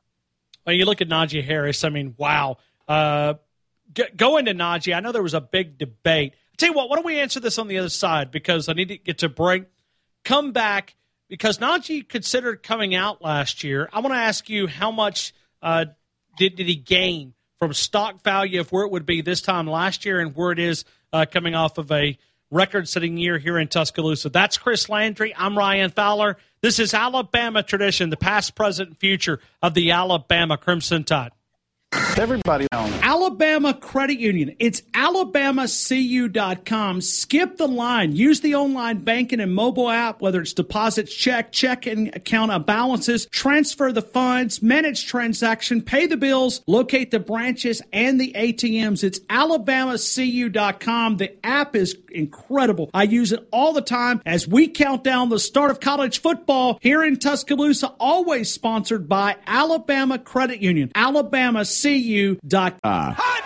You 0.67 0.85
look 0.85 1.01
at 1.01 1.09
Najee 1.09 1.45
Harris, 1.45 1.85
I 1.85 1.91
mean, 1.91 2.15
wow. 2.17 2.59
Uh, 2.89 3.35
g- 3.93 4.05
going 4.17 4.47
to 4.47 4.55
Najee, 4.55 4.95
I 4.95 5.01
know 5.01 5.13
there 5.13 5.23
was 5.23 5.35
a 5.35 5.41
big 5.41 5.79
debate. 5.79 6.35
I 6.35 6.57
tell 6.57 6.71
you 6.71 6.75
what, 6.75 6.89
why 6.89 6.97
don't 6.97 7.07
we 7.07 7.21
answer 7.21 7.41
this 7.41 7.59
on 7.59 7.69
the 7.69 7.79
other 7.79 7.89
side 7.89 8.31
because 8.31 8.69
I 8.69 8.73
need 8.73 8.89
to 8.89 8.99
get 8.99 9.19
to 9.19 9.29
break. 9.29 9.65
Come 10.25 10.53
back 10.53 10.97
because 11.29 11.59
Najee 11.59 12.09
considered 12.09 12.63
coming 12.63 12.95
out 12.95 13.23
last 13.23 13.63
year. 13.65 13.89
I 13.93 14.01
want 14.01 14.15
to 14.15 14.21
ask 14.21 14.49
you 14.49 14.67
how 14.67 14.91
much 14.91 15.35
uh, 15.63 15.87
did 16.37 16.57
did 16.57 16.67
he 16.67 16.77
gain 16.77 17.35
from 17.59 17.73
stock 17.73 18.23
value 18.23 18.61
of 18.61 18.71
where 18.73 18.85
it 18.85 18.91
would 18.91 19.07
be 19.07 19.23
this 19.23 19.41
time 19.41 19.67
last 19.67 20.05
year 20.05 20.21
and 20.21 20.35
where 20.35 20.53
it 20.53 20.59
is 20.59 20.85
uh, 21.13 21.27
coming 21.31 21.55
off 21.55 21.79
of 21.79 21.91
a 21.91 22.19
record 22.51 22.89
setting 22.89 23.17
year 23.17 23.39
here 23.39 23.59
in 23.59 23.69
Tuscaloosa. 23.69 24.29
That's 24.29 24.59
Chris 24.59 24.89
Landry. 24.89 25.35
I'm 25.37 25.57
Ryan 25.57 25.91
Fowler. 25.91 26.37
This 26.67 26.81
is 26.81 26.95
Alabama 26.95 27.63
tradition, 27.63 28.11
the 28.11 28.17
past, 28.17 28.57
present, 28.57 28.89
and 28.89 28.99
future 28.99 29.39
of 29.63 29.75
the 29.75 29.93
Alabama 29.93 30.57
Crimson 30.57 31.05
Tide. 31.05 31.31
Everybody 31.93 32.67
on 32.73 32.93
Alabama 33.03 33.73
Credit 33.73 34.19
Union. 34.19 34.57
It's 34.59 34.81
alabamacu.com. 34.93 37.01
Skip 37.01 37.57
the 37.57 37.69
line. 37.69 38.17
Use 38.17 38.41
the 38.41 38.57
online 38.57 38.99
banking 38.99 39.39
and 39.39 39.55
mobile 39.55 39.89
app, 39.89 40.21
whether 40.21 40.41
it's 40.41 40.55
deposits, 40.55 41.15
check, 41.15 41.53
checking 41.53 42.09
account 42.09 42.67
balances, 42.67 43.27
transfer 43.27 43.93
the 43.93 44.03
funds, 44.03 44.61
manage 44.61 45.07
transaction, 45.07 45.83
pay 45.83 46.07
the 46.07 46.17
bills, 46.17 46.63
locate 46.67 47.13
the 47.13 47.21
branches 47.21 47.81
and 47.93 48.21
the 48.21 48.33
ATMs. 48.33 49.05
It's 49.05 49.21
alabamacu.com. 49.21 51.19
The 51.19 51.47
app 51.47 51.77
is 51.77 51.97
incredible. 52.17 52.91
I 52.93 53.05
use 53.05 53.33
it 53.33 53.47
all 53.53 53.73
the 53.73 53.83
time 53.83 54.21
as 54.27 54.49
we 54.49 54.69
count 54.69 55.05
down 55.05 55.29
the 55.29 55.39
start 55.39 55.71
of 55.71 55.81
college 55.81 56.21
football 56.21 56.79
here 56.81 57.05
in 57.05 57.19
Tuscaloosa, 57.19 57.95
always 58.01 58.53
sponsored 58.53 59.09
by 59.09 59.37
Alabama 59.47 60.19
Credit 60.19 60.61
Union. 60.61 60.91
Alabama 60.95 61.65
cu.com. 61.65 62.81
Ah. 62.83 63.37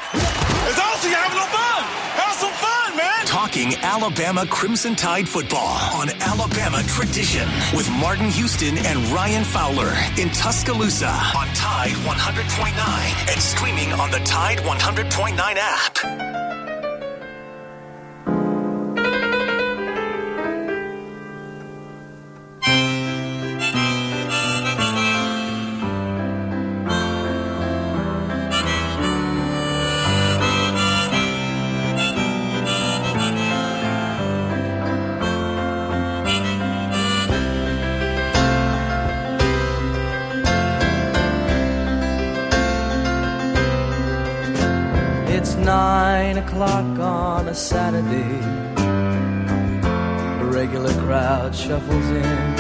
It's 0.69 0.79
awesome. 0.79 1.11
You're 1.11 1.19
having 1.19 1.39
no 1.39 1.45
fun. 1.45 1.83
Have 2.21 2.35
some 2.35 2.53
fun, 2.53 2.97
man. 2.97 3.27
Talking 3.27 3.75
Alabama 3.83 4.47
Crimson 4.47 4.95
Tide 4.95 5.29
football 5.29 5.79
on 5.95 6.11
Alabama 6.21 6.83
Tradition 6.85 7.49
with 7.75 7.91
Martin 7.93 8.29
Houston 8.31 8.79
and 8.79 8.99
Ryan 9.09 9.45
Fowler 9.45 9.93
in 10.19 10.29
Tuscaloosa 10.31 11.09
on 11.09 11.47
Tide 11.55 11.93
100.9 11.93 13.33
and 13.33 13.41
streaming 13.41 13.93
on 13.93 14.11
the 14.11 14.19
Tide 14.21 14.59
100.9 14.59 15.39
app. 15.59 16.30
Saturday. 47.71 48.41
A 50.41 50.45
regular 50.47 50.93
crowd 51.05 51.55
shuffles 51.55 52.05
in. 52.05 52.57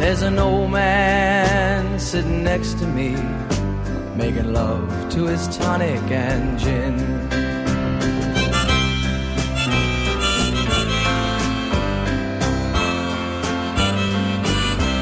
There's 0.00 0.22
an 0.22 0.36
old 0.36 0.72
man 0.72 1.96
sitting 2.00 2.42
next 2.42 2.80
to 2.80 2.88
me, 2.88 3.10
making 4.16 4.52
love 4.52 5.10
to 5.10 5.26
his 5.26 5.46
tonic 5.56 6.02
and 6.10 6.58
gin. 6.58 6.98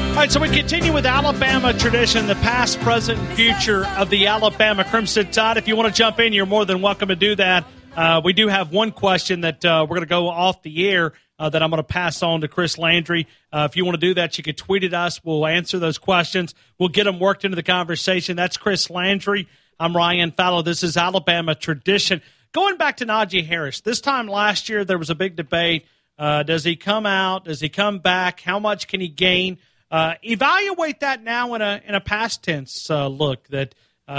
All 0.09 0.15
right, 0.17 0.31
so 0.31 0.39
we 0.39 0.49
continue 0.49 0.93
with 0.93 1.07
Alabama 1.07 1.73
tradition, 1.73 2.27
the 2.27 2.35
past, 2.35 2.79
present, 2.81 3.17
and 3.17 3.29
future 3.29 3.87
of 3.97 4.11
the 4.11 4.27
Alabama 4.27 4.83
Crimson 4.83 5.31
Tide. 5.31 5.57
If 5.57 5.67
you 5.67 5.75
want 5.75 5.87
to 5.87 5.97
jump 5.97 6.19
in, 6.19 6.31
you're 6.31 6.45
more 6.45 6.65
than 6.65 6.83
welcome 6.83 7.07
to 7.07 7.15
do 7.15 7.33
that. 7.37 7.65
Uh, 7.95 8.21
we 8.23 8.33
do 8.33 8.47
have 8.47 8.71
one 8.71 8.91
question 8.91 9.41
that 9.41 9.65
uh, 9.65 9.85
we're 9.89 9.95
going 9.95 10.01
to 10.01 10.09
go 10.09 10.29
off 10.29 10.61
the 10.61 10.87
air 10.87 11.13
uh, 11.37 11.49
that 11.49 11.63
I'm 11.63 11.69
going 11.69 11.79
to 11.79 11.83
pass 11.83 12.21
on 12.21 12.41
to 12.41 12.47
Chris 12.47 12.77
Landry. 12.77 13.27
Uh, 13.51 13.67
if 13.69 13.75
you 13.75 13.83
want 13.83 13.99
to 13.99 14.07
do 14.07 14.13
that, 14.15 14.37
you 14.37 14.43
can 14.43 14.55
tweet 14.55 14.83
at 14.83 14.93
us. 14.93 15.23
We'll 15.23 15.45
answer 15.45 15.79
those 15.79 15.97
questions. 15.97 16.53
We'll 16.77 16.89
get 16.89 17.05
them 17.05 17.19
worked 17.19 17.45
into 17.45 17.55
the 17.55 17.63
conversation. 17.63 18.35
That's 18.35 18.57
Chris 18.57 18.89
Landry. 18.89 19.47
I'm 19.79 19.95
Ryan 19.95 20.31
Fowler. 20.31 20.63
This 20.63 20.83
is 20.83 20.97
Alabama 20.97 21.55
tradition. 21.55 22.21
Going 22.51 22.77
back 22.77 22.97
to 22.97 23.05
Najee 23.05 23.45
Harris, 23.45 23.81
this 23.81 24.01
time 24.01 24.27
last 24.27 24.69
year 24.69 24.85
there 24.85 24.97
was 24.97 25.09
a 25.09 25.15
big 25.15 25.35
debate. 25.35 25.85
Uh, 26.17 26.43
does 26.43 26.63
he 26.63 26.75
come 26.75 27.05
out? 27.05 27.45
Does 27.45 27.59
he 27.59 27.69
come 27.69 27.99
back? 27.99 28.41
How 28.41 28.59
much 28.59 28.87
can 28.87 28.99
he 28.99 29.07
gain? 29.07 29.57
Uh, 29.89 30.15
evaluate 30.21 30.99
that 30.99 31.23
now 31.23 31.53
in 31.55 31.61
a 31.61 31.81
in 31.85 31.95
a 31.95 32.01
past 32.01 32.43
tense 32.43 32.89
look. 32.89 33.47
That 33.47 33.73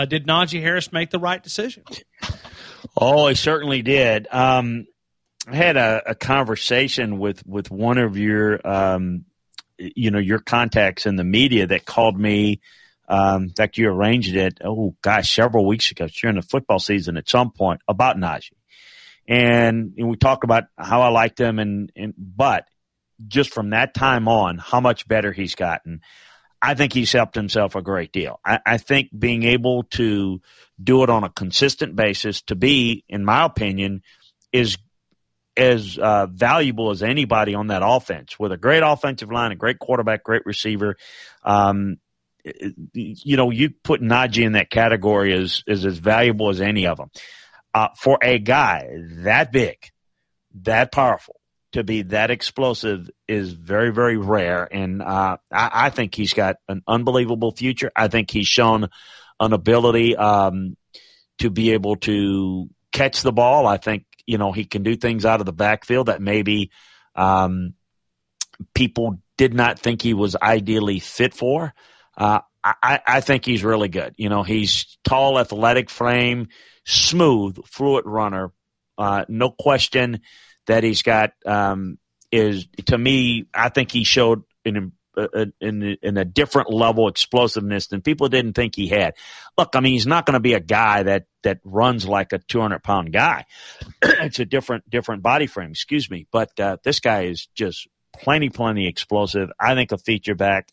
did 0.09 0.27
Najee 0.27 0.61
Harris 0.61 0.93
make 0.93 1.11
the 1.11 1.19
right 1.19 1.43
decision? 1.43 1.85
Oh, 2.97 3.27
I 3.27 3.35
certainly 3.35 3.83
did. 3.83 4.27
Um, 4.31 4.87
I 5.47 5.57
had 5.57 5.77
a, 5.77 6.03
a, 6.11 6.15
conversation 6.15 7.19
with 7.19 7.45
with 7.47 7.71
one 7.71 7.99
of 7.99 8.17
your 8.17 8.67
um, 8.67 9.25
you 9.79 10.11
know 10.11 10.19
your 10.19 10.39
contacts 10.39 11.07
in 11.07 11.17
the 11.17 11.25
media 11.25 11.67
that 11.67 11.85
called 11.85 12.19
me. 12.19 12.61
Um, 13.09 13.45
in 13.45 13.51
fact, 13.51 13.79
you 13.79 13.89
arranged 13.89 14.37
it. 14.37 14.59
Oh 14.65 14.95
gosh, 15.03 15.35
several 15.35 15.67
weeks 15.67 15.91
ago 15.91 16.09
during 16.09 16.37
the 16.37 16.43
football 16.43 16.79
season 16.79 17.17
at 17.17 17.29
some 17.29 17.51
point 17.51 17.81
about 17.89 18.17
Najee, 18.17 18.53
and, 19.27 19.95
and 19.97 20.09
we 20.09 20.17
talked 20.17 20.45
about 20.45 20.65
how 20.77 21.03
I 21.03 21.09
liked 21.09 21.41
him, 21.41 21.59
and, 21.59 21.91
and 21.97 22.15
but 22.17 22.67
just 23.27 23.53
from 23.53 23.71
that 23.71 23.95
time 23.95 24.29
on, 24.29 24.59
how 24.59 24.81
much 24.81 25.09
better 25.09 25.33
he's 25.33 25.55
gotten. 25.55 26.01
I 26.63 26.75
think 26.75 26.93
he's 26.93 27.13
helped 27.13 27.35
himself 27.35 27.75
a 27.75 27.83
great 27.83 28.13
deal. 28.13 28.39
I, 28.45 28.61
I, 28.67 28.79
think 28.79 29.09
being 29.17 29.45
able 29.45 29.85
to 29.85 30.41
do 30.83 31.03
it 31.03 31.11
on 31.11 31.25
a 31.25 31.31
consistent 31.31 31.97
basis, 31.97 32.43
to 32.43 32.55
be, 32.55 33.05
in 33.09 33.25
my 33.25 33.47
opinion, 33.47 34.03
is 34.53 34.77
as 35.57 35.99
uh, 35.99 36.27
valuable 36.27 36.91
as 36.91 37.03
anybody 37.03 37.55
on 37.55 37.69
that 37.69 37.83
offense 37.85 38.39
with 38.39 38.53
a 38.53 38.57
great 38.57 38.83
offensive 38.83 39.31
line, 39.31 39.53
a 39.53 39.57
great 39.57 39.79
quarterback, 39.79 40.23
great 40.23 40.45
receiver. 40.47 40.97
Um, 41.43 41.99
you 42.95 43.37
know, 43.37 43.51
you 43.51 43.71
put 43.71 44.01
Najee 44.01 44.45
in 44.45 44.53
that 44.53 44.71
category 44.71 45.35
as 45.35 45.63
is 45.67 45.85
as 45.85 45.99
valuable 45.99 46.49
as 46.51 46.61
any 46.61 46.87
of 46.87 46.97
them. 46.99 47.11
Uh, 47.73 47.89
for 47.97 48.19
a 48.23 48.39
guy 48.39 48.89
that 49.23 49.53
big, 49.53 49.77
that 50.63 50.91
powerful, 50.91 51.40
to 51.73 51.85
be 51.85 52.03
that 52.03 52.31
explosive 52.31 53.09
is 53.29 53.53
very, 53.53 53.91
very 53.91 54.17
rare. 54.17 54.69
And 54.71 55.03
uh, 55.03 55.37
I, 55.53 55.71
I, 55.73 55.91
think 55.91 56.15
he's 56.15 56.35
got 56.35 56.57
an 56.69 56.83
unbelievable 56.87 57.53
future. 57.53 57.93
I 57.95 58.09
think 58.09 58.31
he's 58.31 58.49
shown 58.49 58.89
an 59.39 59.53
ability 59.53 60.17
um, 60.17 60.77
to 61.39 61.49
be 61.49 61.73
able 61.73 61.97
to 61.97 62.69
catch 62.93 63.23
the 63.23 63.33
ball. 63.33 63.67
I 63.67 63.77
think, 63.77 64.05
you 64.27 64.37
know, 64.37 64.53
he 64.53 64.65
can 64.65 64.83
do 64.83 64.97
things 64.97 65.25
out 65.25 65.41
of 65.41 65.47
the 65.47 65.53
backfield 65.53 66.07
that 66.07 66.21
maybe 66.21 66.71
um, 67.15 67.75
people 68.75 69.21
did 69.39 69.55
not 69.55 69.79
think 69.79 70.03
he 70.03 70.15
was 70.15 70.37
ideally 70.37 70.99
fit 70.99 71.35
for. 71.35 71.73
Uh, 72.17 72.41
I, 72.63 73.01
I 73.07 73.21
think 73.21 73.45
he's 73.45 73.65
really 73.65 73.89
good. 73.89 74.15
You 74.19 74.29
know, 74.29 74.43
he's 74.43 74.99
tall, 75.05 75.39
athletic 75.39 75.89
frame, 75.89 76.49
smooth, 76.85 77.65
fluid 77.65 78.05
runner. 78.07 78.53
Uh, 78.99 79.25
no 79.29 79.51
question 79.51 80.21
that 80.71 80.85
he's 80.85 81.03
got 81.03 81.33
um, 81.45 81.99
is 82.31 82.67
to 82.87 82.97
me. 82.97 83.47
I 83.53 83.69
think 83.69 83.91
he 83.91 84.05
showed 84.05 84.45
an 84.65 84.93
in, 85.61 85.97
in 86.03 86.17
a 86.17 86.25
different 86.25 86.73
level 86.73 87.09
explosiveness 87.09 87.89
than 87.89 88.01
people 88.01 88.29
didn't 88.29 88.55
think 88.55 88.77
he 88.77 88.87
had. 88.87 89.15
Look, 89.59 89.71
I 89.75 89.81
mean, 89.81 89.93
he's 89.93 90.07
not 90.07 90.25
going 90.25 90.35
to 90.35 90.41
be 90.41 90.55
a 90.55 90.61
guy 90.61 91.03
that 91.03 91.27
that 91.43 91.59
runs 91.65 92.07
like 92.07 92.33
a 92.33 92.39
200 92.39 92.83
pound 92.83 93.13
guy. 93.13 93.47
it's 94.03 94.39
a 94.39 94.45
different 94.45 94.89
different 94.89 95.23
body 95.23 95.47
frame. 95.47 95.71
Excuse 95.71 96.11
me, 96.11 96.27
but 96.31 96.59
uh, 96.61 96.77
this 96.85 97.01
guy 97.01 97.23
is 97.25 97.49
just 97.55 97.89
plenty 98.13 98.49
plenty 98.49 98.87
explosive. 98.87 99.51
I 99.59 99.75
think 99.75 99.93
a 99.93 99.99
feature 99.99 100.35
back. 100.35 100.71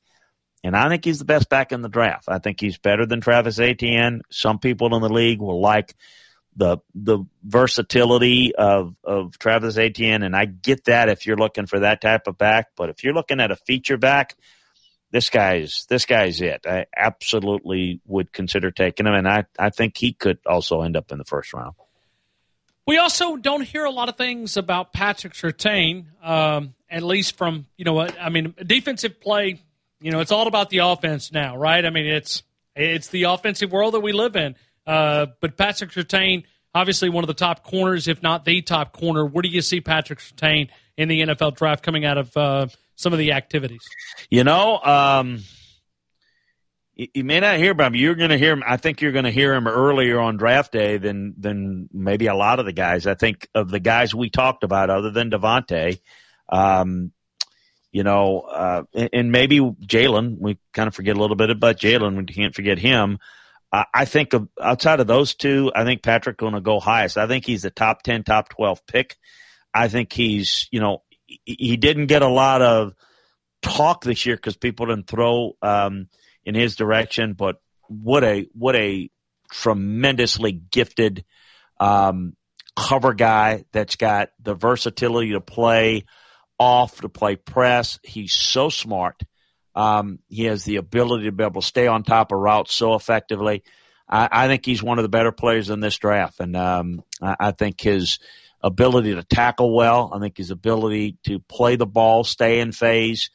And 0.63 0.75
I 0.75 0.89
think 0.89 1.05
he's 1.05 1.19
the 1.19 1.25
best 1.25 1.49
back 1.49 1.71
in 1.71 1.81
the 1.81 1.87
draft. 1.87 2.25
I 2.27 2.39
think 2.39 2.59
he's 2.59 2.79
better 2.79 3.05
than 3.05 3.21
Travis 3.21 3.59
Etienne. 3.59 4.21
Some 4.31 4.57
people 4.59 4.95
in 4.95 5.01
the 5.01 5.09
league 5.09 5.39
will 5.39 5.61
like 5.61 5.95
the 6.57 6.79
the 6.95 7.19
versatility 7.43 8.53
of 8.55 8.95
of 9.03 9.37
Travis 9.37 9.77
Etienne, 9.77 10.23
and 10.23 10.35
I 10.35 10.45
get 10.45 10.85
that 10.85 11.07
if 11.07 11.25
you're 11.25 11.37
looking 11.37 11.67
for 11.67 11.79
that 11.79 12.01
type 12.01 12.27
of 12.27 12.37
back. 12.37 12.69
But 12.75 12.89
if 12.89 13.03
you're 13.03 13.13
looking 13.13 13.39
at 13.39 13.51
a 13.51 13.55
feature 13.55 13.97
back, 13.97 14.35
this 15.11 15.29
guy's 15.29 15.85
this 15.87 16.05
guy's 16.05 16.41
it. 16.41 16.65
I 16.65 16.87
absolutely 16.95 18.01
would 18.05 18.33
consider 18.33 18.71
taking 18.71 19.05
him, 19.05 19.13
and 19.13 19.27
I 19.27 19.45
I 19.57 19.69
think 19.69 19.95
he 19.95 20.13
could 20.13 20.39
also 20.45 20.81
end 20.81 20.97
up 20.97 21.11
in 21.11 21.19
the 21.19 21.25
first 21.25 21.53
round. 21.53 21.75
We 22.87 22.97
also 22.97 23.35
don't 23.35 23.63
hear 23.63 23.85
a 23.85 23.91
lot 23.91 24.09
of 24.09 24.17
things 24.17 24.57
about 24.57 24.93
Patrick 24.93 25.33
Surtain, 25.33 26.05
um, 26.23 26.73
at 26.89 27.03
least 27.03 27.37
from 27.37 27.67
you 27.77 27.85
know 27.85 27.99
I 27.99 28.29
mean. 28.29 28.55
Defensive 28.65 29.21
play, 29.21 29.61
you 30.01 30.11
know, 30.11 30.21
it's 30.21 30.31
all 30.31 30.47
about 30.47 30.69
the 30.69 30.79
offense 30.79 31.31
now, 31.31 31.55
right? 31.55 31.85
I 31.85 31.91
mean, 31.91 32.07
it's 32.07 32.43
it's 32.75 33.09
the 33.09 33.23
offensive 33.23 33.71
world 33.71 33.93
that 33.93 33.99
we 33.99 34.11
live 34.11 34.35
in. 34.35 34.55
Uh, 34.87 35.27
but 35.41 35.57
Patrick 35.57 35.91
Surtain, 35.91 36.45
obviously 36.73 37.09
one 37.09 37.23
of 37.23 37.27
the 37.27 37.33
top 37.33 37.63
corners, 37.63 38.07
if 38.07 38.23
not 38.23 38.45
the 38.45 38.61
top 38.61 38.93
corner. 38.93 39.25
Where 39.25 39.41
do 39.41 39.49
you 39.49 39.61
see 39.61 39.81
Patrick 39.81 40.19
Surtain 40.19 40.69
in 40.95 41.09
the 41.09 41.21
NFL 41.21 41.57
draft 41.57 41.83
coming 41.83 42.05
out 42.05 42.17
of 42.17 42.35
uh, 42.37 42.67
some 42.95 43.11
of 43.11 43.19
the 43.19 43.33
activities? 43.33 43.81
You 44.29 44.45
know, 44.45 44.79
um, 44.79 45.43
you, 46.95 47.23
may 47.23 47.39
not 47.39 47.57
hear 47.57 47.71
about 47.71 47.87
him. 47.87 47.95
You're 47.95 48.15
going 48.15 48.29
to 48.29 48.37
hear 48.37 48.53
him. 48.53 48.63
I 48.65 48.77
think 48.77 49.01
you're 49.01 49.11
going 49.11 49.25
to 49.25 49.31
hear 49.31 49.53
him 49.53 49.67
earlier 49.67 50.19
on 50.19 50.37
draft 50.37 50.71
day 50.71 50.97
than 50.97 51.35
than 51.37 51.89
maybe 51.93 52.27
a 52.27 52.35
lot 52.35 52.59
of 52.59 52.65
the 52.65 52.73
guys. 52.73 53.05
I 53.05 53.13
think 53.13 53.47
of 53.53 53.69
the 53.69 53.79
guys 53.79 54.15
we 54.15 54.29
talked 54.29 54.63
about, 54.63 54.89
other 54.89 55.11
than 55.11 55.29
DeVonta. 55.29 55.99
Um, 56.49 57.11
you 57.91 58.03
know, 58.03 58.41
uh, 58.41 58.83
and 59.13 59.31
maybe 59.31 59.59
Jaylen. 59.59 60.37
We 60.39 60.57
kind 60.73 60.87
of 60.87 60.95
forget 60.95 61.17
a 61.17 61.19
little 61.19 61.35
bit 61.35 61.49
about 61.49 61.77
Jaylen. 61.77 62.17
We 62.17 62.25
can't 62.25 62.55
forget 62.55 62.79
him. 62.79 63.19
I 63.71 64.05
think 64.05 64.31
outside 64.61 65.01
of 65.01 65.07
those 65.07 65.35
two, 65.35 65.71
I 65.75 65.83
think 65.83 66.01
Patrick 66.01 66.37
going 66.37 66.53
to 66.53 66.61
go 66.61 66.79
highest. 66.79 67.17
I 67.17 67.27
think 67.27 67.45
he's 67.45 67.65
a 67.65 67.69
top 67.69 68.01
10, 68.01 68.23
top 68.23 68.49
12 68.49 68.85
pick. 68.87 69.17
I 69.73 69.89
think 69.89 70.13
he's, 70.13 70.69
you 70.71 70.79
know, 70.79 71.03
he 71.25 71.75
didn't 71.75 72.07
get 72.07 72.21
a 72.21 72.29
lot 72.29 72.61
of 72.61 72.93
talk 73.61 74.03
this 74.03 74.25
year 74.25 74.37
because 74.37 74.55
people 74.55 74.85
didn't 74.85 75.07
throw 75.07 75.57
um, 75.61 76.07
in 76.45 76.55
his 76.55 76.77
direction, 76.77 77.33
but 77.33 77.57
what 77.89 78.23
a, 78.23 78.47
what 78.53 78.75
a 78.77 79.09
tremendously 79.51 80.53
gifted 80.53 81.25
um, 81.79 82.37
cover 82.75 83.13
guy 83.13 83.65
that's 83.73 83.97
got 83.97 84.29
the 84.41 84.55
versatility 84.55 85.33
to 85.33 85.41
play 85.41 86.05
off, 86.57 87.01
to 87.01 87.09
play 87.09 87.35
press. 87.35 87.99
He's 88.03 88.31
so 88.33 88.69
smart. 88.69 89.21
Um, 89.77 90.17
he 90.27 90.45
has 90.45 90.63
the 90.63 90.77
ability 90.77 91.25
to 91.25 91.31
be 91.31 91.43
able 91.43 91.61
to 91.61 91.67
stay 91.67 91.85
on 91.85 92.01
top 92.01 92.31
of 92.31 92.39
routes 92.39 92.73
so 92.73 92.95
effectively. 92.95 93.63
I, 94.09 94.27
I 94.31 94.47
think 94.47 94.65
he's 94.65 94.81
one 94.81 94.97
of 94.97 95.03
the 95.03 95.09
better 95.09 95.31
players 95.31 95.69
in 95.69 95.81
this 95.81 95.97
draft, 95.97 96.39
and 96.39 96.55
um, 96.57 97.03
I, 97.21 97.35
I 97.39 97.51
think 97.51 97.79
his 97.79 98.17
ability 98.63 99.13
to 99.13 99.23
tackle 99.23 99.75
well. 99.75 100.11
I 100.15 100.19
think 100.19 100.35
his 100.35 100.49
ability 100.49 101.17
to 101.25 101.37
play 101.39 101.75
the 101.75 101.85
ball, 101.85 102.23
stay 102.23 102.59
in 102.59 102.71
phase. 102.71 103.29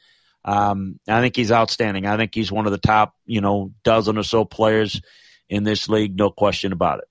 Um, 0.44 0.98
I 1.06 1.20
think 1.20 1.36
he's 1.36 1.52
outstanding. 1.52 2.06
I 2.06 2.16
think 2.16 2.34
he's 2.34 2.50
one 2.50 2.66
of 2.66 2.72
the 2.72 2.78
top, 2.78 3.14
you 3.24 3.40
know, 3.40 3.72
dozen 3.84 4.18
or 4.18 4.24
so 4.24 4.44
players 4.44 5.00
in 5.48 5.62
this 5.62 5.88
league. 5.88 6.18
No 6.18 6.30
question 6.30 6.72
about 6.72 6.98
it. 6.98 7.08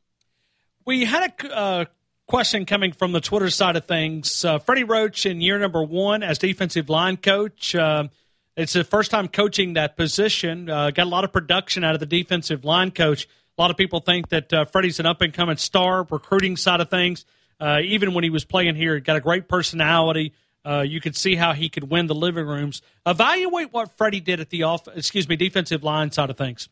We 0.86 1.06
had 1.06 1.32
a 1.40 1.56
uh, 1.56 1.86
question 2.28 2.66
coming 2.66 2.92
from 2.92 3.14
the 3.14 3.22
Twitter 3.22 3.50
side 3.50 3.78
of 3.78 3.86
things. 3.86 4.44
Uh, 4.44 4.60
Freddie 4.60 4.84
Roach 4.84 5.26
in 5.26 5.40
year 5.40 5.58
number 5.58 5.84
one 5.84 6.22
as 6.22 6.38
defensive 6.38 6.90
line 6.90 7.16
coach. 7.16 7.74
Uh, 7.74 8.10
it's 8.62 8.74
the 8.74 8.84
first 8.84 9.10
time 9.10 9.28
coaching 9.28 9.74
that 9.74 9.98
position. 9.98 10.70
Uh, 10.70 10.92
got 10.92 11.08
a 11.08 11.10
lot 11.10 11.24
of 11.24 11.34
production 11.34 11.84
out 11.84 11.96
of 11.96 12.00
the 12.00 12.06
defensive 12.06 12.64
line 12.64 12.92
coach. 12.92 13.28
A 13.58 13.62
lot 13.62 13.72
of 13.72 13.78
people 13.78 14.00
think 14.00 14.30
that 14.30 14.54
uh, 14.54 14.66
Freddie's 14.66 15.00
an 15.00 15.08
up 15.08 15.22
and 15.22 15.34
coming 15.34 15.58
star, 15.58 16.06
recruiting 16.10 16.56
side 16.56 16.80
of 16.80 16.90
things. 16.90 17.26
Uh, 17.60 17.80
even 17.84 18.14
when 18.14 18.24
he 18.24 18.30
was 18.30 18.46
playing 18.46 18.76
here, 18.76 18.96
he 18.96 19.02
got 19.02 19.18
a 19.18 19.22
great 19.22 19.48
personality. 19.48 20.34
Uh, 20.64 20.82
you 20.82 21.02
could 21.02 21.16
see 21.16 21.36
how 21.36 21.54
he 21.54 21.70
could 21.70 21.90
win 21.90 22.06
the 22.06 22.16
living 22.16 22.46
rooms. 22.46 22.84
Evaluate 23.06 23.74
what 23.74 23.98
Freddie 23.98 24.20
did 24.20 24.40
at 24.40 24.50
the 24.52 24.64
off, 24.64 24.88
excuse 24.96 25.28
me, 25.28 25.36
defensive 25.36 25.84
line 25.84 26.12
side 26.12 26.30
of 26.30 26.38
things. 26.38 26.70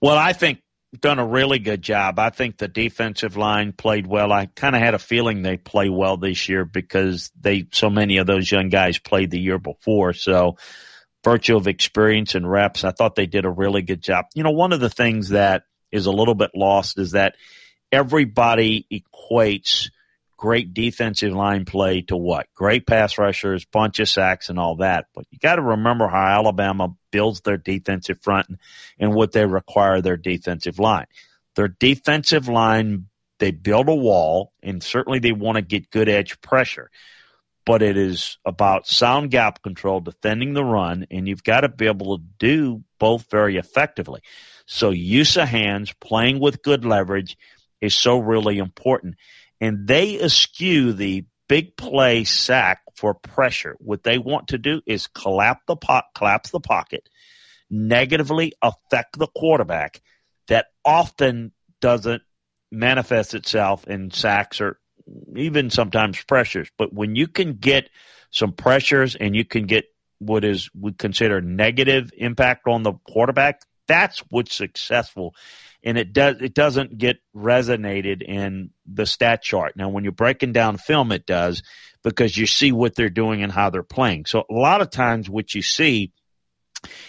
Well, 0.00 0.16
I 0.16 0.32
think 0.32 0.62
done 0.98 1.18
a 1.18 1.26
really 1.26 1.58
good 1.58 1.82
job. 1.82 2.18
I 2.18 2.30
think 2.30 2.56
the 2.56 2.68
defensive 2.68 3.36
line 3.36 3.72
played 3.72 4.06
well. 4.06 4.32
I 4.32 4.46
kind 4.46 4.74
of 4.74 4.82
had 4.82 4.94
a 4.94 4.98
feeling 4.98 5.42
they 5.42 5.56
play 5.56 5.88
well 5.88 6.16
this 6.16 6.48
year 6.48 6.64
because 6.64 7.30
they 7.38 7.66
so 7.72 7.90
many 7.90 8.18
of 8.18 8.26
those 8.26 8.50
young 8.50 8.68
guys 8.68 8.98
played 8.98 9.30
the 9.30 9.40
year 9.40 9.58
before. 9.58 10.12
So, 10.12 10.56
virtue 11.24 11.56
of 11.56 11.68
experience 11.68 12.34
and 12.34 12.50
reps, 12.50 12.84
I 12.84 12.92
thought 12.92 13.16
they 13.16 13.26
did 13.26 13.44
a 13.44 13.50
really 13.50 13.82
good 13.82 14.02
job. 14.02 14.26
You 14.34 14.42
know, 14.42 14.50
one 14.50 14.72
of 14.72 14.80
the 14.80 14.90
things 14.90 15.30
that 15.30 15.64
is 15.92 16.06
a 16.06 16.12
little 16.12 16.34
bit 16.34 16.52
lost 16.54 16.98
is 16.98 17.12
that 17.12 17.34
everybody 17.92 18.86
equates 18.92 19.90
great 20.38 20.72
defensive 20.72 21.34
line 21.34 21.66
play 21.66 22.00
to 22.02 22.16
what? 22.16 22.46
Great 22.54 22.86
pass 22.86 23.18
rushers, 23.18 23.66
bunch 23.66 23.98
of 23.98 24.08
sacks, 24.08 24.48
and 24.48 24.58
all 24.58 24.76
that. 24.76 25.06
But 25.14 25.26
you 25.30 25.38
got 25.38 25.56
to 25.56 25.62
remember 25.62 26.08
how 26.08 26.38
Alabama 26.38 26.94
builds 27.10 27.42
their 27.42 27.58
defensive 27.58 28.20
front 28.22 28.46
and 28.98 29.12
what 29.12 29.32
they 29.32 29.44
require 29.44 30.00
their 30.00 30.16
defensive 30.16 30.78
line. 30.78 31.06
Their 31.56 31.68
defensive 31.68 32.48
line, 32.48 33.08
they 33.40 33.50
build 33.50 33.88
a 33.88 33.94
wall, 33.94 34.52
and 34.62 34.82
certainly 34.82 35.18
they 35.18 35.32
want 35.32 35.56
to 35.56 35.62
get 35.62 35.90
good 35.90 36.08
edge 36.08 36.40
pressure. 36.40 36.88
But 37.66 37.82
it 37.82 37.98
is 37.98 38.38
about 38.46 38.86
sound 38.86 39.30
gap 39.30 39.60
control, 39.60 40.00
defending 40.00 40.54
the 40.54 40.64
run, 40.64 41.06
and 41.10 41.28
you've 41.28 41.44
got 41.44 41.60
to 41.62 41.68
be 41.68 41.86
able 41.86 42.16
to 42.16 42.24
do 42.38 42.84
both 42.98 43.28
very 43.30 43.56
effectively. 43.58 44.22
So, 44.64 44.90
use 44.90 45.36
of 45.36 45.48
hands, 45.48 45.92
playing 46.00 46.40
with 46.40 46.62
good 46.62 46.84
leverage 46.84 47.36
is 47.80 47.94
so 47.94 48.18
really 48.18 48.58
important 48.58 49.16
and 49.60 49.86
they 49.86 50.20
eschew 50.20 50.92
the 50.92 51.24
big 51.48 51.76
play 51.76 52.24
sack 52.24 52.82
for 52.96 53.14
pressure. 53.14 53.76
What 53.78 54.02
they 54.02 54.18
want 54.18 54.48
to 54.48 54.58
do 54.58 54.82
is 54.86 55.06
collapse 55.06 55.62
the 55.66 55.76
po- 55.76 56.02
collapse 56.14 56.50
the 56.50 56.60
pocket, 56.60 57.08
negatively 57.70 58.52
affect 58.62 59.18
the 59.18 59.28
quarterback. 59.28 60.02
That 60.48 60.66
often 60.84 61.52
doesn't 61.80 62.22
manifest 62.70 63.34
itself 63.34 63.86
in 63.86 64.10
sacks 64.10 64.60
or 64.60 64.78
even 65.36 65.70
sometimes 65.70 66.22
pressures. 66.22 66.70
But 66.76 66.92
when 66.92 67.16
you 67.16 67.28
can 67.28 67.54
get 67.54 67.88
some 68.30 68.52
pressures 68.52 69.14
and 69.14 69.34
you 69.34 69.44
can 69.44 69.66
get 69.66 69.84
what 70.18 70.44
is 70.44 70.68
we 70.78 70.92
consider 70.92 71.40
negative 71.40 72.10
impact 72.16 72.66
on 72.66 72.82
the 72.82 72.92
quarterback, 73.08 73.62
that's 73.88 74.20
what's 74.30 74.54
successful 74.54 75.34
and 75.82 75.96
it 75.96 76.12
does 76.12 76.36
it 76.40 76.54
doesn't 76.54 76.98
get 76.98 77.18
resonated 77.34 78.22
in 78.22 78.70
the 78.86 79.06
stat 79.06 79.42
chart. 79.42 79.76
Now, 79.76 79.88
when 79.88 80.04
you're 80.04 80.12
breaking 80.12 80.52
down 80.52 80.76
film, 80.76 81.12
it 81.12 81.26
does 81.26 81.62
because 82.02 82.36
you 82.36 82.46
see 82.46 82.72
what 82.72 82.94
they're 82.94 83.08
doing 83.08 83.42
and 83.42 83.52
how 83.52 83.70
they're 83.70 83.82
playing. 83.82 84.26
So 84.26 84.44
a 84.50 84.54
lot 84.54 84.80
of 84.80 84.90
times, 84.90 85.30
what 85.30 85.54
you 85.54 85.62
see 85.62 86.12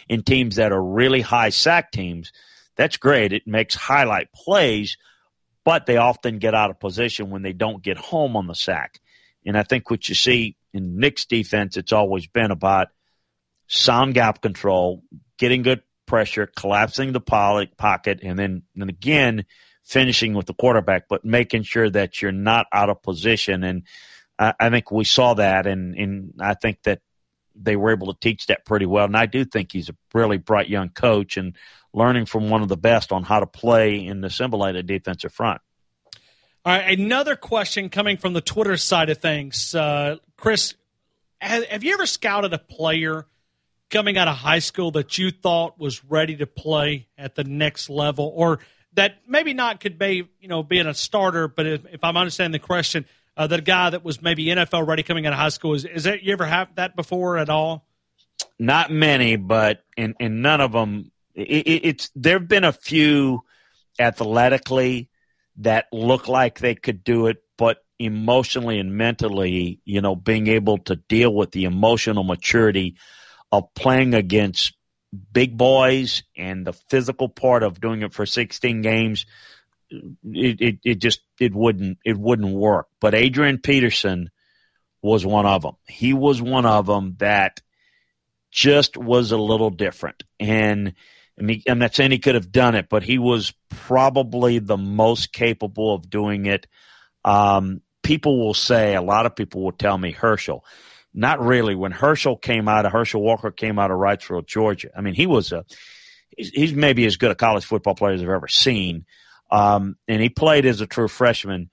in 0.08 0.24
teams 0.24 0.56
that 0.58 0.72
are 0.72 0.84
really 0.84 1.22
high 1.22 1.50
sack 1.50 1.92
teams, 1.92 2.32
that's 2.76 2.98
great. 2.98 3.34
It 3.34 3.48
makes 3.48 3.76
highlight 3.76 4.32
plays, 4.34 4.98
but 5.64 5.86
they 5.86 5.98
often 5.98 6.40
get 6.40 6.56
out 6.56 6.70
of 6.70 6.80
position 6.80 7.30
when 7.30 7.42
they 7.42 7.54
don't 7.54 7.84
get 7.84 7.98
home 7.98 8.36
on 8.36 8.48
the 8.48 8.56
sack. 8.56 9.00
And 9.46 9.58
I 9.58 9.64
think 9.64 9.90
what 9.90 10.08
you 10.10 10.16
see 10.16 10.58
in 10.74 11.00
Nick's 11.00 11.26
defense, 11.26 11.76
it's 11.76 11.94
always 11.94 12.28
been 12.28 12.52
about 12.52 12.90
sound 13.68 14.14
gap 14.14 14.42
control, 14.42 15.04
getting 15.38 15.64
good 15.64 15.82
pressure, 16.10 16.47
collapsing 16.47 17.14
the 17.14 17.22
pocket, 17.22 18.20
and 18.24 18.38
then 18.38 18.64
and 18.76 18.89
again 18.89 19.45
finishing 19.86 20.34
with 20.34 20.45
the 20.45 20.53
quarterback, 20.53 21.07
but 21.07 21.24
making 21.24 21.64
sure 21.64 21.89
that 21.89 22.22
you're 22.22 22.32
not 22.32 22.68
out 22.74 22.89
of 22.89 23.01
position. 23.01 23.64
And 23.64 23.84
I, 24.38 24.53
I 24.60 24.70
think 24.70 24.91
we 24.91 25.05
saw 25.05 25.36
that, 25.36 25.68
and 25.68 25.95
and 25.95 26.34
I 26.41 26.55
think 26.55 26.84
that 26.84 27.01
they 27.55 27.76
were 27.76 27.91
able 27.91 28.14
to 28.14 28.20
teach 28.20 28.47
that 28.47 28.66
pretty 28.66 28.86
well. 28.86 29.05
And 29.05 29.16
I 29.16 29.28
do 29.28 29.45
think 29.45 29.72
he's 29.72 29.89
a 29.89 29.95
really 30.14 30.38
bright 30.38 30.70
young 30.70 30.89
coach 30.89 31.38
and 31.38 31.55
learning 31.93 32.26
from 32.26 32.49
one 32.49 32.62
of 32.62 32.68
the 32.68 32.78
best 32.78 33.12
on 33.12 33.24
how 33.24 33.39
to 33.39 33.47
play 33.47 34.05
in 34.05 34.22
the 34.22 34.30
simulated 34.30 34.88
defensive 34.88 35.34
front. 35.34 35.62
All 36.66 36.74
right, 36.74 36.99
another 36.99 37.36
question 37.36 37.89
coming 37.89 38.18
from 38.18 38.34
the 38.34 38.41
Twitter 38.41 38.78
side 38.78 39.10
of 39.10 39.18
things. 39.20 39.74
Uh, 39.74 40.18
Chris, 40.38 40.76
have, 41.41 41.66
have 41.66 41.84
you 41.84 41.93
ever 41.93 42.05
scouted 42.05 42.53
a 42.53 42.57
player 42.57 43.26
coming 43.90 44.18
out 44.18 44.28
of 44.28 44.36
high 44.36 44.60
school 44.60 44.92
that 44.92 45.18
you 45.18 45.32
thought 45.32 45.80
was 45.80 46.04
ready 46.06 46.36
to 46.38 46.48
play 46.48 47.08
at 47.18 47.36
the 47.36 47.44
next 47.44 47.90
level, 47.90 48.32
or 48.36 48.60
that 48.94 49.16
maybe 49.28 49.54
not 49.54 49.80
could 49.80 49.98
be, 49.98 50.28
you 50.40 50.48
know, 50.48 50.64
being 50.64 50.88
a 50.88 50.94
starter, 50.94 51.48
but 51.48 51.66
if, 51.66 51.86
if 51.92 52.04
I'm 52.04 52.18
understanding 52.18 52.60
the 52.60 52.66
question, 52.66 53.06
uh, 53.38 53.48
that 53.48 53.64
guy 53.64 53.90
that 53.90 54.04
was 54.04 54.22
maybe 54.22 54.46
NFL 54.46 54.86
ready 54.88 55.04
coming 55.04 55.26
out 55.26 55.34
of 55.34 55.40
high 55.40 55.50
school 55.50 55.74
is 55.74 55.86
is 55.86 56.04
that 56.04 56.24
you 56.24 56.34
ever 56.34 56.46
have 56.46 56.76
that 56.76 56.96
before 56.96 57.38
at 57.38 57.50
all? 57.50 57.86
Not 58.60 58.92
many, 58.92 59.38
but 59.38 59.84
in 59.96 60.16
in 60.20 60.42
none 60.42 60.62
of 60.62 60.74
them. 60.74 61.12
It, 61.34 61.68
it, 61.68 61.86
it's 61.86 62.12
there've 62.16 62.48
been 62.48 62.66
a 62.66 62.74
few 62.74 63.44
athletically 63.98 65.10
that 65.58 65.88
look 65.94 66.28
like 66.28 66.60
they 66.60 66.76
could 66.76 67.04
do 67.04 67.28
it, 67.28 67.38
but 67.58 67.78
emotionally 67.98 68.80
and 68.80 68.96
mentally, 68.96 69.80
you 69.86 70.02
know, 70.02 70.16
being 70.16 70.48
able 70.48 70.78
to 70.80 70.96
deal 70.96 71.34
with 71.34 71.52
the 71.52 71.66
emotional 71.66 72.24
maturity 72.24 72.96
of 73.52 73.74
playing 73.74 74.14
against 74.14 74.76
big 75.32 75.58
boys 75.58 76.24
and 76.38 76.66
the 76.66 76.74
physical 76.74 77.30
part 77.30 77.64
of 77.64 77.82
doing 77.82 78.04
it 78.04 78.14
for 78.14 78.26
16 78.26 78.82
games 78.82 79.26
it, 79.91 80.62
it, 80.62 80.80
it 80.84 80.95
just 80.95 81.22
it 81.39 81.54
wouldn't 81.54 81.97
it 82.06 82.18
wouldn't 82.18 82.54
work. 82.54 82.88
But 83.00 83.16
Adrian 83.16 83.60
Peterson 83.60 84.30
was 85.02 85.26
one 85.26 85.45
of 85.45 85.62
them. 85.62 85.76
He 85.88 86.14
was 86.14 86.41
one 86.41 86.66
of 86.66 86.86
them 86.86 87.16
that 87.20 87.62
just 88.52 88.97
was 88.97 89.32
a 89.32 89.38
little 89.38 89.70
different. 89.70 90.24
And 90.39 90.93
I 91.39 91.41
mean, 91.41 91.64
I'm 91.68 91.80
not 91.80 91.95
saying 91.95 92.12
he 92.12 92.20
could 92.20 92.36
have 92.36 92.52
done 92.52 92.76
it, 92.76 92.88
but 92.89 93.04
he 93.04 93.18
was 93.18 93.54
probably 93.70 94.60
the 94.60 94.78
most 94.78 95.32
capable 95.32 95.93
of 95.93 96.10
doing 96.10 96.45
it. 96.45 96.68
Um, 97.24 97.82
people 98.04 98.39
will 98.39 98.54
say, 98.54 98.95
a 98.95 99.02
lot 99.02 99.26
of 99.26 99.36
people 99.36 99.64
will 99.64 99.72
tell 99.72 99.97
me 99.97 100.12
Herschel. 100.12 100.66
Not 101.14 101.41
really. 101.41 101.76
When 101.76 101.91
Herschel 101.91 102.38
came 102.38 102.68
out 102.68 102.86
of 102.86 102.91
Herschel 102.91 103.22
Walker 103.22 103.51
came 103.51 103.80
out 103.80 103.91
of 103.91 103.97
Wrightsville, 103.97 104.45
Georgia. 104.45 104.89
I 104.95 105.01
mean, 105.01 105.16
he 105.16 105.26
was 105.26 105.51
a 105.51 105.66
he's, 106.38 106.74
maybe 106.74 107.05
as 107.05 107.18
good 107.18 107.32
a 107.32 107.36
college 107.36 107.66
football 107.66 107.95
player 107.95 108.14
as 108.14 108.22
I've 108.22 108.30
ever 108.30 108.47
seen. 108.47 109.05
Um, 109.51 109.95
and 110.07 110.22
he 110.22 110.30
played 110.30 110.66
as 110.66 110.82
a 110.82 110.88
true 110.88 111.07
freshman, 111.07 111.72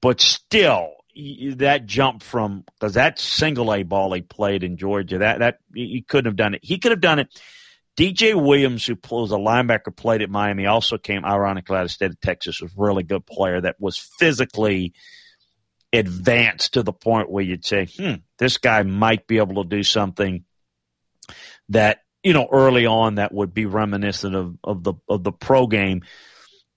but 0.00 0.20
still 0.20 0.92
that 1.56 1.84
jump 1.84 2.22
from 2.22 2.64
because 2.80 2.94
that 2.94 3.18
single 3.18 3.72
A 3.74 3.82
ball 3.82 4.14
he 4.14 4.22
played 4.22 4.64
in 4.64 4.78
Georgia 4.78 5.18
that 5.18 5.40
that 5.40 5.58
he 5.74 6.02
couldn't 6.06 6.30
have 6.30 6.36
done 6.36 6.54
it. 6.54 6.64
He 6.64 6.78
could 6.78 6.92
have 6.92 7.02
done 7.02 7.18
it. 7.18 7.28
DJ 7.98 8.34
Williams, 8.34 8.86
who 8.86 8.96
was 9.10 9.32
a 9.32 9.36
linebacker, 9.36 9.94
played 9.94 10.22
at 10.22 10.30
Miami, 10.30 10.64
also 10.64 10.96
came 10.96 11.26
ironically 11.26 11.76
out 11.76 11.84
of 11.84 11.90
state 11.90 12.10
of 12.10 12.20
Texas, 12.20 12.62
was 12.62 12.72
a 12.72 12.80
really 12.80 13.02
good 13.02 13.26
player 13.26 13.60
that 13.60 13.76
was 13.78 13.98
physically 13.98 14.94
advanced 15.92 16.74
to 16.74 16.82
the 16.82 16.92
point 16.92 17.30
where 17.30 17.44
you'd 17.44 17.64
say, 17.64 17.86
hmm, 17.86 18.14
this 18.38 18.58
guy 18.58 18.82
might 18.82 19.26
be 19.26 19.38
able 19.38 19.62
to 19.62 19.68
do 19.68 19.82
something 19.82 20.44
that, 21.68 22.02
you 22.22 22.32
know, 22.32 22.48
early 22.50 22.86
on 22.86 23.16
that 23.16 23.32
would 23.32 23.52
be 23.52 23.66
reminiscent 23.66 24.34
of, 24.34 24.56
of 24.64 24.84
the 24.84 24.94
of 25.08 25.22
the 25.24 25.32
pro 25.32 25.66
game. 25.66 26.02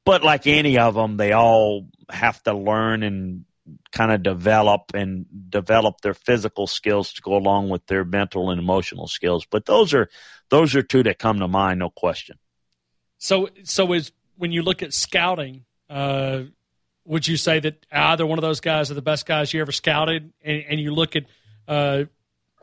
But 0.05 0.23
like 0.23 0.47
any 0.47 0.77
of 0.77 0.95
them, 0.95 1.17
they 1.17 1.31
all 1.31 1.87
have 2.09 2.41
to 2.43 2.53
learn 2.53 3.03
and 3.03 3.45
kind 3.91 4.11
of 4.11 4.21
develop 4.21 4.91
and 4.93 5.25
develop 5.49 6.01
their 6.01 6.13
physical 6.13 6.67
skills 6.67 7.13
to 7.13 7.21
go 7.21 7.35
along 7.35 7.69
with 7.69 7.85
their 7.87 8.05
mental 8.05 8.51
and 8.51 8.59
emotional 8.59 9.07
skills. 9.07 9.45
But 9.49 9.65
those 9.65 9.93
are 9.93 10.09
those 10.49 10.75
are 10.75 10.83
two 10.83 11.03
that 11.03 11.19
come 11.19 11.39
to 11.39 11.47
mind, 11.47 11.79
no 11.79 11.89
question. 11.89 12.37
So, 13.17 13.49
so 13.63 13.93
is 13.93 14.11
when 14.37 14.51
you 14.51 14.61
look 14.61 14.83
at 14.83 14.93
scouting, 14.93 15.65
uh, 15.89 16.43
would 17.05 17.27
you 17.27 17.37
say 17.37 17.59
that 17.59 17.85
either 17.91 18.25
one 18.25 18.37
of 18.37 18.41
those 18.41 18.59
guys 18.59 18.91
are 18.91 18.95
the 18.95 19.01
best 19.01 19.25
guys 19.25 19.53
you 19.53 19.61
ever 19.61 19.71
scouted? 19.71 20.33
And, 20.43 20.63
and 20.69 20.79
you 20.79 20.93
look 20.93 21.15
at, 21.15 21.25
uh, 21.67 22.03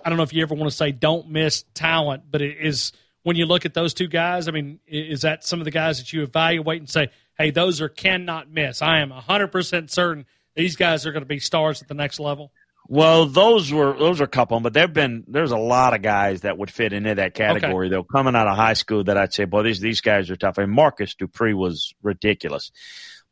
I 0.05 0.09
don't 0.09 0.17
know 0.17 0.25
if 0.25 0.33
you 0.33 0.43
ever 0.43 0.55
want 0.55 0.71
to 0.71 0.77
say 0.77 0.93
don't 0.93 1.31
miss 1.31 1.65
talent, 1.75 2.25
but 2.31 2.43
it 2.43 2.59
is 2.61 2.93
when 3.23 3.37
you 3.37 3.47
look 3.47 3.65
at 3.65 3.75
those 3.75 3.95
two 3.95 4.09
guys. 4.09 4.49
I 4.49 4.51
mean, 4.51 4.81
is 4.87 5.23
that 5.23 5.45
some 5.45 5.61
of 5.61 5.65
the 5.65 5.71
guys 5.71 5.99
that 5.99 6.13
you 6.13 6.23
evaluate 6.23 6.81
and 6.81 6.91
say, 6.91 7.09
hey, 7.39 7.51
those 7.51 7.81
are 7.81 7.89
cannot 7.89 8.51
miss. 8.51 8.83
I 8.83 8.99
am 8.99 9.11
100% 9.11 9.91
certain 9.91 10.27
these 10.55 10.77
guys 10.77 11.07
are 11.07 11.13
going 11.13 11.23
to 11.23 11.27
be 11.27 11.39
stars 11.39 11.81
at 11.83 11.89
the 11.89 11.95
next 11.95 12.21
level. 12.21 12.53
Well, 12.89 13.27
those 13.27 13.73
were 13.73 13.97
those 13.97 14.21
are 14.21 14.25
a 14.25 14.29
couple, 14.29 14.59
but 14.61 14.73
there've 14.73 14.93
been 14.93 15.25
there's 15.29 15.53
a 15.53 15.57
lot 15.57 15.95
of 15.95 16.03
guys 16.03 16.41
that 16.41 16.59
would 16.59 16.71
fit 16.71 16.93
into 16.93 17.15
that 17.15 17.33
category 17.33 17.87
okay. 17.87 17.95
though. 17.95 18.03
Coming 18.03 18.35
out 18.35 18.49
of 18.49 18.57
high 18.57 18.73
school, 18.73 19.05
that 19.05 19.17
I'd 19.17 19.33
say, 19.33 19.45
boy, 19.45 19.63
these 19.63 19.81
these 19.81 20.01
guys 20.01 20.31
are 20.31 20.37
tough. 20.37 20.59
And 20.59 20.71
Marcus 20.71 21.15
Dupree 21.15 21.55
was 21.55 21.95
ridiculous. 22.03 22.73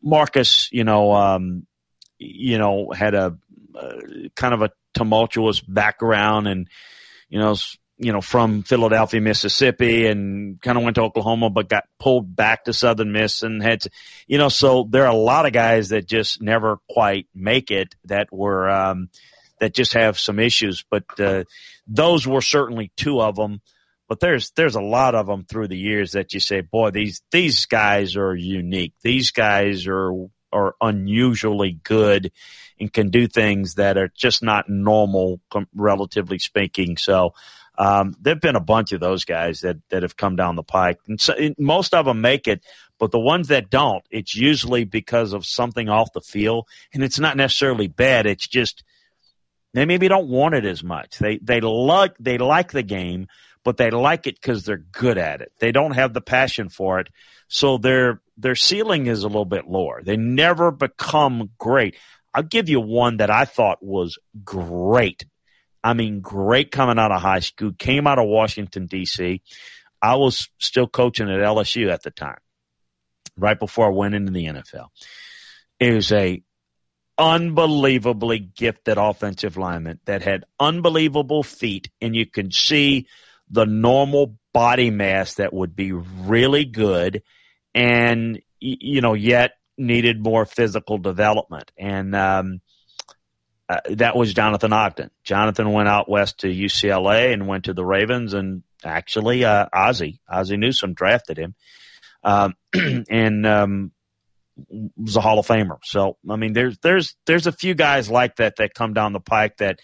Marcus, 0.02 0.68
you 0.72 0.84
know, 0.84 1.12
um, 1.12 1.66
you 2.18 2.58
know, 2.58 2.90
had 2.90 3.14
a 3.14 3.36
uh, 3.74 3.96
kind 4.34 4.54
of 4.54 4.62
a 4.62 4.70
tumultuous 4.94 5.60
background, 5.60 6.48
and 6.48 6.68
you 7.28 7.38
know, 7.38 7.54
you 8.00 8.12
know, 8.12 8.22
from 8.22 8.62
Philadelphia, 8.62 9.20
Mississippi, 9.20 10.06
and 10.06 10.60
kind 10.62 10.78
of 10.78 10.84
went 10.84 10.94
to 10.94 11.02
Oklahoma, 11.02 11.50
but 11.50 11.68
got 11.68 11.84
pulled 11.98 12.34
back 12.34 12.64
to 12.64 12.72
Southern 12.72 13.12
Miss 13.12 13.42
and 13.42 13.62
had 13.62 13.82
to, 13.82 13.90
you 14.26 14.38
know, 14.38 14.48
so 14.48 14.86
there 14.88 15.04
are 15.04 15.12
a 15.12 15.16
lot 15.16 15.44
of 15.44 15.52
guys 15.52 15.90
that 15.90 16.06
just 16.06 16.40
never 16.40 16.78
quite 16.88 17.28
make 17.34 17.70
it 17.70 17.94
that 18.06 18.32
were, 18.32 18.70
um, 18.70 19.10
that 19.60 19.74
just 19.74 19.92
have 19.92 20.18
some 20.18 20.38
issues. 20.38 20.82
But 20.90 21.04
uh, 21.20 21.44
those 21.86 22.26
were 22.26 22.40
certainly 22.40 22.90
two 22.96 23.20
of 23.20 23.36
them. 23.36 23.60
But 24.10 24.18
there's 24.18 24.50
there's 24.56 24.74
a 24.74 24.80
lot 24.82 25.14
of 25.14 25.28
them 25.28 25.44
through 25.44 25.68
the 25.68 25.78
years 25.78 26.12
that 26.12 26.34
you 26.34 26.40
say, 26.40 26.62
boy, 26.62 26.90
these 26.90 27.22
these 27.30 27.66
guys 27.66 28.16
are 28.16 28.34
unique. 28.34 28.94
These 29.02 29.30
guys 29.30 29.86
are 29.86 30.12
are 30.52 30.74
unusually 30.80 31.78
good 31.84 32.32
and 32.80 32.92
can 32.92 33.10
do 33.10 33.28
things 33.28 33.74
that 33.74 33.96
are 33.96 34.10
just 34.12 34.42
not 34.42 34.68
normal, 34.68 35.40
relatively 35.72 36.40
speaking. 36.40 36.96
So 36.96 37.34
um, 37.78 38.16
there've 38.20 38.40
been 38.40 38.56
a 38.56 38.60
bunch 38.60 38.90
of 38.90 38.98
those 38.98 39.24
guys 39.24 39.60
that 39.60 39.76
that 39.90 40.02
have 40.02 40.16
come 40.16 40.34
down 40.34 40.56
the 40.56 40.64
pike, 40.64 40.98
and 41.06 41.20
so, 41.20 41.34
most 41.56 41.94
of 41.94 42.06
them 42.06 42.20
make 42.20 42.48
it. 42.48 42.64
But 42.98 43.12
the 43.12 43.20
ones 43.20 43.46
that 43.46 43.70
don't, 43.70 44.04
it's 44.10 44.34
usually 44.34 44.82
because 44.82 45.32
of 45.32 45.46
something 45.46 45.88
off 45.88 46.12
the 46.12 46.20
field, 46.20 46.66
and 46.92 47.04
it's 47.04 47.20
not 47.20 47.36
necessarily 47.36 47.86
bad. 47.86 48.26
It's 48.26 48.48
just 48.48 48.82
they 49.72 49.86
maybe 49.86 50.08
don't 50.08 50.28
want 50.28 50.56
it 50.56 50.64
as 50.64 50.82
much. 50.82 51.18
They 51.18 51.38
they 51.38 51.60
like 51.60 52.16
they 52.18 52.38
like 52.38 52.72
the 52.72 52.82
game, 52.82 53.28
but 53.64 53.76
they 53.76 53.90
like 53.90 54.26
it 54.26 54.40
because 54.40 54.64
they're 54.64 54.78
good 54.78 55.18
at 55.18 55.40
it. 55.40 55.52
They 55.58 55.72
don't 55.72 55.92
have 55.92 56.14
the 56.14 56.20
passion 56.20 56.68
for 56.68 57.00
it, 57.00 57.08
so 57.48 57.78
their 57.78 58.22
their 58.36 58.54
ceiling 58.54 59.06
is 59.06 59.22
a 59.22 59.28
little 59.28 59.44
bit 59.44 59.68
lower. 59.68 60.02
They 60.02 60.16
never 60.16 60.70
become 60.70 61.50
great. 61.58 61.96
I'll 62.32 62.42
give 62.42 62.68
you 62.68 62.80
one 62.80 63.18
that 63.18 63.30
I 63.30 63.44
thought 63.44 63.82
was 63.82 64.18
great 64.44 65.24
I 65.82 65.94
mean, 65.94 66.20
great 66.20 66.70
coming 66.70 66.98
out 66.98 67.12
of 67.12 67.20
high 67.22 67.40
school, 67.40 67.72
came 67.72 68.06
out 68.06 68.18
of 68.18 68.26
Washington, 68.26 68.86
D.C. 68.86 69.42
I 70.02 70.14
was 70.16 70.48
still 70.58 70.86
coaching 70.86 71.30
at 71.30 71.40
LSU 71.40 71.90
at 71.90 72.02
the 72.02 72.10
time, 72.10 72.38
right 73.36 73.58
before 73.58 73.86
I 73.86 73.90
went 73.90 74.14
into 74.14 74.32
the 74.32 74.46
NFL. 74.46 74.88
It 75.78 75.94
was 75.94 76.12
a 76.12 76.42
unbelievably 77.16 78.38
gifted 78.38 78.98
offensive 78.98 79.56
lineman 79.56 80.00
that 80.04 80.22
had 80.22 80.44
unbelievable 80.58 81.42
feet, 81.42 81.90
and 82.00 82.14
you 82.14 82.26
could 82.26 82.54
see 82.54 83.06
the 83.50 83.66
normal 83.66 84.36
body 84.52 84.90
mass 84.90 85.34
that 85.34 85.52
would 85.52 85.74
be 85.74 85.92
really 85.92 86.64
good, 86.64 87.22
and 87.74 88.40
you 88.60 89.00
know, 89.00 89.14
yet 89.14 89.52
needed 89.78 90.22
more 90.22 90.44
physical 90.44 90.98
development. 90.98 91.72
And 91.78 92.14
um, 92.14 92.60
uh, 93.68 93.80
that 93.90 94.16
was 94.16 94.34
Jonathan 94.34 94.72
Ogden. 94.72 95.10
Jonathan 95.24 95.72
went 95.72 95.88
out 95.88 96.08
west 96.08 96.40
to 96.40 96.48
UCLA 96.48 97.32
and 97.32 97.46
went 97.46 97.64
to 97.64 97.74
the 97.74 97.84
Ravens, 97.84 98.34
and 98.34 98.62
actually, 98.84 99.44
uh, 99.44 99.66
Ozzie 99.72 100.20
Ozzie 100.28 100.56
Newsome 100.56 100.94
drafted 100.94 101.38
him, 101.38 101.54
um, 102.24 102.54
and 102.74 103.46
um, 103.46 103.92
was 104.96 105.16
a 105.16 105.20
Hall 105.20 105.38
of 105.38 105.46
Famer. 105.46 105.78
So, 105.84 106.18
I 106.28 106.36
mean, 106.36 106.52
there's 106.52 106.78
there's 106.78 107.16
there's 107.26 107.46
a 107.46 107.52
few 107.52 107.74
guys 107.74 108.10
like 108.10 108.36
that 108.36 108.56
that 108.56 108.74
come 108.74 108.92
down 108.92 109.12
the 109.12 109.20
pike 109.20 109.58
that 109.58 109.78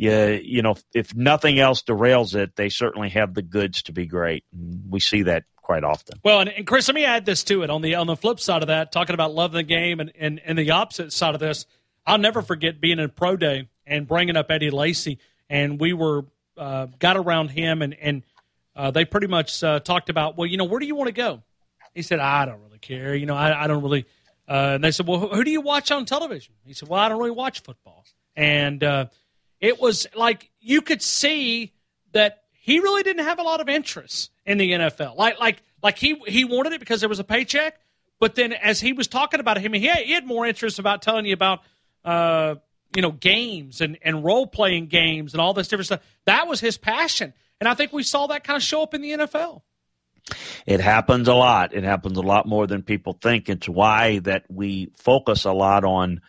you 0.00 0.40
you 0.42 0.62
know 0.62 0.76
if 0.94 1.14
nothing 1.14 1.58
else 1.58 1.82
derails 1.82 2.34
it, 2.34 2.56
they 2.56 2.70
certainly 2.70 3.10
have 3.10 3.34
the 3.34 3.42
goods 3.42 3.82
to 3.82 3.92
be 3.92 4.06
great. 4.06 4.44
we 4.88 4.98
see 4.98 5.22
that 5.22 5.44
quite 5.56 5.84
often. 5.84 6.18
Well, 6.24 6.40
and, 6.40 6.48
and, 6.50 6.66
Chris, 6.66 6.88
let 6.88 6.94
me 6.94 7.04
add 7.04 7.26
this 7.26 7.44
to 7.44 7.62
it. 7.62 7.70
On 7.70 7.82
the 7.82 7.96
on 7.96 8.06
the 8.06 8.16
flip 8.16 8.40
side 8.40 8.62
of 8.62 8.68
that, 8.68 8.92
talking 8.92 9.14
about 9.14 9.34
loving 9.34 9.58
the 9.58 9.62
game, 9.62 10.00
and, 10.00 10.10
and, 10.18 10.40
and 10.44 10.58
the 10.58 10.70
opposite 10.70 11.12
side 11.12 11.34
of 11.34 11.40
this, 11.40 11.66
I'll 12.06 12.18
never 12.18 12.40
forget 12.40 12.80
being 12.80 12.98
in 12.98 13.10
pro 13.10 13.36
day 13.36 13.68
and 13.86 14.06
bringing 14.06 14.36
up 14.36 14.50
Eddie 14.50 14.70
Lacy, 14.70 15.18
and 15.50 15.78
we 15.78 15.92
were 15.92 16.24
uh, 16.56 16.86
got 16.98 17.18
around 17.18 17.50
him, 17.50 17.82
and 17.82 17.94
and 17.94 18.22
uh, 18.74 18.90
they 18.90 19.04
pretty 19.04 19.26
much 19.26 19.62
uh, 19.62 19.80
talked 19.80 20.08
about, 20.08 20.38
well, 20.38 20.46
you 20.46 20.56
know, 20.56 20.64
where 20.64 20.80
do 20.80 20.86
you 20.86 20.94
want 20.94 21.08
to 21.08 21.12
go? 21.12 21.42
He 21.94 22.00
said, 22.00 22.20
I 22.20 22.46
don't 22.46 22.62
really 22.62 22.78
care. 22.78 23.14
You 23.14 23.26
know, 23.26 23.36
I, 23.36 23.64
I 23.64 23.66
don't 23.66 23.82
really. 23.82 24.06
Uh, 24.48 24.72
and 24.74 24.84
they 24.84 24.92
said, 24.92 25.06
well, 25.06 25.18
who, 25.18 25.28
who, 25.28 25.44
do 25.44 25.50
you 25.50 25.60
watch 25.60 25.90
on 25.90 26.06
television? 26.06 26.54
He 26.64 26.72
said, 26.72 26.88
well, 26.88 26.98
I 26.98 27.08
don't 27.08 27.18
really 27.18 27.30
watch 27.30 27.62
football. 27.62 28.04
And 28.34 28.82
uh, 28.82 29.06
it 29.60 29.80
was 29.80 30.06
like 30.14 30.50
you 30.60 30.82
could 30.82 31.02
see 31.02 31.72
that 32.12 32.42
he 32.50 32.80
really 32.80 33.02
didn't 33.02 33.24
have 33.24 33.38
a 33.38 33.42
lot 33.42 33.60
of 33.60 33.68
interest 33.68 34.30
in 34.46 34.58
the 34.58 34.70
NFL. 34.72 35.16
Like, 35.16 35.38
like, 35.38 35.62
like 35.82 35.98
he 35.98 36.14
he 36.26 36.44
wanted 36.44 36.72
it 36.72 36.80
because 36.80 37.00
there 37.00 37.08
was 37.08 37.18
a 37.18 37.24
paycheck. 37.24 37.78
But 38.18 38.34
then, 38.34 38.52
as 38.52 38.80
he 38.80 38.92
was 38.92 39.08
talking 39.08 39.40
about 39.40 39.58
him, 39.58 39.72
he 39.72 39.86
had, 39.86 39.98
he 39.98 40.12
had 40.12 40.26
more 40.26 40.44
interest 40.44 40.78
about 40.78 41.00
telling 41.00 41.24
you 41.24 41.32
about, 41.32 41.60
uh, 42.04 42.56
you 42.94 43.00
know, 43.00 43.12
games 43.12 43.80
and, 43.80 43.96
and 44.02 44.22
role 44.22 44.46
playing 44.46 44.88
games 44.88 45.32
and 45.32 45.40
all 45.40 45.54
this 45.54 45.68
different 45.68 45.86
stuff. 45.86 46.00
That 46.26 46.46
was 46.46 46.60
his 46.60 46.76
passion, 46.76 47.32
and 47.60 47.68
I 47.68 47.74
think 47.74 47.92
we 47.92 48.02
saw 48.02 48.26
that 48.26 48.44
kind 48.44 48.58
of 48.58 48.62
show 48.62 48.82
up 48.82 48.92
in 48.92 49.00
the 49.00 49.12
NFL. 49.12 49.62
It 50.66 50.80
happens 50.80 51.28
a 51.28 51.34
lot. 51.34 51.72
It 51.72 51.82
happens 51.82 52.18
a 52.18 52.22
lot 52.22 52.46
more 52.46 52.66
than 52.66 52.82
people 52.82 53.14
think. 53.14 53.48
It's 53.48 53.68
why 53.68 54.18
that 54.20 54.44
we 54.50 54.90
focus 54.96 55.44
a 55.44 55.52
lot 55.52 55.84
on 55.84 56.20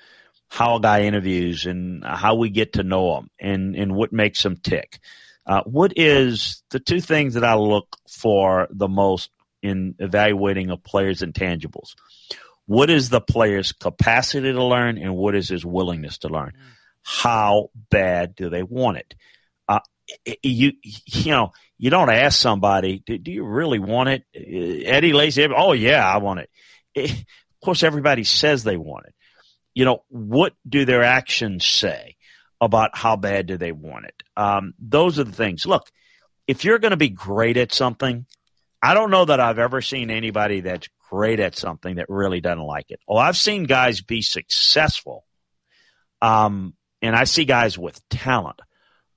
how 0.52 0.76
a 0.76 0.82
guy 0.82 1.04
interviews 1.04 1.66
and 1.66 2.04
how 2.04 2.36
we 2.36 2.50
get 2.50 2.74
to 2.74 2.84
know 2.84 3.16
him 3.16 3.30
and, 3.40 3.74
and 3.74 3.96
what 3.96 4.12
makes 4.12 4.44
him 4.44 4.58
tick. 4.58 5.00
Uh, 5.46 5.62
what 5.64 5.94
is 5.96 6.62
the 6.72 6.80
two 6.80 7.00
things 7.00 7.36
that 7.36 7.46
I 7.46 7.56
look 7.56 7.96
for 8.10 8.68
the 8.70 8.90
most 8.90 9.32
in 9.64 9.96
evaluating 9.98 10.70
a 10.70 10.76
player's 10.76 11.22
intangibles? 11.22 11.96
What 12.66 12.90
is 12.90 13.08
the 13.08 13.22
player's 13.22 13.72
capacity 13.72 14.52
to 14.52 14.64
learn 14.64 14.98
and 14.98 15.16
what 15.16 15.36
is 15.36 15.48
his 15.48 15.66
willingness 15.66 16.18
to 16.20 16.28
learn? 16.28 16.52
How 17.02 17.70
bad 17.90 18.36
do 18.36 18.50
they 18.50 18.62
want 18.62 18.98
it? 18.98 19.16
Uh, 19.70 19.80
you 20.44 20.74
you 20.84 21.32
know 21.32 21.54
you 21.78 21.90
don't 21.90 22.10
ask 22.10 22.38
somebody, 22.38 23.02
do, 23.06 23.18
do 23.18 23.32
you 23.32 23.46
really 23.46 23.80
want 23.80 24.10
it? 24.10 24.26
Eddie 24.86 25.14
Lacy, 25.14 25.48
oh 25.48 25.72
yeah, 25.72 26.06
I 26.06 26.18
want 26.18 26.42
it. 26.42 26.50
it. 26.94 27.12
Of 27.12 27.66
course, 27.66 27.84
everybody 27.84 28.26
says 28.26 28.66
they 28.66 28.76
want 28.76 29.06
it. 29.06 29.16
You 29.74 29.86
know, 29.86 30.04
what 30.10 30.54
do 30.68 30.86
their 30.86 31.04
actions 31.04 31.66
say 31.66 32.18
about 32.60 32.96
how 32.96 33.16
bad 33.16 33.48
do 33.48 33.58
they 33.58 33.72
want 33.72 34.06
it? 34.06 34.24
Um, 34.38 34.74
those 34.80 35.18
are 35.20 35.24
the 35.24 35.32
things. 35.32 35.66
Look, 35.66 35.90
if 36.48 36.66
you're 36.66 36.80
going 36.80 36.92
to 36.92 36.98
be 36.98 37.10
great 37.10 37.58
at 37.58 37.74
something, 37.74 38.26
I 38.84 38.94
don't 38.94 39.12
know 39.12 39.26
that 39.26 39.40
I've 39.40 39.60
ever 39.60 39.82
seen 39.82 40.10
anybody 40.10 40.62
that's 40.62 40.90
great 41.10 41.40
at 41.40 41.56
something 41.56 41.96
that 41.96 42.10
really 42.10 42.42
doesn't 42.42 42.60
like 42.64 42.90
it. 42.90 43.00
Well, 43.08 43.18
I've 43.18 43.38
seen 43.38 43.64
guys 43.66 44.02
be 44.02 44.22
successful, 44.22 45.26
um, 46.22 46.74
and 47.02 47.16
I 47.16 47.26
see 47.26 47.46
guys 47.46 47.78
with 47.78 48.08
talent, 48.10 48.60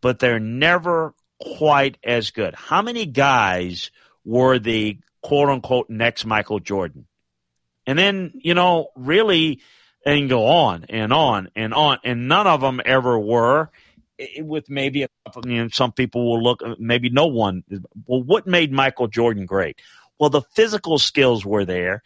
but 0.00 0.18
they're 0.18 0.40
never 0.40 1.14
quite 1.40 1.98
as 2.04 2.30
good. 2.30 2.54
How 2.54 2.82
many 2.82 3.06
guys 3.06 3.90
were 4.24 4.58
the 4.58 4.98
quote 5.22 5.48
unquote 5.48 5.90
next 5.90 6.24
Michael 6.24 6.60
Jordan? 6.60 7.06
And 7.86 7.98
then, 7.98 8.32
you 8.36 8.54
know, 8.54 8.88
really, 8.96 9.60
and 10.04 10.28
go 10.28 10.46
on 10.46 10.86
and 10.88 11.12
on 11.12 11.50
and 11.56 11.74
on. 11.74 11.98
And 12.04 12.28
none 12.28 12.46
of 12.46 12.60
them 12.60 12.80
ever 12.84 13.18
were. 13.18 13.70
With 14.38 14.70
maybe 14.70 15.02
a 15.02 15.08
couple, 15.26 15.50
you 15.50 15.64
know, 15.64 15.68
some 15.72 15.90
people 15.90 16.30
will 16.30 16.42
look, 16.42 16.62
uh, 16.64 16.76
maybe 16.78 17.10
no 17.10 17.26
one. 17.26 17.64
Well, 18.06 18.22
what 18.22 18.46
made 18.46 18.70
Michael 18.70 19.08
Jordan 19.08 19.44
great? 19.44 19.80
Well, 20.20 20.30
the 20.30 20.42
physical 20.42 21.00
skills 21.00 21.44
were 21.44 21.64
there, 21.64 22.00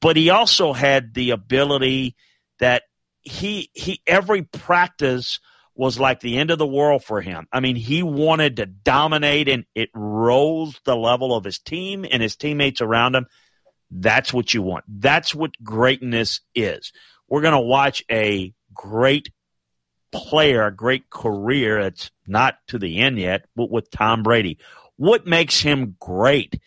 but 0.00 0.16
he 0.16 0.30
also 0.30 0.72
had 0.72 1.12
the 1.12 1.32
ability 1.32 2.16
that 2.60 2.84
he, 3.20 3.68
he, 3.74 4.00
every 4.06 4.40
practice 4.42 5.38
was 5.74 6.00
like 6.00 6.20
the 6.20 6.38
end 6.38 6.50
of 6.50 6.58
the 6.58 6.66
world 6.66 7.04
for 7.04 7.20
him. 7.20 7.46
I 7.52 7.60
mean, 7.60 7.76
he 7.76 8.02
wanted 8.02 8.56
to 8.56 8.66
dominate 8.66 9.48
and 9.50 9.66
it 9.74 9.90
rose 9.94 10.80
the 10.84 10.96
level 10.96 11.34
of 11.34 11.44
his 11.44 11.58
team 11.58 12.06
and 12.10 12.22
his 12.22 12.36
teammates 12.36 12.80
around 12.80 13.14
him. 13.14 13.26
That's 13.90 14.32
what 14.32 14.54
you 14.54 14.62
want. 14.62 14.84
That's 14.88 15.34
what 15.34 15.52
greatness 15.62 16.40
is. 16.54 16.92
We're 17.30 17.42
going 17.42 17.54
to 17.54 17.60
watch 17.60 18.04
a 18.10 18.52
great 18.74 19.30
player, 20.12 20.66
a 20.66 20.74
great 20.74 21.08
career. 21.08 21.78
It's 21.78 22.10
not 22.26 22.56
to 22.68 22.78
the 22.78 22.98
end 22.98 23.18
yet, 23.18 23.46
but 23.56 23.70
with 23.70 23.90
Tom 23.90 24.22
Brady. 24.22 24.58
What 24.96 25.26
makes 25.26 25.60
him 25.60 25.96
great? 25.98 26.60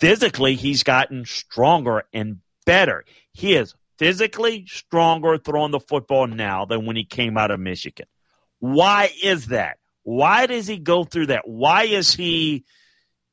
Physically, 0.00 0.56
he's 0.56 0.82
gotten 0.82 1.24
stronger 1.26 2.04
and 2.12 2.38
better. 2.64 3.04
He 3.32 3.54
is 3.54 3.74
physically 3.98 4.66
stronger 4.66 5.38
throwing 5.38 5.70
the 5.70 5.78
football 5.78 6.26
now 6.26 6.64
than 6.64 6.86
when 6.86 6.96
he 6.96 7.04
came 7.04 7.36
out 7.36 7.50
of 7.50 7.60
Michigan. 7.60 8.06
Why 8.58 9.10
is 9.22 9.48
that? 9.48 9.78
Why 10.02 10.46
does 10.46 10.66
he 10.66 10.78
go 10.78 11.04
through 11.04 11.26
that? 11.26 11.46
Why 11.46 11.84
is 11.84 12.12
he 12.12 12.64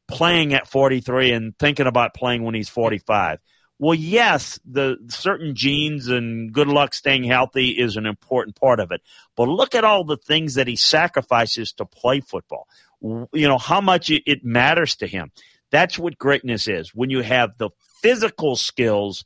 playing 0.08 0.54
at 0.54 0.68
43 0.68 1.32
and 1.32 1.58
thinking 1.58 1.88
about 1.88 2.14
playing 2.14 2.44
when 2.44 2.54
he's 2.54 2.70
45? 2.70 3.40
Well, 3.80 3.96
yes, 3.96 4.60
the 4.66 4.98
certain 5.08 5.56
genes 5.56 6.10
and 6.10 6.52
good 6.52 6.68
luck 6.68 6.94
staying 6.94 7.24
healthy 7.24 7.70
is 7.70 7.96
an 7.96 8.06
important 8.06 8.58
part 8.58 8.82
of 8.82 8.92
it. 8.92 9.02
But 9.38 9.48
look 9.48 9.74
at 9.74 9.86
all 9.86 10.04
the 10.04 10.18
things 10.18 10.56
that 10.56 10.68
he 10.68 10.76
sacrifices 10.76 11.72
to 11.74 11.86
play 11.86 12.20
football. 12.20 12.68
You 13.02 13.48
know, 13.48 13.58
how 13.58 13.80
much 13.80 14.10
it 14.12 14.44
matters 14.44 14.98
to 14.98 15.08
him. 15.08 15.32
That's 15.72 15.98
what 15.98 16.18
greatness 16.18 16.68
is. 16.68 16.94
When 16.94 17.10
you 17.10 17.22
have 17.22 17.58
the 17.58 17.70
physical 18.02 18.58
skills 18.58 19.24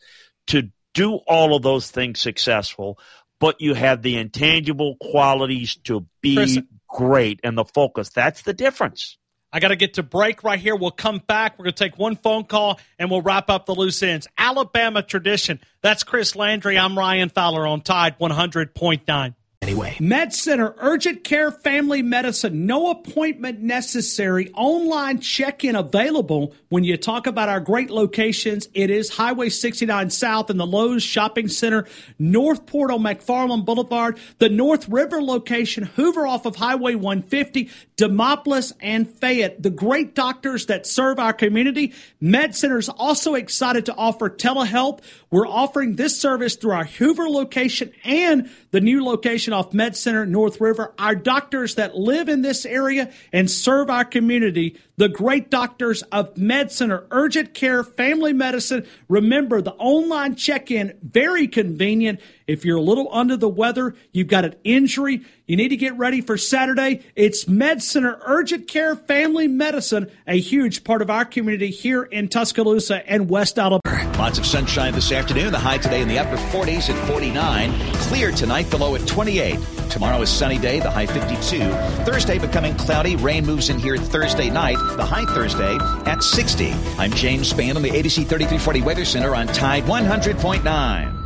to 0.48 0.70
do 0.94 1.16
all 1.28 1.56
of 1.56 1.64
those 1.64 1.90
things 1.90 2.22
successful, 2.22 3.00
but 3.40 3.60
you 3.60 3.74
have 3.74 4.04
the 4.04 4.18
intangible 4.18 4.98
qualities 5.02 5.76
to 5.86 6.06
be 6.22 6.36
Chris, 6.36 6.60
great 6.88 7.40
and 7.44 7.58
the 7.58 7.66
focus. 7.66 8.10
That's 8.10 8.44
the 8.44 8.54
difference. 8.54 9.18
I 9.54 9.60
got 9.60 9.68
to 9.68 9.76
get 9.76 9.94
to 9.94 10.04
break 10.04 10.44
right 10.44 10.60
here. 10.60 10.76
We'll 10.76 10.90
come 10.90 11.20
back. 11.20 11.60
We're 11.60 11.66
going 11.66 11.76
to 11.76 11.84
take 11.84 12.00
one 12.00 12.16
phone 12.16 12.46
call 12.46 12.80
and 12.98 13.12
we'll 13.12 13.22
wrap 13.22 13.52
up 13.52 13.68
the 13.68 13.76
loose 13.76 14.02
ends. 14.02 14.28
Alabama 14.36 15.04
tradition. 15.04 15.60
That's 15.84 16.04
Chris 16.04 16.36
Landry. 16.36 16.78
I'm 16.78 16.98
Ryan 16.98 17.30
Fowler 17.30 17.68
on 17.68 17.82
Tide 17.82 18.18
100.9 18.18 19.36
anyway. 19.64 19.98
Med 20.00 20.34
Center 20.34 20.76
Urgent 20.78 21.24
Care 21.24 21.52
Family 21.52 22.02
Medicine. 22.02 22.66
No 22.66 22.92
appointment 22.92 23.62
necessary. 23.62 24.52
Online 24.54 25.20
check 25.20 25.64
in 25.64 25.76
available. 25.76 26.54
When 26.70 26.84
you 26.84 26.98
talk 26.98 27.28
about 27.28 27.50
our 27.50 27.60
great 27.60 27.90
locations, 27.90 28.68
it 28.74 28.90
is 28.90 29.10
Highway 29.10 29.50
69 29.50 30.10
South 30.10 30.50
in 30.50 30.58
the 30.58 30.66
Lowe's 30.66 31.04
Shopping 31.04 31.48
Center, 31.48 31.88
Northport 32.20 32.92
on 32.92 33.00
McFarland 33.02 33.66
Boulevard, 33.66 34.20
the 34.40 34.50
North 34.50 34.88
River 34.90 35.22
location, 35.22 35.86
Hoover 35.86 36.28
off 36.28 36.46
of 36.46 36.58
Highway 36.58 36.96
150, 36.96 37.70
Demopolis, 37.98 38.74
and 38.82 39.10
Fayette. 39.10 39.62
The 39.62 39.70
great 39.70 40.16
doctors 40.16 40.66
that 40.68 40.88
serve 40.88 41.20
our 41.20 41.34
community. 41.34 41.94
Med 42.20 42.56
Center 42.56 42.78
is 42.78 42.90
also 42.90 43.36
excited 43.36 43.86
to 43.86 43.96
offer 43.96 44.30
telehealth. 44.30 45.02
We're 45.30 45.48
offering 45.48 45.96
this 45.96 46.20
service 46.20 46.56
through 46.56 46.72
our 46.72 46.86
Hoover 46.86 47.30
location 47.30 47.92
and 48.04 48.50
the 48.72 48.82
new 48.82 49.04
location 49.04 49.54
off 49.54 49.74
Med 49.74 49.96
Center 49.96 50.26
North 50.26 50.60
River. 50.60 50.94
Our 50.98 51.16
doctors 51.16 51.76
that 51.76 51.96
live 51.96 52.30
in 52.30 52.42
this 52.42 52.66
area 52.66 53.12
and 53.32 53.50
serve 53.50 53.90
our 53.90 54.06
community, 54.06 54.78
the 54.98 55.10
great 55.10 55.50
doctors 55.50 56.04
of 56.04 56.38
Med 56.38 56.72
Center 56.72 57.06
Urgent 57.12 57.54
Care 57.54 57.84
Family 57.84 58.34
Medicine. 58.34 58.86
Remember 59.10 59.62
the 59.62 59.74
online 59.74 60.36
check-in, 60.36 60.98
very 61.02 61.48
convenient. 61.48 62.20
If 62.48 62.66
you're 62.66 62.78
a 62.78 62.82
little 62.82 63.08
under 63.12 63.38
the 63.38 63.50
weather, 63.50 63.96
you've 64.12 64.28
got 64.28 64.46
an 64.46 64.56
injury, 64.64 65.24
you 65.48 65.56
need 65.56 65.70
to 65.70 65.78
get 65.78 65.98
ready 65.98 66.22
for 66.22 66.38
Saturday. 66.38 67.04
It's 67.16 67.48
Med 67.48 67.82
Center 67.82 68.20
Urgent 68.26 68.68
Care 68.68 68.96
Family 68.96 69.48
Medicine, 69.48 70.12
a 70.28 70.40
huge 70.40 70.84
part 70.84 71.02
of 71.02 71.10
our 71.10 71.26
community 71.26 71.70
here 71.70 72.04
in 72.04 72.28
Tuscaloosa 72.28 73.10
and 73.10 73.30
West 73.30 73.58
Alabama. 73.58 74.14
Lots 74.18 74.38
of 74.38 74.46
sunshine 74.46 74.94
this 74.94 75.12
afternoon. 75.12 75.52
The 75.52 75.60
high 75.60 75.80
today 75.80 76.02
in 76.02 76.08
the 76.08 76.20
upper 76.20 76.38
40s 76.38 76.90
at 76.90 77.08
49. 77.10 77.74
Clear 77.94 78.32
tonight, 78.32 78.64
the 78.70 78.78
low 78.78 78.96
at 78.96 79.06
28. 79.08 79.60
Tomorrow 79.90 80.22
is 80.22 80.30
sunny 80.30 80.58
day, 80.58 80.80
the 80.80 80.90
high 80.90 81.06
52. 81.06 81.60
Thursday 82.06 82.40
becoming 82.40 82.76
cloudy. 82.76 83.16
Rain 83.16 83.46
moves 83.46 83.70
in 83.70 83.80
here 83.80 83.98
Thursday 83.98 84.50
night, 84.50 84.78
the 84.96 85.06
high 85.06 85.26
Thursday 85.26 85.78
at 86.06 86.24
60. 86.24 86.72
I'm 86.98 87.12
James 87.12 87.52
Spann 87.52 87.76
on 87.76 87.82
the 87.82 87.90
ABC 87.90 88.28
3340 88.28 88.82
Weather 88.82 89.06
Center 89.06 89.36
on 89.36 89.48
Tide 89.48 89.84
100.9 89.84 91.24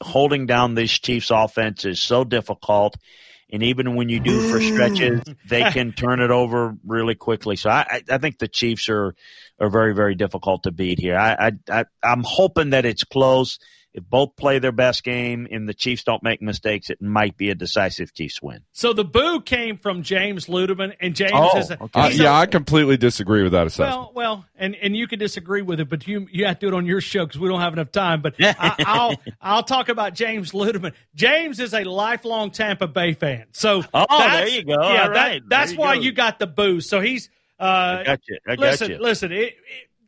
holding 0.00 0.46
down 0.46 0.74
this 0.74 0.90
Chiefs 0.90 1.30
offense 1.30 1.84
is 1.84 2.00
so 2.00 2.24
difficult. 2.24 2.96
And 3.50 3.62
even 3.62 3.94
when 3.94 4.08
you 4.08 4.20
do 4.20 4.50
for 4.50 4.60
stretches, 4.60 5.22
they 5.48 5.62
can 5.72 5.92
turn 5.92 6.20
it 6.20 6.30
over 6.30 6.76
really 6.86 7.14
quickly. 7.14 7.56
So 7.56 7.70
I, 7.70 8.02
I 8.10 8.18
think 8.18 8.38
the 8.38 8.48
Chiefs 8.48 8.88
are, 8.88 9.14
are 9.58 9.70
very, 9.70 9.94
very 9.94 10.14
difficult 10.14 10.64
to 10.64 10.70
beat 10.70 10.98
here. 10.98 11.16
I, 11.16 11.48
I, 11.48 11.84
I, 12.02 12.12
am 12.12 12.22
hoping 12.24 12.70
that 12.70 12.84
it's 12.84 13.04
close. 13.04 13.58
If 13.94 14.04
both 14.04 14.36
play 14.36 14.58
their 14.58 14.70
best 14.72 15.02
game 15.02 15.48
and 15.50 15.68
the 15.68 15.74
Chiefs 15.74 16.04
don't 16.04 16.22
make 16.22 16.42
mistakes, 16.42 16.90
it 16.90 17.00
might 17.00 17.36
be 17.36 17.50
a 17.50 17.54
decisive 17.54 18.12
Chiefs 18.12 18.40
win. 18.42 18.60
So 18.72 18.92
the 18.92 19.04
boo 19.04 19.40
came 19.40 19.76
from 19.78 20.02
James 20.02 20.46
Ludeman, 20.46 20.94
and 21.00 21.16
James 21.16 21.32
Oh, 21.34 21.58
is 21.58 21.70
a, 21.70 21.82
okay. 21.82 22.00
Uh, 22.00 22.08
yeah, 22.08 22.38
I 22.38 22.46
completely 22.46 22.96
disagree 22.96 23.42
with 23.42 23.52
that 23.52 23.66
assessment. 23.66 23.96
Well, 23.96 24.12
well, 24.14 24.44
and, 24.56 24.74
and 24.76 24.94
you 24.96 25.06
can 25.08 25.18
disagree 25.18 25.62
with 25.62 25.80
it, 25.80 25.88
but 25.88 26.06
you 26.06 26.28
you 26.30 26.44
have 26.44 26.58
to 26.58 26.66
do 26.66 26.74
it 26.74 26.76
on 26.76 26.84
your 26.86 27.00
show 27.00 27.24
because 27.26 27.40
we 27.40 27.48
don't 27.48 27.60
have 27.60 27.72
enough 27.72 27.90
time. 27.90 28.20
But 28.20 28.34
I, 28.38 28.74
I'll 28.86 29.16
I'll 29.40 29.62
talk 29.62 29.88
about 29.88 30.14
James 30.14 30.52
Ludeman. 30.52 30.92
James 31.14 31.58
is 31.58 31.72
a 31.74 31.84
lifelong 31.84 32.50
Tampa 32.50 32.86
Bay 32.88 33.14
fan, 33.14 33.46
so 33.52 33.82
Oh, 33.94 34.04
that's- 34.18 34.32
there 34.32 34.48
you 34.48 34.64
go. 34.64 34.72
Yeah, 34.72 34.78
All 34.78 34.92
that- 34.94 35.10
right. 35.14 35.42
that's 35.48 35.70
There 35.70 35.74
you 35.76 35.80
why 35.80 35.94
go. 35.96 36.02
you 36.02 36.12
got 36.12 36.38
the 36.38 36.46
boo. 36.46 36.80
So 36.82 37.00
he's 37.00 37.30
uh, 37.58 37.64
I 38.00 38.04
got 38.04 38.20
you. 38.28 38.38
I 38.46 38.50
got 38.56 38.60
listen, 38.60 38.90
you. 38.92 38.98
listen. 38.98 39.32
It, 39.32 39.38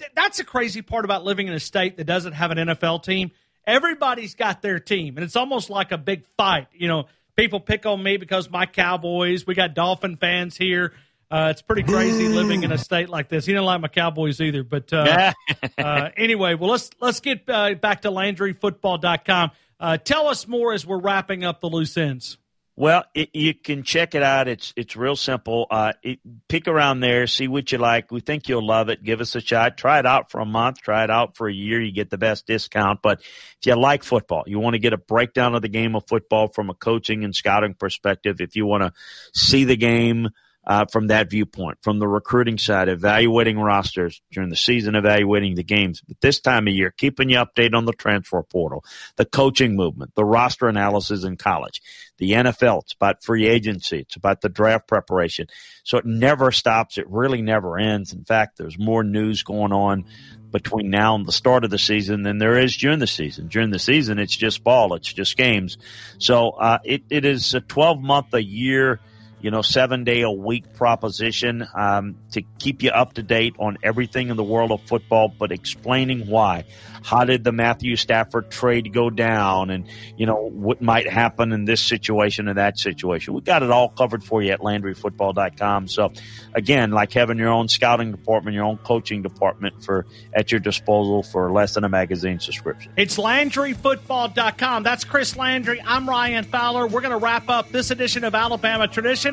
it, 0.01 0.11
that's 0.15 0.39
the 0.39 0.45
crazy 0.45 0.83
part 0.83 1.05
about 1.05 1.25
living 1.25 1.49
in 1.49 1.53
a 1.55 1.61
state 1.61 1.97
that 1.97 2.05
doesn't 2.05 2.33
have 2.33 2.51
an 2.53 2.59
NFL 2.59 3.03
team. 3.03 3.33
Everybody's 3.71 4.35
got 4.35 4.63
their 4.63 4.79
team, 4.81 5.17
and 5.17 5.25
it's 5.25 5.37
almost 5.37 5.71
like 5.71 5.93
a 5.93 5.99
big 5.99 6.27
fight. 6.37 6.67
You 6.73 6.89
know, 6.89 7.07
people 7.37 7.61
pick 7.61 7.87
on 7.87 8.03
me 8.03 8.17
because 8.17 8.51
my 8.51 8.67
Cowboys. 8.67 9.47
We 9.47 9.55
got 9.55 9.75
Dolphin 9.75 10.17
fans 10.17 10.57
here. 10.57 10.93
Uh, 11.31 11.49
it's 11.51 11.63
pretty 11.63 11.85
crazy 11.85 12.27
living 12.29 12.65
in 12.65 12.73
a 12.73 12.79
state 12.79 13.09
like 13.09 13.29
this. 13.29 13.47
He 13.47 13.53
didn't 13.53 13.65
like 13.65 13.81
my 13.81 13.89
Cowboys 13.89 14.41
either, 14.41 14.65
but 14.65 14.93
uh, 14.93 15.33
uh, 15.79 16.09
anyway, 16.17 16.55
well 16.55 16.71
let's 16.71 16.91
let's 17.01 17.21
get 17.21 17.49
uh, 17.49 17.75
back 17.75 18.03
to 18.03 18.11
LandryFootball.com. 18.11 19.53
Uh, 19.79 19.97
tell 19.97 20.27
us 20.27 20.49
more 20.49 20.73
as 20.73 20.85
we're 20.85 20.99
wrapping 20.99 21.45
up 21.45 21.61
the 21.61 21.69
loose 21.69 21.97
ends. 21.97 22.37
Well, 22.81 23.05
it, 23.13 23.29
you 23.35 23.53
can 23.53 23.83
check 23.83 24.15
it 24.15 24.23
out. 24.23 24.49
It's 24.49 24.73
it's 24.75 24.97
real 24.97 25.15
simple. 25.15 25.67
Uh, 25.71 25.93
it, 26.03 26.19
pick 26.49 26.67
around 26.67 27.01
there, 27.01 27.27
see 27.27 27.47
what 27.47 27.71
you 27.71 27.77
like. 27.77 28.11
We 28.11 28.21
think 28.21 28.49
you'll 28.49 28.67
love 28.67 28.89
it. 28.89 29.05
Give 29.05 29.21
us 29.21 29.35
a 29.35 29.43
shot. 29.43 29.77
Try 29.77 29.99
it 29.99 30.07
out 30.07 30.31
for 30.31 30.41
a 30.41 30.47
month. 30.47 30.81
Try 30.81 31.05
it 31.05 31.11
out 31.11 31.37
for 31.37 31.47
a 31.47 31.53
year. 31.53 31.79
You 31.83 31.93
get 31.93 32.09
the 32.09 32.17
best 32.17 32.47
discount. 32.47 33.03
But 33.03 33.21
if 33.21 33.67
you 33.67 33.75
like 33.75 34.03
football, 34.03 34.45
you 34.47 34.59
want 34.61 34.77
to 34.77 34.79
get 34.79 34.95
a 34.95 34.97
breakdown 34.97 35.55
of 35.55 35.61
the 35.61 35.69
game 35.69 35.95
of 35.95 36.07
football 36.09 36.49
from 36.49 36.71
a 36.71 36.75
coaching 36.75 37.23
and 37.23 37.37
scouting 37.37 37.75
perspective. 37.75 38.41
If 38.41 38.57
you 38.57 38.65
want 38.65 38.83
to 38.85 38.93
see 39.39 39.65
the 39.65 39.77
game 39.77 40.31
uh, 40.71 40.85
from 40.85 41.09
that 41.09 41.29
viewpoint, 41.29 41.79
from 41.83 41.99
the 41.99 42.07
recruiting 42.07 42.57
side, 42.57 42.89
evaluating 42.89 43.59
rosters 43.59 44.23
during 44.31 44.51
the 44.51 44.57
season, 44.57 44.95
evaluating 44.95 45.57
the 45.57 45.65
games. 45.65 46.01
But 46.01 46.21
this 46.21 46.39
time 46.39 46.69
of 46.69 46.75
year, 46.75 46.95
keeping 46.97 47.29
you 47.29 47.39
updated 47.39 47.75
on 47.75 47.87
the 47.87 47.93
transfer 47.93 48.41
portal, 48.45 48.85
the 49.17 49.25
coaching 49.25 49.75
movement, 49.75 50.15
the 50.15 50.25
roster 50.25 50.69
analysis 50.69 51.25
in 51.25 51.37
college, 51.37 51.83
the 52.19 52.31
NFL. 52.31 52.83
It's 52.83 52.93
about 52.93 53.25
free 53.25 53.49
agency. 53.49 53.99
It's 53.99 54.15
about 54.15 54.43
the 54.43 54.49
draft 54.49 54.87
preparation. 54.87 55.49
So 55.83 55.99
it 55.99 56.07
never 56.07 56.53
stops. 56.53 56.99
It 56.99 57.11
really 57.11 57.43
never 57.43 57.77
ends. 57.77 58.13
In 58.13 58.25
fact, 58.25 58.57
there's 58.57 58.79
more 58.79 59.03
news 59.03 59.43
going 59.43 59.73
on 59.73 60.05
between 60.53 60.89
now 60.89 61.17
and 61.17 61.27
the 61.27 61.33
start 61.33 61.65
of 61.65 61.71
the 61.71 61.79
season 61.79 62.23
than 62.23 62.39
there 62.39 62.57
is 62.57 62.77
during 62.77 63.01
the 63.01 63.09
season. 63.09 63.49
During 63.49 63.71
the 63.71 63.81
season, 63.81 64.21
it's 64.21 64.37
just 64.37 64.63
ball. 64.63 64.95
It's 64.95 65.13
just 65.13 65.37
games. 65.37 65.79
So 66.19 66.51
uh, 66.51 66.79
it, 66.85 67.03
it 67.11 67.25
is 67.25 67.55
a 67.55 67.61
12 67.61 68.01
month 68.01 68.33
a 68.35 68.43
year 68.43 69.01
you 69.41 69.51
know, 69.51 69.63
seven 69.63 70.05
day 70.05 70.23
a 70.23 70.31
week 70.31 70.75
proposition 70.75 71.67
um, 71.75 72.17
to 72.33 72.43
keep 72.59 72.83
you 72.83 72.91
up 72.91 73.15
to 73.15 73.23
date 73.23 73.55
on 73.59 73.79
everything 73.83 74.29
in 74.29 74.37
the 74.37 74.45
world 74.45 74.71
of 74.71 74.83
football, 74.83 75.29
but 75.29 75.53
explaining 75.53 76.27
why. 76.27 76.65
How 77.03 77.25
did 77.25 77.45
the 77.45 77.53
Matthew 77.53 77.97
Stafford 77.97 78.51
trade 78.51 78.93
go 78.93 79.09
down, 79.09 79.71
and 79.71 79.87
you 80.17 80.27
know 80.27 80.51
what 80.51 80.83
might 80.83 81.09
happen 81.09 81.53
in 81.53 81.65
this 81.65 81.81
situation 81.81 82.49
and 82.49 82.59
that 82.59 82.79
situation? 82.79 83.33
We 83.35 83.41
got 83.41 83.63
it 83.63 83.71
all 83.71 83.89
covered 83.89 84.23
for 84.23 84.43
you 84.43 84.53
at 84.53 84.61
LandryFootball.com. 84.61 85.89
So, 85.89 86.13
again, 86.55 86.91
like 86.91 87.13
having 87.13 87.39
your 87.39 87.49
own 87.49 87.69
scouting 87.69 88.11
department, 88.11 88.55
your 88.55 88.65
own 88.65 88.77
coaching 88.79 89.23
department 89.23 89.83
for 89.83 90.07
at 90.35 90.53
your 90.53 90.61
disposal 90.61 91.23
for 91.23 91.51
less 91.51 91.75
than 91.75 91.85
a 91.85 91.89
magazine 91.89 92.39
subscription. 92.39 92.93
It's 92.97 93.17
LandryFootball.com. 93.17 94.83
That's 94.83 95.05
Chris 95.05 95.37
Landry. 95.37 95.81
I'm 95.83 96.09
Ryan 96.09 96.45
Fowler. 96.45 96.87
We're 96.87 97.01
going 97.01 97.19
to 97.19 97.25
wrap 97.25 97.49
up 97.49 97.71
this 97.71 97.91
edition 97.91 98.25
of 98.25 98.35
Alabama 98.35 98.89
Tradition, 98.89 99.30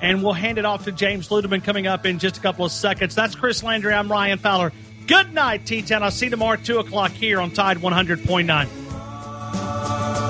and 0.00 0.22
we'll 0.22 0.32
hand 0.32 0.58
it 0.58 0.64
off 0.64 0.84
to 0.84 0.92
James 0.92 1.28
Ludeman 1.28 1.64
coming 1.64 1.86
up 1.86 2.06
in 2.06 2.18
just 2.18 2.38
a 2.38 2.40
couple 2.40 2.64
of 2.64 2.72
seconds. 2.72 3.14
That's 3.14 3.34
Chris 3.34 3.62
Landry. 3.62 3.92
I'm 3.92 4.10
Ryan 4.10 4.38
Fowler. 4.38 4.72
Good 5.06 5.32
night, 5.32 5.64
T10. 5.64 6.02
I'll 6.02 6.10
see 6.10 6.26
you 6.26 6.30
tomorrow 6.30 6.56
2 6.56 6.78
o'clock 6.78 7.12
here 7.12 7.40
on 7.40 7.50
Tide 7.50 7.78
100.9. 7.78 10.27